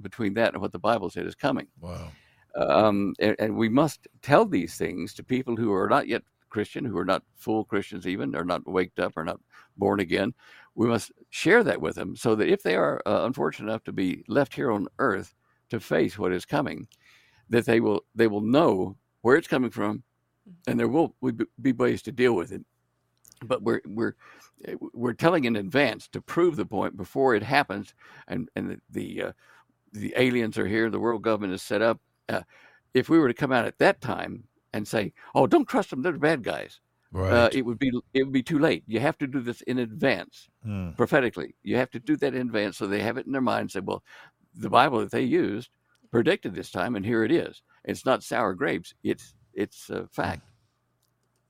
between 0.00 0.34
that 0.34 0.52
and 0.54 0.62
what 0.62 0.72
the 0.72 0.78
Bible 0.78 1.10
said 1.10 1.26
is 1.26 1.34
coming. 1.34 1.66
Wow. 1.80 2.12
Um, 2.56 3.14
and, 3.20 3.36
and 3.38 3.56
we 3.56 3.68
must 3.68 4.08
tell 4.22 4.44
these 4.44 4.76
things 4.76 5.14
to 5.14 5.22
people 5.22 5.56
who 5.56 5.72
are 5.72 5.88
not 5.88 6.08
yet 6.08 6.22
Christian, 6.48 6.84
who 6.84 6.98
are 6.98 7.04
not 7.04 7.22
full 7.34 7.64
Christians, 7.64 8.06
even, 8.06 8.34
are 8.34 8.44
not 8.44 8.66
waked 8.68 8.98
up, 8.98 9.16
are 9.16 9.24
not 9.24 9.40
born 9.76 10.00
again. 10.00 10.34
We 10.74 10.86
must 10.86 11.12
share 11.30 11.64
that 11.64 11.80
with 11.80 11.96
them 11.96 12.16
so 12.16 12.34
that 12.34 12.48
if 12.48 12.62
they 12.62 12.76
are 12.76 13.00
uh, 13.06 13.24
unfortunate 13.24 13.68
enough 13.68 13.84
to 13.84 13.92
be 13.92 14.24
left 14.28 14.54
here 14.54 14.70
on 14.70 14.88
earth 14.98 15.34
to 15.70 15.80
face 15.80 16.18
what 16.18 16.32
is 16.32 16.44
coming, 16.44 16.88
that 17.50 17.66
they 17.66 17.80
will 17.80 18.04
they 18.14 18.26
will 18.26 18.40
know 18.40 18.96
where 19.22 19.36
it's 19.36 19.48
coming 19.48 19.70
from, 19.70 20.02
and 20.66 20.78
there 20.78 20.88
will 20.88 21.14
be- 21.22 21.44
be 21.60 21.72
ways 21.72 22.02
to 22.02 22.12
deal 22.12 22.34
with 22.34 22.52
it. 22.52 22.62
But 23.44 23.62
we're 23.62 23.80
we're 23.86 24.14
eh, 24.66 24.74
we're 24.92 25.12
telling 25.12 25.44
in 25.44 25.56
advance 25.56 26.08
to 26.08 26.20
prove 26.20 26.56
the 26.56 26.66
point 26.66 26.96
before 26.96 27.34
it 27.34 27.42
happens, 27.42 27.94
and 28.28 28.48
and 28.56 28.70
the 28.70 28.80
the, 28.90 29.22
uh, 29.22 29.32
the 29.92 30.14
aliens 30.16 30.58
are 30.58 30.66
here, 30.66 30.90
the 30.90 31.00
world 31.00 31.22
government 31.22 31.54
is 31.54 31.62
set 31.62 31.82
up. 31.82 32.00
Uh, 32.28 32.42
if 32.94 33.08
we 33.08 33.18
were 33.18 33.28
to 33.28 33.34
come 33.34 33.52
out 33.52 33.66
at 33.66 33.78
that 33.78 34.00
time 34.00 34.44
and 34.72 34.86
say, 34.86 35.12
"Oh, 35.34 35.46
don't 35.46 35.68
trust 35.68 35.90
them; 35.90 36.02
they're 36.02 36.12
bad 36.18 36.42
guys," 36.42 36.80
Right. 37.12 37.32
uh, 37.32 37.48
it 37.52 37.64
would 37.64 37.78
be 37.78 37.90
it 38.14 38.22
would 38.24 38.32
be 38.32 38.42
too 38.42 38.58
late. 38.58 38.84
You 38.86 39.00
have 39.00 39.18
to 39.18 39.26
do 39.26 39.40
this 39.40 39.60
in 39.62 39.78
advance, 39.78 40.48
Hmm. 40.62 40.90
prophetically. 40.92 41.54
You 41.62 41.76
have 41.76 41.90
to 41.90 42.00
do 42.00 42.16
that 42.16 42.34
in 42.34 42.40
advance 42.42 42.76
so 42.76 42.86
they 42.86 43.02
have 43.02 43.16
it 43.18 43.26
in 43.26 43.32
their 43.32 43.40
mind. 43.40 43.62
And 43.62 43.70
say, 43.70 43.80
"Well, 43.80 44.02
the 44.54 44.70
Bible 44.70 45.00
that 45.00 45.10
they 45.10 45.22
used 45.22 45.70
predicted 46.10 46.54
this 46.54 46.70
time, 46.70 46.96
and 46.96 47.04
here 47.04 47.24
it 47.24 47.32
is. 47.32 47.62
It's 47.84 48.04
not 48.04 48.22
sour 48.22 48.54
grapes; 48.54 48.94
it's 49.02 49.34
it's 49.54 49.90
a 49.90 50.06
fact." 50.08 50.42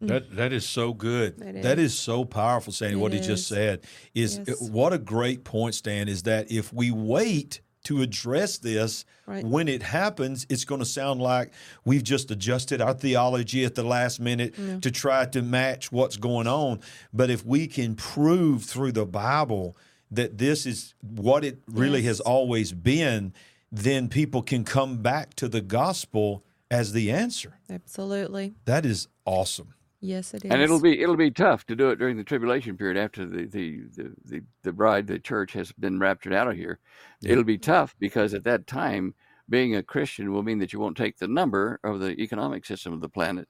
That 0.01 0.37
that 0.37 0.53
is 0.53 0.65
so 0.65 0.95
good. 0.95 1.41
It 1.43 1.63
That 1.63 1.79
is. 1.81 1.93
is 1.95 1.99
so 1.99 2.25
powerful, 2.25 2.73
Sandy. 2.73 2.95
what 2.95 3.13
he 3.13 3.19
It 3.19 3.23
just 3.23 3.49
said 3.49 3.85
is 4.15 4.41
Yes. 4.47 4.61
what 4.71 4.93
a 4.93 4.99
great 4.99 5.43
point, 5.43 5.75
Stan. 5.75 6.09
Is 6.09 6.23
that 6.23 6.53
if 6.53 6.73
we 6.73 6.93
wait 6.93 7.63
to 7.89 8.03
address 8.03 8.59
this 8.59 9.05
Right. 9.27 9.45
when 9.45 9.69
it 9.69 9.83
happens, 9.83 10.47
it's 10.49 10.65
going 10.65 10.79
to 10.79 10.87
sound 10.87 11.21
like 11.21 11.53
we've 11.85 12.03
just 12.03 12.31
adjusted 12.31 12.81
our 12.81 12.95
theology 12.95 13.65
at 13.65 13.75
the 13.75 13.83
last 13.83 14.21
minute 14.21 14.55
to 14.83 14.91
try 14.91 15.25
to 15.27 15.43
match 15.43 15.91
what's 15.93 16.17
going 16.17 16.47
on. 16.47 16.81
But 17.13 17.31
if 17.31 17.45
we 17.45 17.67
can 17.67 17.95
prove 17.95 18.65
through 18.65 18.93
the 18.93 19.05
Bible 19.07 19.77
that 20.11 20.39
this 20.39 20.65
is 20.65 20.95
what 21.03 21.45
it 21.45 21.59
really 21.67 22.03
has 22.03 22.21
always 22.21 22.73
been, 22.73 23.33
then 23.71 24.09
people 24.09 24.43
can 24.43 24.65
come 24.65 24.99
back 25.03 25.35
to 25.35 25.49
the 25.49 25.61
gospel 25.61 26.43
as 26.71 26.93
the 26.93 27.11
answer. 27.11 27.59
Absolutely. 27.71 28.55
That 28.65 28.87
is 28.87 29.09
awesome. 29.27 29.75
Yes, 30.01 30.33
it 30.33 30.45
is. 30.45 30.51
And 30.51 30.63
it'll 30.63 30.81
be 30.81 31.01
it'll 31.01 31.17
be 31.17 31.31
tough 31.31 31.67
to 31.67 31.77
do 31.77 31.91
it 31.91 31.99
during 31.99 32.17
the 32.17 32.25
tribulation 32.25 32.77
period 32.77 32.97
after 32.97 33.27
the 33.27 33.47
the 33.47 33.81
the, 33.97 34.15
the, 34.25 34.41
the 34.63 34.73
bride, 34.73 35.07
the 35.07 35.19
church, 35.19 35.53
has 35.55 35.73
been 35.73 35.99
raptured 35.99 36.33
out 36.33 36.49
of 36.49 36.57
here. 36.57 36.79
It'll 37.23 37.45
be 37.45 37.59
tough 37.59 37.97
because 37.99 38.33
at 38.33 38.45
that 38.45 38.67
time, 38.67 39.15
being 39.49 39.75
a 39.75 39.83
Christian 39.83 40.33
will 40.33 40.43
mean 40.45 40.59
that 40.59 40.73
you 40.73 40.79
won't 40.79 40.97
take 40.97 41.19
the 41.19 41.27
number 41.27 41.81
of 41.83 41.99
the 42.01 42.13
economic 42.21 42.65
system 42.65 42.93
of 42.93 43.01
the 43.01 43.09
planet, 43.09 43.49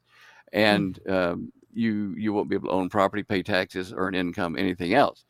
and 0.52 0.98
um, 1.08 1.52
you 1.72 2.14
you 2.16 2.32
won't 2.32 2.48
be 2.48 2.56
able 2.56 2.68
to 2.68 2.74
own 2.74 2.88
property, 2.88 3.22
pay 3.22 3.42
taxes, 3.42 3.92
earn 3.94 4.14
income, 4.14 4.56
anything 4.56 4.94
else. 4.94 5.24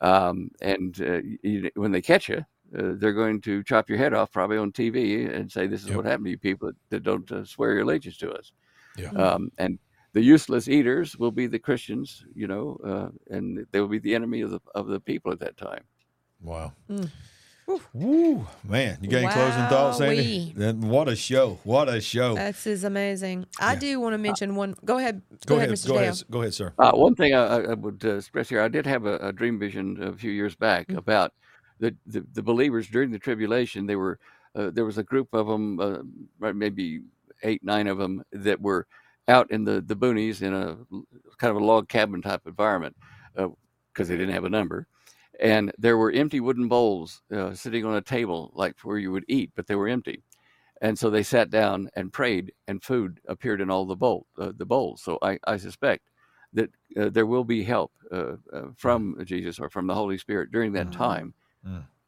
Um, 0.00 0.50
and 0.62 1.00
uh, 1.00 1.20
you, 1.42 1.68
when 1.74 1.90
they 1.90 2.00
catch 2.00 2.28
you, 2.28 2.44
uh, 2.78 2.92
they're 2.96 3.12
going 3.12 3.40
to 3.40 3.64
chop 3.64 3.88
your 3.88 3.98
head 3.98 4.14
off 4.14 4.30
probably 4.30 4.56
on 4.56 4.70
TV 4.70 5.28
and 5.34 5.50
say, 5.50 5.66
"This 5.66 5.82
is 5.82 5.88
Yep. 5.88 5.96
what 5.96 6.04
happened 6.04 6.26
to 6.26 6.30
you 6.30 6.38
people 6.38 6.68
that, 6.68 6.76
that 6.90 7.02
don't 7.02 7.30
uh, 7.32 7.44
swear 7.44 7.72
your 7.72 7.82
allegiance 7.82 8.18
to 8.18 8.30
us." 8.30 8.52
Yeah. 8.96 9.10
Um, 9.10 9.50
and 9.58 9.78
the 10.12 10.20
useless 10.22 10.68
eaters 10.68 11.16
will 11.16 11.30
be 11.30 11.46
the 11.46 11.58
Christians, 11.58 12.24
you 12.34 12.46
know, 12.46 12.78
uh, 12.84 13.34
and 13.34 13.66
they 13.72 13.80
will 13.80 13.88
be 13.88 13.98
the 13.98 14.14
enemy 14.14 14.40
of 14.42 14.50
the 14.50 14.60
of 14.74 14.86
the 14.88 15.00
people 15.00 15.32
at 15.32 15.40
that 15.40 15.56
time. 15.56 15.82
Wow. 16.42 16.72
Mm. 16.90 17.10
Woo, 17.94 18.44
man! 18.64 18.98
You 19.00 19.08
got 19.08 19.22
any 19.22 19.32
closing 19.32 19.66
thoughts, 19.68 19.98
Sandy? 19.98 20.52
Wowee. 20.52 20.54
Then 20.56 20.80
what 20.88 21.08
a 21.08 21.14
show! 21.14 21.60
What 21.62 21.88
a 21.88 22.00
show! 22.00 22.34
This 22.34 22.66
is 22.66 22.82
amazing. 22.82 23.46
I 23.60 23.74
Yeah. 23.74 23.78
do 23.78 24.00
want 24.00 24.14
to 24.14 24.18
mention 24.18 24.56
one. 24.56 24.74
Go 24.84 24.98
ahead. 24.98 25.22
go 25.46 25.56
ahead, 25.56 25.70
Mr. 25.70 25.86
go 25.86 25.94
Dale. 25.94 26.02
ahead, 26.02 26.22
go 26.30 26.40
ahead, 26.40 26.54
sir. 26.54 26.72
Uh, 26.78 26.90
one 26.92 27.14
thing 27.14 27.32
I, 27.32 27.44
I 27.44 27.60
I 27.70 27.74
would 27.74 28.02
uh, 28.04 28.16
express 28.16 28.48
here, 28.48 28.60
I 28.60 28.66
did 28.66 28.86
have 28.86 29.06
a, 29.06 29.18
a 29.18 29.32
dream 29.32 29.56
vision 29.60 30.02
a 30.02 30.12
few 30.12 30.32
years 30.32 30.56
back 30.56 30.88
Mm. 30.88 30.96
about 30.98 31.32
the, 31.78 31.94
the 32.06 32.26
the 32.32 32.42
believers 32.42 32.88
during 32.88 33.12
the 33.12 33.20
tribulation. 33.20 33.86
They 33.86 33.94
were 33.96 34.18
uh, 34.56 34.70
there 34.70 34.84
was 34.84 34.98
a 34.98 35.04
group 35.04 35.28
of 35.32 35.46
them, 35.46 35.78
uh, 35.78 36.52
maybe 36.52 37.02
eight 37.44 37.62
nine 37.62 37.86
of 37.86 37.98
them 37.98 38.24
that 38.32 38.60
were 38.60 38.88
out 39.30 39.50
in 39.50 39.64
the 39.64 39.80
the 39.80 39.96
boonies 39.96 40.42
in 40.42 40.52
a 40.52 40.76
kind 41.38 41.50
of 41.50 41.56
a 41.56 41.64
log 41.64 41.88
cabin 41.88 42.20
type 42.20 42.42
environment 42.46 42.96
because 43.34 44.08
they 44.08 44.16
didn't 44.16 44.34
have 44.34 44.44
a 44.44 44.50
number. 44.50 44.86
And 45.40 45.72
there 45.78 45.96
were 45.96 46.12
empty 46.12 46.40
wooden 46.40 46.68
bowls 46.68 47.22
uh, 47.32 47.54
sitting 47.54 47.86
on 47.86 47.96
a 47.96 48.02
table, 48.02 48.52
like 48.54 48.74
where 48.82 48.98
you 48.98 49.10
would 49.12 49.24
eat, 49.26 49.52
but 49.56 49.66
they 49.66 49.74
were 49.74 49.88
empty. 49.88 50.22
And 50.82 50.98
so 50.98 51.08
they 51.10 51.22
sat 51.22 51.50
down 51.50 51.88
and 51.94 52.12
prayed, 52.12 52.52
and 52.68 52.82
food 52.82 53.20
appeared 53.26 53.60
in 53.60 53.70
all 53.70 53.86
the 53.86 53.96
bowl, 53.96 54.26
uh, 54.38 54.52
the 54.56 54.66
bowls. 54.66 55.02
So 55.02 55.18
I, 55.22 55.38
I 55.46 55.56
suspect 55.56 56.02
that 56.52 56.70
uh, 56.96 57.08
there 57.10 57.26
will 57.26 57.44
be 57.44 57.62
help 57.64 57.92
uh, 58.12 58.36
uh, 58.52 58.62
from 58.76 59.16
Jesus 59.24 59.58
or 59.58 59.70
from 59.70 59.86
the 59.86 59.94
Holy 59.94 60.18
Spirit 60.18 60.50
during 60.50 60.72
that 60.72 60.90
time. 60.92 61.34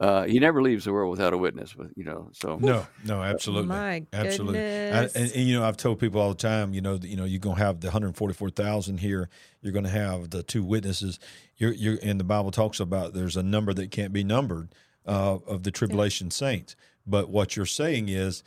Uh, 0.03 0.25
he 0.25 0.41
never 0.41 0.61
leaves 0.61 0.85
the 0.85 0.93
world 0.93 1.11
without 1.13 1.33
a 1.33 1.39
witness, 1.39 1.77
with- 1.77 1.93
you 1.97 2.03
know. 2.03 2.29
So 2.33 2.57
No, 2.57 2.87
no, 3.05 3.23
absolutely, 3.23 3.69
My 3.69 4.05
absolutely. 4.13 4.59
I- 4.59 4.63
goodness. 4.63 5.13
and, 5.15 5.31
and, 5.31 5.47
you 5.49 5.55
know, 5.59 5.65
I've 5.65 5.77
told 5.77 6.01
people 6.01 6.21
all 6.21 6.31
the 6.31 6.35
time, 6.35 6.75
you 6.75 6.81
know, 6.81 6.97
that, 6.97 7.07
you 7.09 7.17
know, 7.17 7.25
you're 7.25 7.39
going 7.39 7.57
to 7.57 7.63
have 7.65 7.81
the 7.81 7.87
144,000 7.87 8.99
here. 8.99 9.29
You're 9.61 9.73
going 9.73 9.85
to 9.85 9.91
have 9.91 10.31
the 10.31 10.43
two 10.43 10.65
witnesses. 10.65 11.21
You're, 11.57 11.73
you're, 11.73 11.99
and 12.03 12.19
the 12.19 12.25
Bible 12.25 12.51
talks 12.51 12.81
about 12.81 13.15
there's 13.15 13.37
a 13.37 13.43
number 13.45 13.73
that 13.75 13.91
can't 13.93 14.13
be 14.13 14.25
numbered 14.25 14.75
uh, 15.07 15.39
of 15.47 15.63
the 15.63 15.71
tribulation 15.71 16.31
saints. 16.33 16.75
But 17.07 17.29
what 17.31 17.57
you're 17.57 17.67
saying 17.67 18.09
is, 18.09 18.43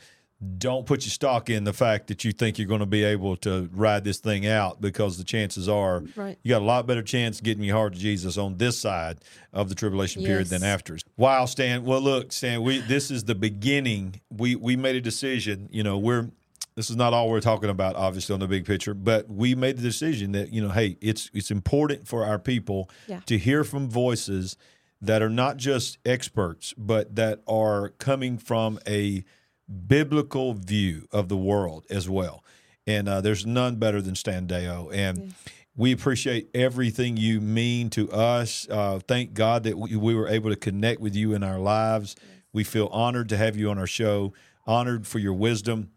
don't 0.58 0.84
put 0.84 1.04
your 1.06 1.10
stock 1.10 1.48
in 1.48 1.64
the 1.64 1.72
fact 1.72 2.08
that 2.08 2.22
you 2.24 2.30
think 2.30 2.58
you're 2.58 2.68
going 2.68 2.80
to 2.80 2.86
be 2.86 3.04
able 3.04 3.36
to 3.38 3.70
ride 3.72 4.04
this 4.04 4.18
thing 4.18 4.46
out 4.46 4.80
because 4.82 5.16
the 5.16 5.24
chances 5.24 5.66
are 5.68 6.02
Right. 6.14 6.38
you 6.42 6.50
got 6.50 6.60
a 6.60 6.64
lot 6.64 6.86
better 6.86 7.02
chance 7.02 7.40
getting 7.40 7.64
your 7.64 7.76
heart 7.76 7.94
to 7.94 7.98
Jesus 7.98 8.36
on 8.36 8.58
this 8.58 8.78
side 8.78 9.18
of 9.54 9.70
the 9.70 9.74
tribulation 9.74 10.22
period 10.22 10.48
than 10.48 10.62
after. 10.62 10.98
Wow, 11.16 11.46
Stan. 11.46 11.84
Well, 11.84 12.02
look, 12.02 12.32
Stan, 12.32 12.62
we 12.62 12.80
this 12.80 13.10
is 13.10 13.24
the 13.24 13.34
beginning. 13.34 14.20
We 14.30 14.56
we 14.56 14.76
made 14.76 14.96
a 14.96 15.00
decision. 15.00 15.68
You 15.72 15.82
know, 15.82 15.96
we're 15.96 16.30
this 16.74 16.90
is 16.90 16.96
not 16.96 17.14
all 17.14 17.30
we're 17.30 17.40
talking 17.40 17.70
about, 17.70 17.96
obviously, 17.96 18.34
on 18.34 18.40
the 18.40 18.46
big 18.46 18.66
picture, 18.66 18.92
but 18.92 19.30
we 19.30 19.54
made 19.54 19.78
the 19.78 19.82
decision 19.82 20.32
that 20.32 20.52
you 20.52 20.60
know, 20.60 20.68
hey, 20.68 20.98
it's 21.00 21.30
it's 21.32 21.50
important 21.50 22.06
for 22.06 22.26
our 22.26 22.38
people 22.38 22.90
Yeah. 23.08 23.20
to 23.24 23.38
hear 23.38 23.64
from 23.64 23.88
voices 23.88 24.58
that 25.00 25.22
are 25.22 25.30
not 25.30 25.56
just 25.56 25.96
experts, 26.04 26.74
but 26.76 27.16
that 27.16 27.40
are 27.48 27.88
coming 27.98 28.36
from 28.36 28.78
a 28.86 29.24
biblical 29.68 30.54
view 30.54 31.08
of 31.12 31.28
the 31.28 31.36
world 31.36 31.84
as 31.90 32.08
well. 32.08 32.44
And 32.86 33.08
uh, 33.08 33.20
there's 33.20 33.44
none 33.44 33.76
better 33.76 34.00
than 34.00 34.14
Stan 34.14 34.46
Deyo. 34.46 34.92
And 34.92 35.34
we 35.76 35.92
appreciate 35.92 36.48
everything 36.54 37.16
you 37.16 37.40
mean 37.40 37.90
to 37.90 38.10
us. 38.10 38.66
Uh, 38.70 39.00
thank 39.06 39.34
God 39.34 39.64
that 39.64 39.76
we, 39.76 39.96
we 39.96 40.14
were 40.14 40.28
able 40.28 40.50
to 40.50 40.56
connect 40.56 41.00
with 41.00 41.14
you 41.14 41.34
in 41.34 41.42
our 41.42 41.58
lives. 41.58 42.16
We 42.52 42.64
feel 42.64 42.86
honored 42.86 43.28
to 43.30 43.36
have 43.36 43.56
you 43.56 43.70
on 43.70 43.78
our 43.78 43.86
show, 43.86 44.32
honored 44.66 45.06
for 45.06 45.18
your 45.18 45.34
wisdom. 45.34 45.90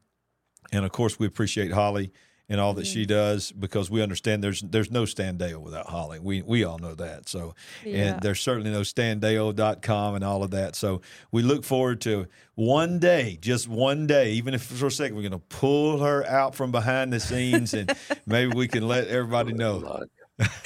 And 0.71 0.83
of 0.83 0.91
course, 0.91 1.17
we 1.19 1.27
appreciate 1.27 1.71
Holly 1.71 2.11
and 2.49 2.59
all 2.59 2.73
that 2.73 2.87
she 2.87 3.05
does 3.05 3.51
because 3.51 3.89
we 3.91 4.01
understand 4.01 4.43
there's 4.43 4.61
there's 4.61 4.89
no 4.91 5.05
Stan 5.05 5.37
Deyo 5.37 5.57
without 5.59 5.87
Holly. 5.87 6.19
We 6.19 6.41
we 6.41 6.63
all 6.63 6.79
know 6.79 6.95
that. 6.95 7.29
So 7.29 7.53
Yeah. 7.85 7.95
and 8.13 8.21
there's 8.21 8.39
certainly 8.41 8.71
no 8.71 8.81
standeyo.com 8.81 10.15
and 10.15 10.23
all 10.23 10.43
of 10.43 10.51
that. 10.51 10.75
So 10.75 11.01
we 11.31 11.41
look 11.43 11.63
forward 11.63 12.01
to 12.01 12.27
one 12.55 12.99
day, 12.99 13.37
just 13.41 13.67
one 13.67 14.07
day, 14.07 14.31
even 14.33 14.53
if 14.53 14.63
for 14.63 14.87
a 14.87 14.91
second 14.91 15.15
we're 15.15 15.21
going 15.29 15.31
to 15.31 15.37
pull 15.39 15.99
her 15.99 16.25
out 16.25 16.55
from 16.55 16.71
behind 16.71 17.13
the 17.13 17.19
scenes 17.19 17.73
and 17.73 17.93
maybe 18.25 18.51
we 18.53 18.67
can 18.67 18.87
let 18.87 19.07
everybody 19.07 19.53
know. 19.53 20.05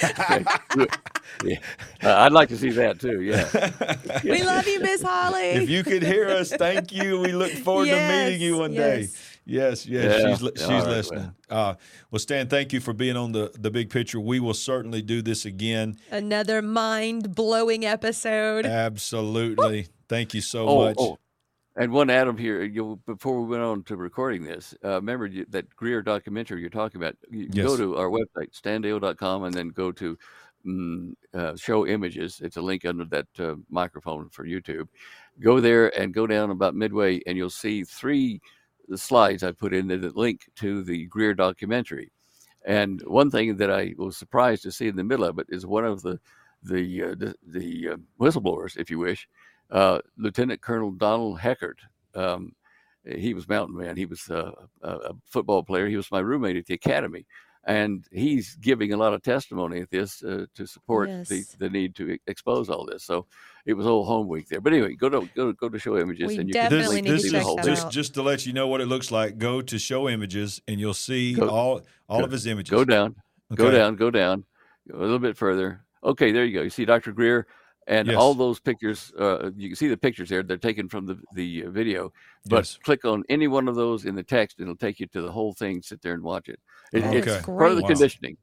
Okay, 0.04 0.44
yeah. 1.44 1.56
Uh, 2.00 2.14
I'd 2.20 2.30
like 2.32 2.48
to 2.50 2.56
see 2.56 2.70
that 2.70 3.00
too. 3.00 3.22
Yeah. 3.22 3.48
We 4.22 4.44
love 4.44 4.68
you, 4.68 4.78
Miss 4.78 5.02
Holly. 5.10 5.48
If 5.50 5.68
you 5.68 5.82
could 5.82 6.04
hear 6.04 6.28
us, 6.28 6.50
thank 6.50 6.92
you. 6.92 7.18
We 7.18 7.32
look 7.32 7.50
forward 7.50 7.86
to 7.86 8.08
meeting 8.08 8.40
you 8.40 8.52
Yes, 8.52 8.60
one 8.60 8.74
day. 8.74 9.08
Yes. 9.46 9.86
Yes, 9.86 10.04
yes, 10.04 10.22
Yeah. 10.22 10.30
she's 10.30 10.42
li- 10.42 10.52
she's 10.56 10.64
All 10.64 10.70
right, 10.70 10.88
listening. 10.88 11.34
Uh, 11.50 11.74
well, 12.10 12.18
Stan, 12.18 12.48
thank 12.48 12.72
you 12.72 12.80
for 12.80 12.92
being 12.92 13.16
on 13.16 13.32
the 13.32 13.52
the 13.58 13.70
big 13.70 13.90
picture. 13.90 14.20
We 14.20 14.40
will 14.40 14.54
certainly 14.54 15.02
do 15.02 15.22
this 15.22 15.44
again. 15.44 15.96
Another 16.10 16.62
mind 16.62 17.34
blowing 17.34 17.84
episode. 17.84 18.64
Absolutely. 18.66 19.88
Thank 20.08 20.34
you 20.34 20.40
so 20.40 20.68
oh, 20.68 20.84
much. 20.84 20.96
oh, 20.98 21.18
and 21.76 21.92
one 21.92 22.08
Adam 22.08 22.36
here. 22.36 22.62
You, 22.62 23.00
before 23.06 23.40
we 23.40 23.48
went 23.48 23.62
on 23.62 23.82
to 23.84 23.96
recording 23.96 24.44
this, 24.44 24.74
uh, 24.84 24.96
remember 24.96 25.26
you, 25.26 25.44
that 25.50 25.74
Greer 25.76 26.02
documentary 26.02 26.60
you're 26.60 26.70
talking 26.70 27.00
about? 27.00 27.16
You 27.30 27.48
can 27.48 27.64
go 27.64 27.76
to 27.76 27.96
our 27.96 28.08
website, 28.08 28.52
standeyo.com, 28.52 29.44
and 29.44 29.54
then 29.54 29.68
go 29.68 29.90
to 29.92 30.16
mm, 30.66 31.12
uh, 31.34 31.56
show 31.56 31.86
images. 31.86 32.40
It's 32.42 32.56
a 32.56 32.62
link 32.62 32.84
under 32.84 33.04
that 33.06 33.26
uh, 33.38 33.56
microphone 33.68 34.28
for 34.30 34.46
YouTube. 34.46 34.88
Go 35.40 35.58
there 35.60 35.88
and 35.98 36.14
go 36.14 36.26
down 36.26 36.50
about 36.50 36.74
midway, 36.74 37.20
and 37.26 37.36
you'll 37.36 37.50
see 37.50 37.82
three 37.82 38.40
slides 38.94 39.42
I 39.42 39.52
put 39.52 39.74
in 39.74 39.86
there 39.88 39.98
that 39.98 40.16
link 40.16 40.48
to 40.56 40.82
the 40.82 41.06
Greer 41.06 41.34
documentary. 41.34 42.10
And 42.64 43.02
one 43.02 43.30
thing 43.30 43.56
that 43.56 43.70
I 43.70 43.94
was 43.96 44.16
surprised 44.16 44.62
to 44.62 44.72
see 44.72 44.88
in 44.88 44.96
the 44.96 45.04
middle 45.04 45.24
of 45.24 45.38
it 45.38 45.46
is 45.50 45.66
one 45.66 45.84
of 45.84 46.02
the 46.02 46.18
the 46.62 47.02
uh, 47.02 47.14
the, 47.16 47.34
the 47.46 47.88
uh, 47.90 47.96
whistleblowers, 48.18 48.78
if 48.78 48.90
you 48.90 48.98
wish, 48.98 49.28
uh, 49.70 49.98
Lieutenant 50.16 50.62
Colonel 50.62 50.92
Donald 50.92 51.38
Heckert. 51.38 51.78
Um, 52.14 52.52
he 53.04 53.34
was 53.34 53.48
mountain 53.48 53.76
man. 53.76 53.96
He 53.96 54.06
was 54.06 54.30
uh, 54.30 54.52
a 54.82 55.12
football 55.26 55.62
player. 55.62 55.88
He 55.88 55.96
was 55.96 56.10
my 56.10 56.20
roommate 56.20 56.56
at 56.56 56.64
the 56.64 56.74
academy, 56.74 57.26
and 57.66 58.04
he's 58.12 58.56
giving 58.56 58.92
a 58.92 58.96
lot 58.96 59.14
of 59.14 59.22
testimony 59.22 59.80
at 59.80 59.90
this 59.90 60.22
uh, 60.22 60.46
to 60.54 60.66
support 60.66 61.08
the, 61.28 61.36
Yes. 61.36 61.56
the 61.58 61.68
need 61.70 61.94
to 61.96 62.10
e- 62.12 62.20
expose 62.26 62.68
all 62.68 62.84
this. 62.84 63.04
So 63.04 63.26
it 63.66 63.72
was 63.74 63.86
all 63.86 64.04
home 64.04 64.28
week 64.28 64.48
there. 64.48 64.60
But 64.60 64.72
anyway, 64.74 64.94
go 64.94 65.08
to 65.08 65.28
go 65.34 65.46
to, 65.46 65.52
go 65.54 65.68
to 65.68 65.78
show 65.78 65.96
images, 65.98 66.28
We 66.28 66.36
and 66.38 66.48
you 66.48 66.52
definitely 66.52 66.96
can 66.96 67.04
need 67.06 67.10
to 67.10 67.18
see 67.20 67.30
check 67.30 67.40
the 67.40 67.46
whole 67.46 67.56
just 67.58 67.86
out. 67.86 67.92
just 67.92 68.14
to 68.14 68.22
let 68.22 68.44
you 68.46 68.52
know 68.52 68.68
what 68.68 68.80
it 68.80 68.86
looks 68.86 69.10
like, 69.10 69.38
go 69.38 69.60
to 69.62 69.78
show 69.78 70.08
images 70.08 70.60
and 70.68 70.78
you'll 70.78 70.94
see 70.94 71.34
Go- 71.34 71.48
all 71.48 71.80
all 72.08 72.18
go- 72.20 72.24
of 72.26 72.30
his 72.32 72.46
images. 72.46 72.70
Go 72.70 72.84
down, 72.84 73.16
go 73.54 73.70
down, 73.70 73.96
go 73.96 74.10
down, 74.10 74.44
a 74.92 74.96
little 74.96 75.18
bit 75.18 75.36
further. 75.36 75.80
Okay, 76.02 76.32
there 76.32 76.44
you 76.44 76.52
go. 76.52 76.62
You 76.62 76.70
see 76.70 76.84
Dr. 76.84 77.12
Greer, 77.12 77.46
and 77.86 78.08
Yes. 78.08 78.16
all 78.16 78.34
those 78.34 78.60
pictures. 78.60 79.12
Uh, 79.18 79.50
you 79.56 79.68
can 79.68 79.76
see 79.76 79.88
the 79.88 79.96
pictures 79.96 80.28
there. 80.28 80.42
They're 80.42 80.56
taken 80.56 80.88
from 80.88 81.06
the 81.06 81.18
the 81.34 81.64
uh, 81.66 81.70
video. 81.70 82.12
But 82.46 82.56
Yes. 82.64 82.78
click 82.84 83.04
on 83.04 83.24
any 83.28 83.48
one 83.48 83.68
of 83.68 83.74
those 83.76 84.04
in 84.04 84.14
the 84.14 84.22
text, 84.22 84.58
and 84.58 84.66
it'll 84.68 84.76
take 84.76 85.00
you 85.00 85.06
to 85.08 85.22
the 85.22 85.32
whole 85.32 85.52
thing. 85.52 85.82
Sit 85.82 86.02
there 86.02 86.14
and 86.14 86.22
watch 86.22 86.48
it. 86.48 86.60
It- 86.92 87.04
Okay. 87.04 87.18
It's 87.18 87.26
That's 87.26 87.46
part 87.46 87.70
of 87.70 87.76
the. 87.76 87.82
Wow. 87.82 87.88
conditioning. 87.88 88.36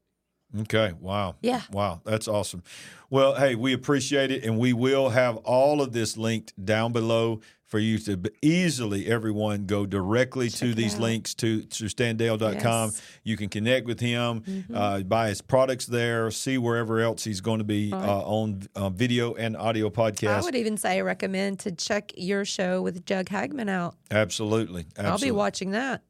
Okay. 0.60 0.92
Wow. 1.00 1.36
Yeah. 1.40 1.62
Wow. 1.70 2.02
That's 2.04 2.28
awesome. 2.28 2.62
Well, 3.08 3.34
hey, 3.36 3.54
we 3.54 3.72
appreciate 3.72 4.30
it. 4.30 4.44
And 4.44 4.58
we 4.58 4.72
will 4.74 5.08
have 5.08 5.38
all 5.38 5.80
of 5.80 5.92
this 5.92 6.18
linked 6.18 6.52
down 6.62 6.92
below 6.92 7.40
for 7.72 7.78
you 7.78 7.96
to 7.96 8.20
easily, 8.42 9.06
everyone, 9.06 9.64
go 9.64 9.86
directly 9.86 10.50
to 10.50 10.74
these 10.74 10.96
out. 10.96 11.00
links 11.00 11.32
to, 11.32 11.62
to 11.62 11.84
standeyo.com. 11.84 12.52
Yes. 12.52 12.60
Mm-hmm. 12.62 13.20
You 13.24 13.36
can 13.38 13.48
connect 13.48 13.86
with 13.86 13.98
him, 13.98 14.66
uh, 14.74 15.00
buy 15.00 15.30
his 15.30 15.40
products 15.40 15.86
there, 15.86 16.30
see 16.30 16.58
wherever 16.58 17.00
else 17.00 17.24
he's 17.24 17.40
going 17.40 17.60
to 17.60 17.64
be 17.64 17.90
Right. 17.90 18.06
uh, 18.06 18.20
on 18.20 18.68
uh, 18.76 18.90
video 18.90 19.32
and 19.36 19.56
audio 19.56 19.88
podcast. 19.88 20.28
I 20.36 20.40
would 20.42 20.54
even 20.54 20.76
say 20.76 20.98
I 20.98 21.00
recommend 21.00 21.60
to 21.60 21.72
check 21.72 22.12
your 22.14 22.44
show 22.44 22.82
with 22.82 23.06
Doug 23.06 23.28
Hagmann 23.30 23.70
out. 23.70 23.94
Absolutely. 24.10 24.84
Absolutely. 24.98 25.10
I'll 25.10 25.18
be 25.18 25.30
watching 25.30 25.70
that. 25.70 26.02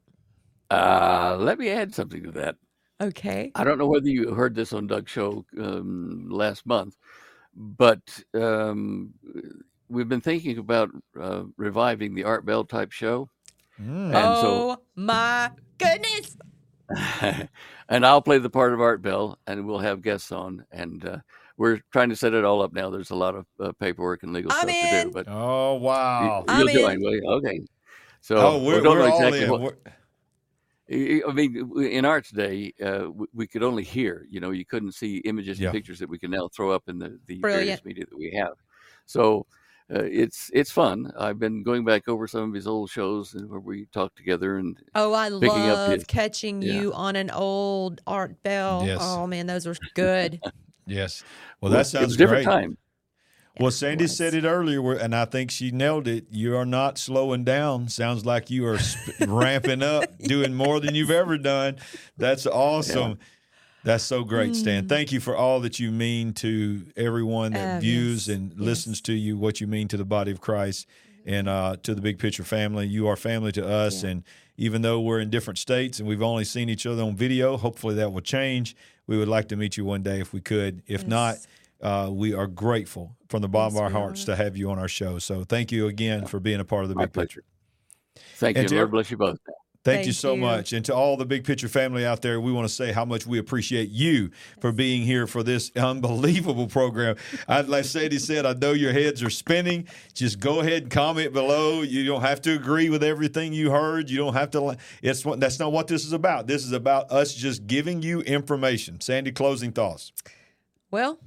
Uh, 0.69 1.37
let 1.39 1.59
me 1.59 1.69
add 1.69 1.95
something 1.95 2.23
to 2.23 2.31
that. 2.31 2.57
Okay. 2.99 3.53
I 3.55 3.63
don't 3.63 3.77
know 3.77 3.87
whether 3.87 4.09
you 4.09 4.33
heard 4.33 4.53
this 4.53 4.73
on 4.73 4.87
Doug's 4.87 5.11
show 5.11 5.45
um, 5.57 6.27
last 6.29 6.65
month, 6.65 6.97
but 7.55 8.01
um, 8.33 9.13
we've 9.93 10.09
been 10.09 10.21
thinking 10.21 10.57
about 10.57 10.89
uh, 11.19 11.43
reviving 11.57 12.15
the 12.15 12.23
Art 12.23 12.45
Bell 12.45 12.63
type 12.65 12.91
show. 12.91 13.29
Mm. 13.79 14.05
And 14.07 14.13
so 14.41 14.71
oh 14.71 14.77
my 14.95 15.51
goodness. 15.77 16.37
and 17.89 18.05
I'll 18.05 18.21
play 18.21 18.37
the 18.39 18.49
part 18.49 18.73
of 18.73 18.81
Art 18.81 19.01
Bell, 19.01 19.39
and 19.47 19.65
we'll 19.65 19.79
have 19.79 20.01
guests 20.01 20.31
on. 20.31 20.65
And 20.71 21.05
uh, 21.05 21.17
we're 21.57 21.79
trying 21.91 22.09
to 22.09 22.15
set 22.15 22.33
it 22.33 22.43
all 22.43 22.61
up 22.61 22.73
now. 22.73 22.89
There's 22.89 23.11
a 23.11 23.15
lot 23.15 23.35
of 23.35 23.45
uh, 23.59 23.71
paperwork 23.79 24.23
and 24.23 24.33
legal 24.33 24.51
I'm 24.51 24.67
stuff 24.67 24.71
to 24.71 25.03
do, 25.05 25.11
but 25.11 25.27
Oh, 25.29 25.75
wow. 25.75 26.43
you, 26.47 26.53
will 26.53 26.61
I'm 26.61 26.67
in. 26.67 26.75
join, 26.75 27.01
will 27.01 27.13
you? 27.15 27.23
Okay. 27.25 27.61
So 28.21 28.35
oh, 28.37 28.59
we 28.59 28.67
we're, 28.67 28.81
don't 28.81 28.97
we're 28.97 29.05
know 29.07 29.11
all 29.13 29.17
exactly 29.17 29.43
in. 29.43 29.49
what. 29.51 29.61
We're- 29.61 29.77
I 30.91 31.21
I 31.27 31.31
mean, 31.31 31.71
in 31.81 32.03
Art's 32.03 32.29
day, 32.29 32.73
uh, 32.83 33.09
we, 33.09 33.25
we 33.33 33.47
could 33.47 33.63
only 33.63 33.83
hear. 33.83 34.27
You 34.29 34.41
know, 34.41 34.51
you 34.51 34.65
couldn't 34.65 34.91
see 34.91 35.17
images 35.19 35.59
Yeah. 35.59 35.69
and 35.69 35.73
pictures 35.73 35.97
that 35.99 36.09
we 36.09 36.19
can 36.19 36.29
now 36.29 36.49
throw 36.49 36.71
up 36.71 36.83
in 36.89 36.99
the, 36.99 37.17
the 37.25 37.39
various 37.39 37.83
media 37.85 38.05
that 38.09 38.17
we 38.17 38.31
have. 38.37 38.53
So 39.05 39.45
uh, 39.93 40.03
it's 40.03 40.49
it's 40.53 40.71
fun. 40.71 41.11
I've 41.17 41.39
been 41.39 41.63
going 41.63 41.83
back 41.85 42.07
over 42.07 42.27
some 42.27 42.43
of 42.49 42.53
his 42.53 42.67
old 42.67 42.89
shows 42.89 43.33
where 43.47 43.59
we 43.59 43.85
talk 43.93 44.15
together 44.15 44.57
and 44.57 44.77
Oh, 44.95 45.13
I 45.13 45.29
Picking 45.29 45.49
up 45.49 45.55
love 45.77 45.91
his- 45.91 46.03
catching 46.05 46.61
yeah. 46.61 46.73
you 46.73 46.93
on 46.93 47.15
an 47.15 47.29
old 47.31 48.01
Art 48.07 48.41
Bell. 48.43 48.83
Yes. 48.85 48.99
Oh 49.01 49.27
man, 49.27 49.45
those 49.47 49.65
were 49.65 49.75
good. 49.93 50.39
yes. 50.87 51.23
Well, 51.61 51.71
Well, 51.71 51.77
that 51.77 51.81
it 51.87 51.89
sounds 51.89 52.05
was 52.07 52.15
a 52.15 52.17
different 52.17 52.45
great. 52.45 52.53
time. 52.53 52.77
Well, 53.59 53.69
Sandy 53.69 54.07
said 54.07 54.33
it 54.33 54.45
earlier, 54.45 54.93
and 54.93 55.15
I 55.15 55.25
think 55.25 55.51
she 55.51 55.69
nailed 55.69 56.07
it. 56.07 56.25
You 56.31 56.55
are 56.57 56.65
not 56.65 56.97
slowing 56.97 57.43
down. 57.43 57.87
Sounds 57.87 58.25
like 58.25 58.49
you 58.49 58.65
are 58.65 58.79
sp- 58.81 59.13
ramping 59.27 59.83
up, 59.83 60.17
doing 60.17 60.55
more 60.55 60.79
than 60.79 60.95
you've 60.95 61.11
ever 61.11 61.37
done. 61.37 61.75
That's 62.17 62.47
awesome. 62.47 63.19
That's 63.83 64.03
so 64.03 64.23
great, 64.23 64.55
Stan. 64.55 64.87
Thank 64.87 65.11
you 65.11 65.19
for 65.19 65.35
all 65.35 65.59
that 65.61 65.79
you 65.79 65.91
mean 65.91 66.33
to 66.35 66.85
everyone 66.95 67.51
that 67.53 67.77
Oh, 67.77 67.79
views 67.81 68.27
yes, 68.27 68.35
and 68.37 68.51
yes. 68.51 68.59
listens 68.59 69.01
to 69.01 69.13
you, 69.13 69.37
what 69.37 69.59
you 69.59 69.67
mean 69.67 69.87
to 69.89 69.97
the 69.97 70.05
body 70.05 70.31
of 70.31 70.39
Christ 70.39 70.87
and 71.25 71.49
uh, 71.49 71.75
to 71.83 71.93
the 71.93 72.01
Big 72.01 72.17
Picture 72.19 72.43
family. 72.43 72.87
You 72.87 73.07
are 73.07 73.15
family 73.17 73.51
to 73.53 73.67
us. 73.67 74.03
And 74.03 74.23
even 74.57 74.83
though 74.83 75.01
we're 75.01 75.19
in 75.19 75.29
different 75.29 75.57
states 75.57 75.99
and 75.99 76.07
we've 76.07 76.21
only 76.21 76.45
seen 76.45 76.69
each 76.69 76.85
other 76.85 77.03
on 77.03 77.15
video, 77.15 77.57
hopefully 77.57 77.95
that 77.95 78.11
will 78.13 78.21
change. 78.21 78.75
We 79.05 79.17
would 79.17 79.27
like 79.27 79.49
to 79.49 79.57
meet 79.57 79.75
you 79.75 79.83
one 79.83 80.01
day 80.01 80.21
if 80.21 80.31
we 80.31 80.39
could. 80.39 80.81
If 80.87 81.05
not, 81.05 81.37
uh, 81.81 82.09
we 82.09 82.33
are 82.33 82.47
grateful 82.47 83.17
from 83.27 83.41
the 83.41 83.49
bottom 83.49 83.73
Yes, 83.75 83.79
of 83.81 83.83
our 83.83 83.89
hearts 84.01 84.23
are. 84.23 84.27
to 84.27 84.35
have 84.37 84.55
you 84.55 84.71
on 84.71 84.79
our 84.79 84.87
show. 84.87 85.19
So 85.19 85.43
thank 85.43 85.73
you 85.73 85.87
again 85.87 86.25
for 86.25 86.39
being 86.39 86.61
a 86.61 86.65
part 86.65 86.83
of 86.83 86.89
the 86.89 86.95
My 86.95 87.05
Big 87.07 87.13
Picture. 87.13 87.43
Thank 88.35 88.57
And 88.57 88.71
you. 88.71 88.77
Lord 88.77 88.91
bless 88.91 89.11
you 89.11 89.17
both. 89.17 89.39
Thank, 89.83 90.05
you 90.05 90.13
so 90.13 90.33
you. 90.35 90.39
much. 90.41 90.71
And 90.71 90.85
to 90.85 90.95
all 90.95 91.17
the 91.17 91.25
Big 91.25 91.43
Picture 91.43 91.67
family 91.67 92.05
out 92.05 92.21
there, 92.21 92.39
we 92.39 92.53
want 92.53 92.67
to 92.67 92.73
say 92.73 92.93
how 92.93 93.03
much 93.03 93.27
we 93.27 93.37
appreciate 93.37 93.89
you 93.89 94.31
for 94.61 94.71
being 94.71 95.01
here 95.03 95.27
for 95.27 95.43
this 95.43 95.71
unbelievable 95.75 96.67
program. 96.67 97.17
I, 97.47 97.61
like 97.61 97.83
Sadie 97.85 98.19
said, 98.19 98.45
I 98.45 98.53
know 98.53 98.71
your 98.71 98.93
heads 98.93 99.21
are 99.21 99.29
spinning. 99.29 99.87
Just 100.13 100.39
go 100.39 100.61
ahead 100.61 100.83
and 100.83 100.91
comment 100.91 101.33
below. 101.33 101.81
You 101.81 102.05
don't 102.05 102.21
have 102.21 102.41
to 102.43 102.53
agree 102.53 102.89
with 102.89 103.03
everything 103.03 103.51
you 103.51 103.71
heard. 103.71 104.09
You 104.09 104.17
don't 104.17 104.33
have 104.33 104.51
to. 104.51 104.77
It's 105.01 105.25
what- 105.25 105.39
that's 105.41 105.59
not 105.59 105.71
what 105.73 105.87
this 105.87 106.05
is 106.05 106.13
about. 106.13 106.47
This 106.47 106.63
is 106.63 106.71
about 106.71 107.11
us 107.11 107.33
just 107.33 107.67
giving 107.67 108.01
you 108.01 108.21
information. 108.21 109.01
Sandy, 109.01 109.31
closing 109.33 109.73
thoughts. 109.73 110.13
Well, 110.91 111.19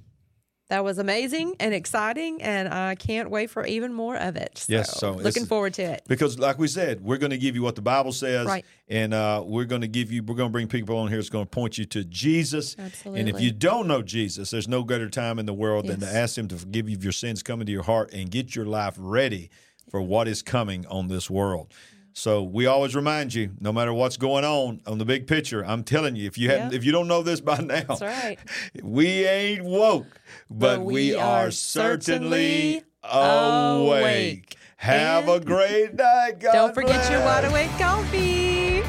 that 0.68 0.82
was 0.82 0.98
amazing 0.98 1.54
and 1.60 1.72
exciting, 1.72 2.42
and 2.42 2.68
I 2.68 2.96
can't 2.96 3.30
wait 3.30 3.50
for 3.50 3.64
even 3.64 3.92
more 3.92 4.16
of 4.16 4.34
it. 4.36 4.58
So, 4.58 4.72
Yes, 4.72 4.98
so 4.98 5.12
looking 5.12 5.46
forward 5.46 5.74
to 5.74 5.82
it. 5.82 6.02
Because, 6.08 6.38
like 6.38 6.58
we 6.58 6.66
said, 6.66 7.00
we're 7.02 7.18
going 7.18 7.30
to 7.30 7.38
give 7.38 7.54
you 7.54 7.62
what 7.62 7.76
the 7.76 7.82
Bible 7.82 8.12
says, 8.12 8.46
Right. 8.46 8.64
and 8.88 9.14
uh, 9.14 9.42
we're 9.46 9.64
going 9.64 9.82
to 9.82 9.88
give 9.88 10.10
you. 10.10 10.22
We're 10.22 10.34
going 10.34 10.48
to 10.48 10.52
bring 10.52 10.66
people 10.68 10.98
on 10.98 11.08
here. 11.08 11.18
that's 11.18 11.30
going 11.30 11.44
to 11.46 11.50
point 11.50 11.78
you 11.78 11.84
to 11.86 12.04
Jesus. 12.04 12.74
Absolutely. 12.78 13.20
And 13.20 13.28
if 13.28 13.40
you 13.40 13.52
don't 13.52 13.86
know 13.86 14.02
Jesus, 14.02 14.50
there's 14.50 14.68
no 14.68 14.82
greater 14.82 15.08
time 15.08 15.38
in 15.38 15.46
the 15.46 15.54
world 15.54 15.86
than 15.86 16.00
to 16.00 16.06
ask 16.06 16.36
Him 16.36 16.48
to 16.48 16.56
forgive 16.56 16.88
you 16.88 16.96
of 16.96 17.04
your 17.04 17.12
sins, 17.12 17.42
come 17.42 17.60
into 17.60 17.72
your 17.72 17.84
heart, 17.84 18.12
and 18.12 18.30
get 18.30 18.56
your 18.56 18.66
life 18.66 18.94
ready 18.98 19.50
for 19.90 20.02
what 20.02 20.26
is 20.26 20.42
coming 20.42 20.84
on 20.86 21.06
this 21.06 21.30
world. 21.30 21.72
So 22.18 22.42
we 22.42 22.64
always 22.64 22.96
remind 22.96 23.34
you, 23.34 23.50
no 23.60 23.74
matter 23.74 23.92
what's 23.92 24.16
going 24.16 24.42
on 24.42 24.80
on 24.86 24.96
the 24.96 25.04
big 25.04 25.26
picture, 25.26 25.62
I'm 25.62 25.84
telling 25.84 26.16
you, 26.16 26.26
if 26.26 26.38
you 26.38 26.48
haven't, 26.48 26.72
if 26.72 26.82
you 26.82 26.90
don't 26.90 27.08
know 27.08 27.22
this 27.22 27.42
by 27.42 27.58
now, 27.60 27.82
That's 27.82 28.00
right. 28.00 28.38
we 28.82 29.26
ain't 29.26 29.62
woke, 29.62 30.06
but, 30.48 30.78
But 30.78 30.84
we, 30.86 30.94
we 30.94 31.14
are 31.14 31.48
are 31.48 31.50
certainly 31.50 32.82
awake. 33.04 33.90
awake. 34.02 34.56
Have 34.78 35.28
a 35.28 35.40
great 35.40 35.92
night. 35.92 36.38
God 36.40 36.52
Don't 36.52 36.74
forget 36.74 37.10
your 37.10 37.20
bless. 37.20 37.42
wide 37.42 37.50
awake 37.50 37.70
coffee. 37.78 38.82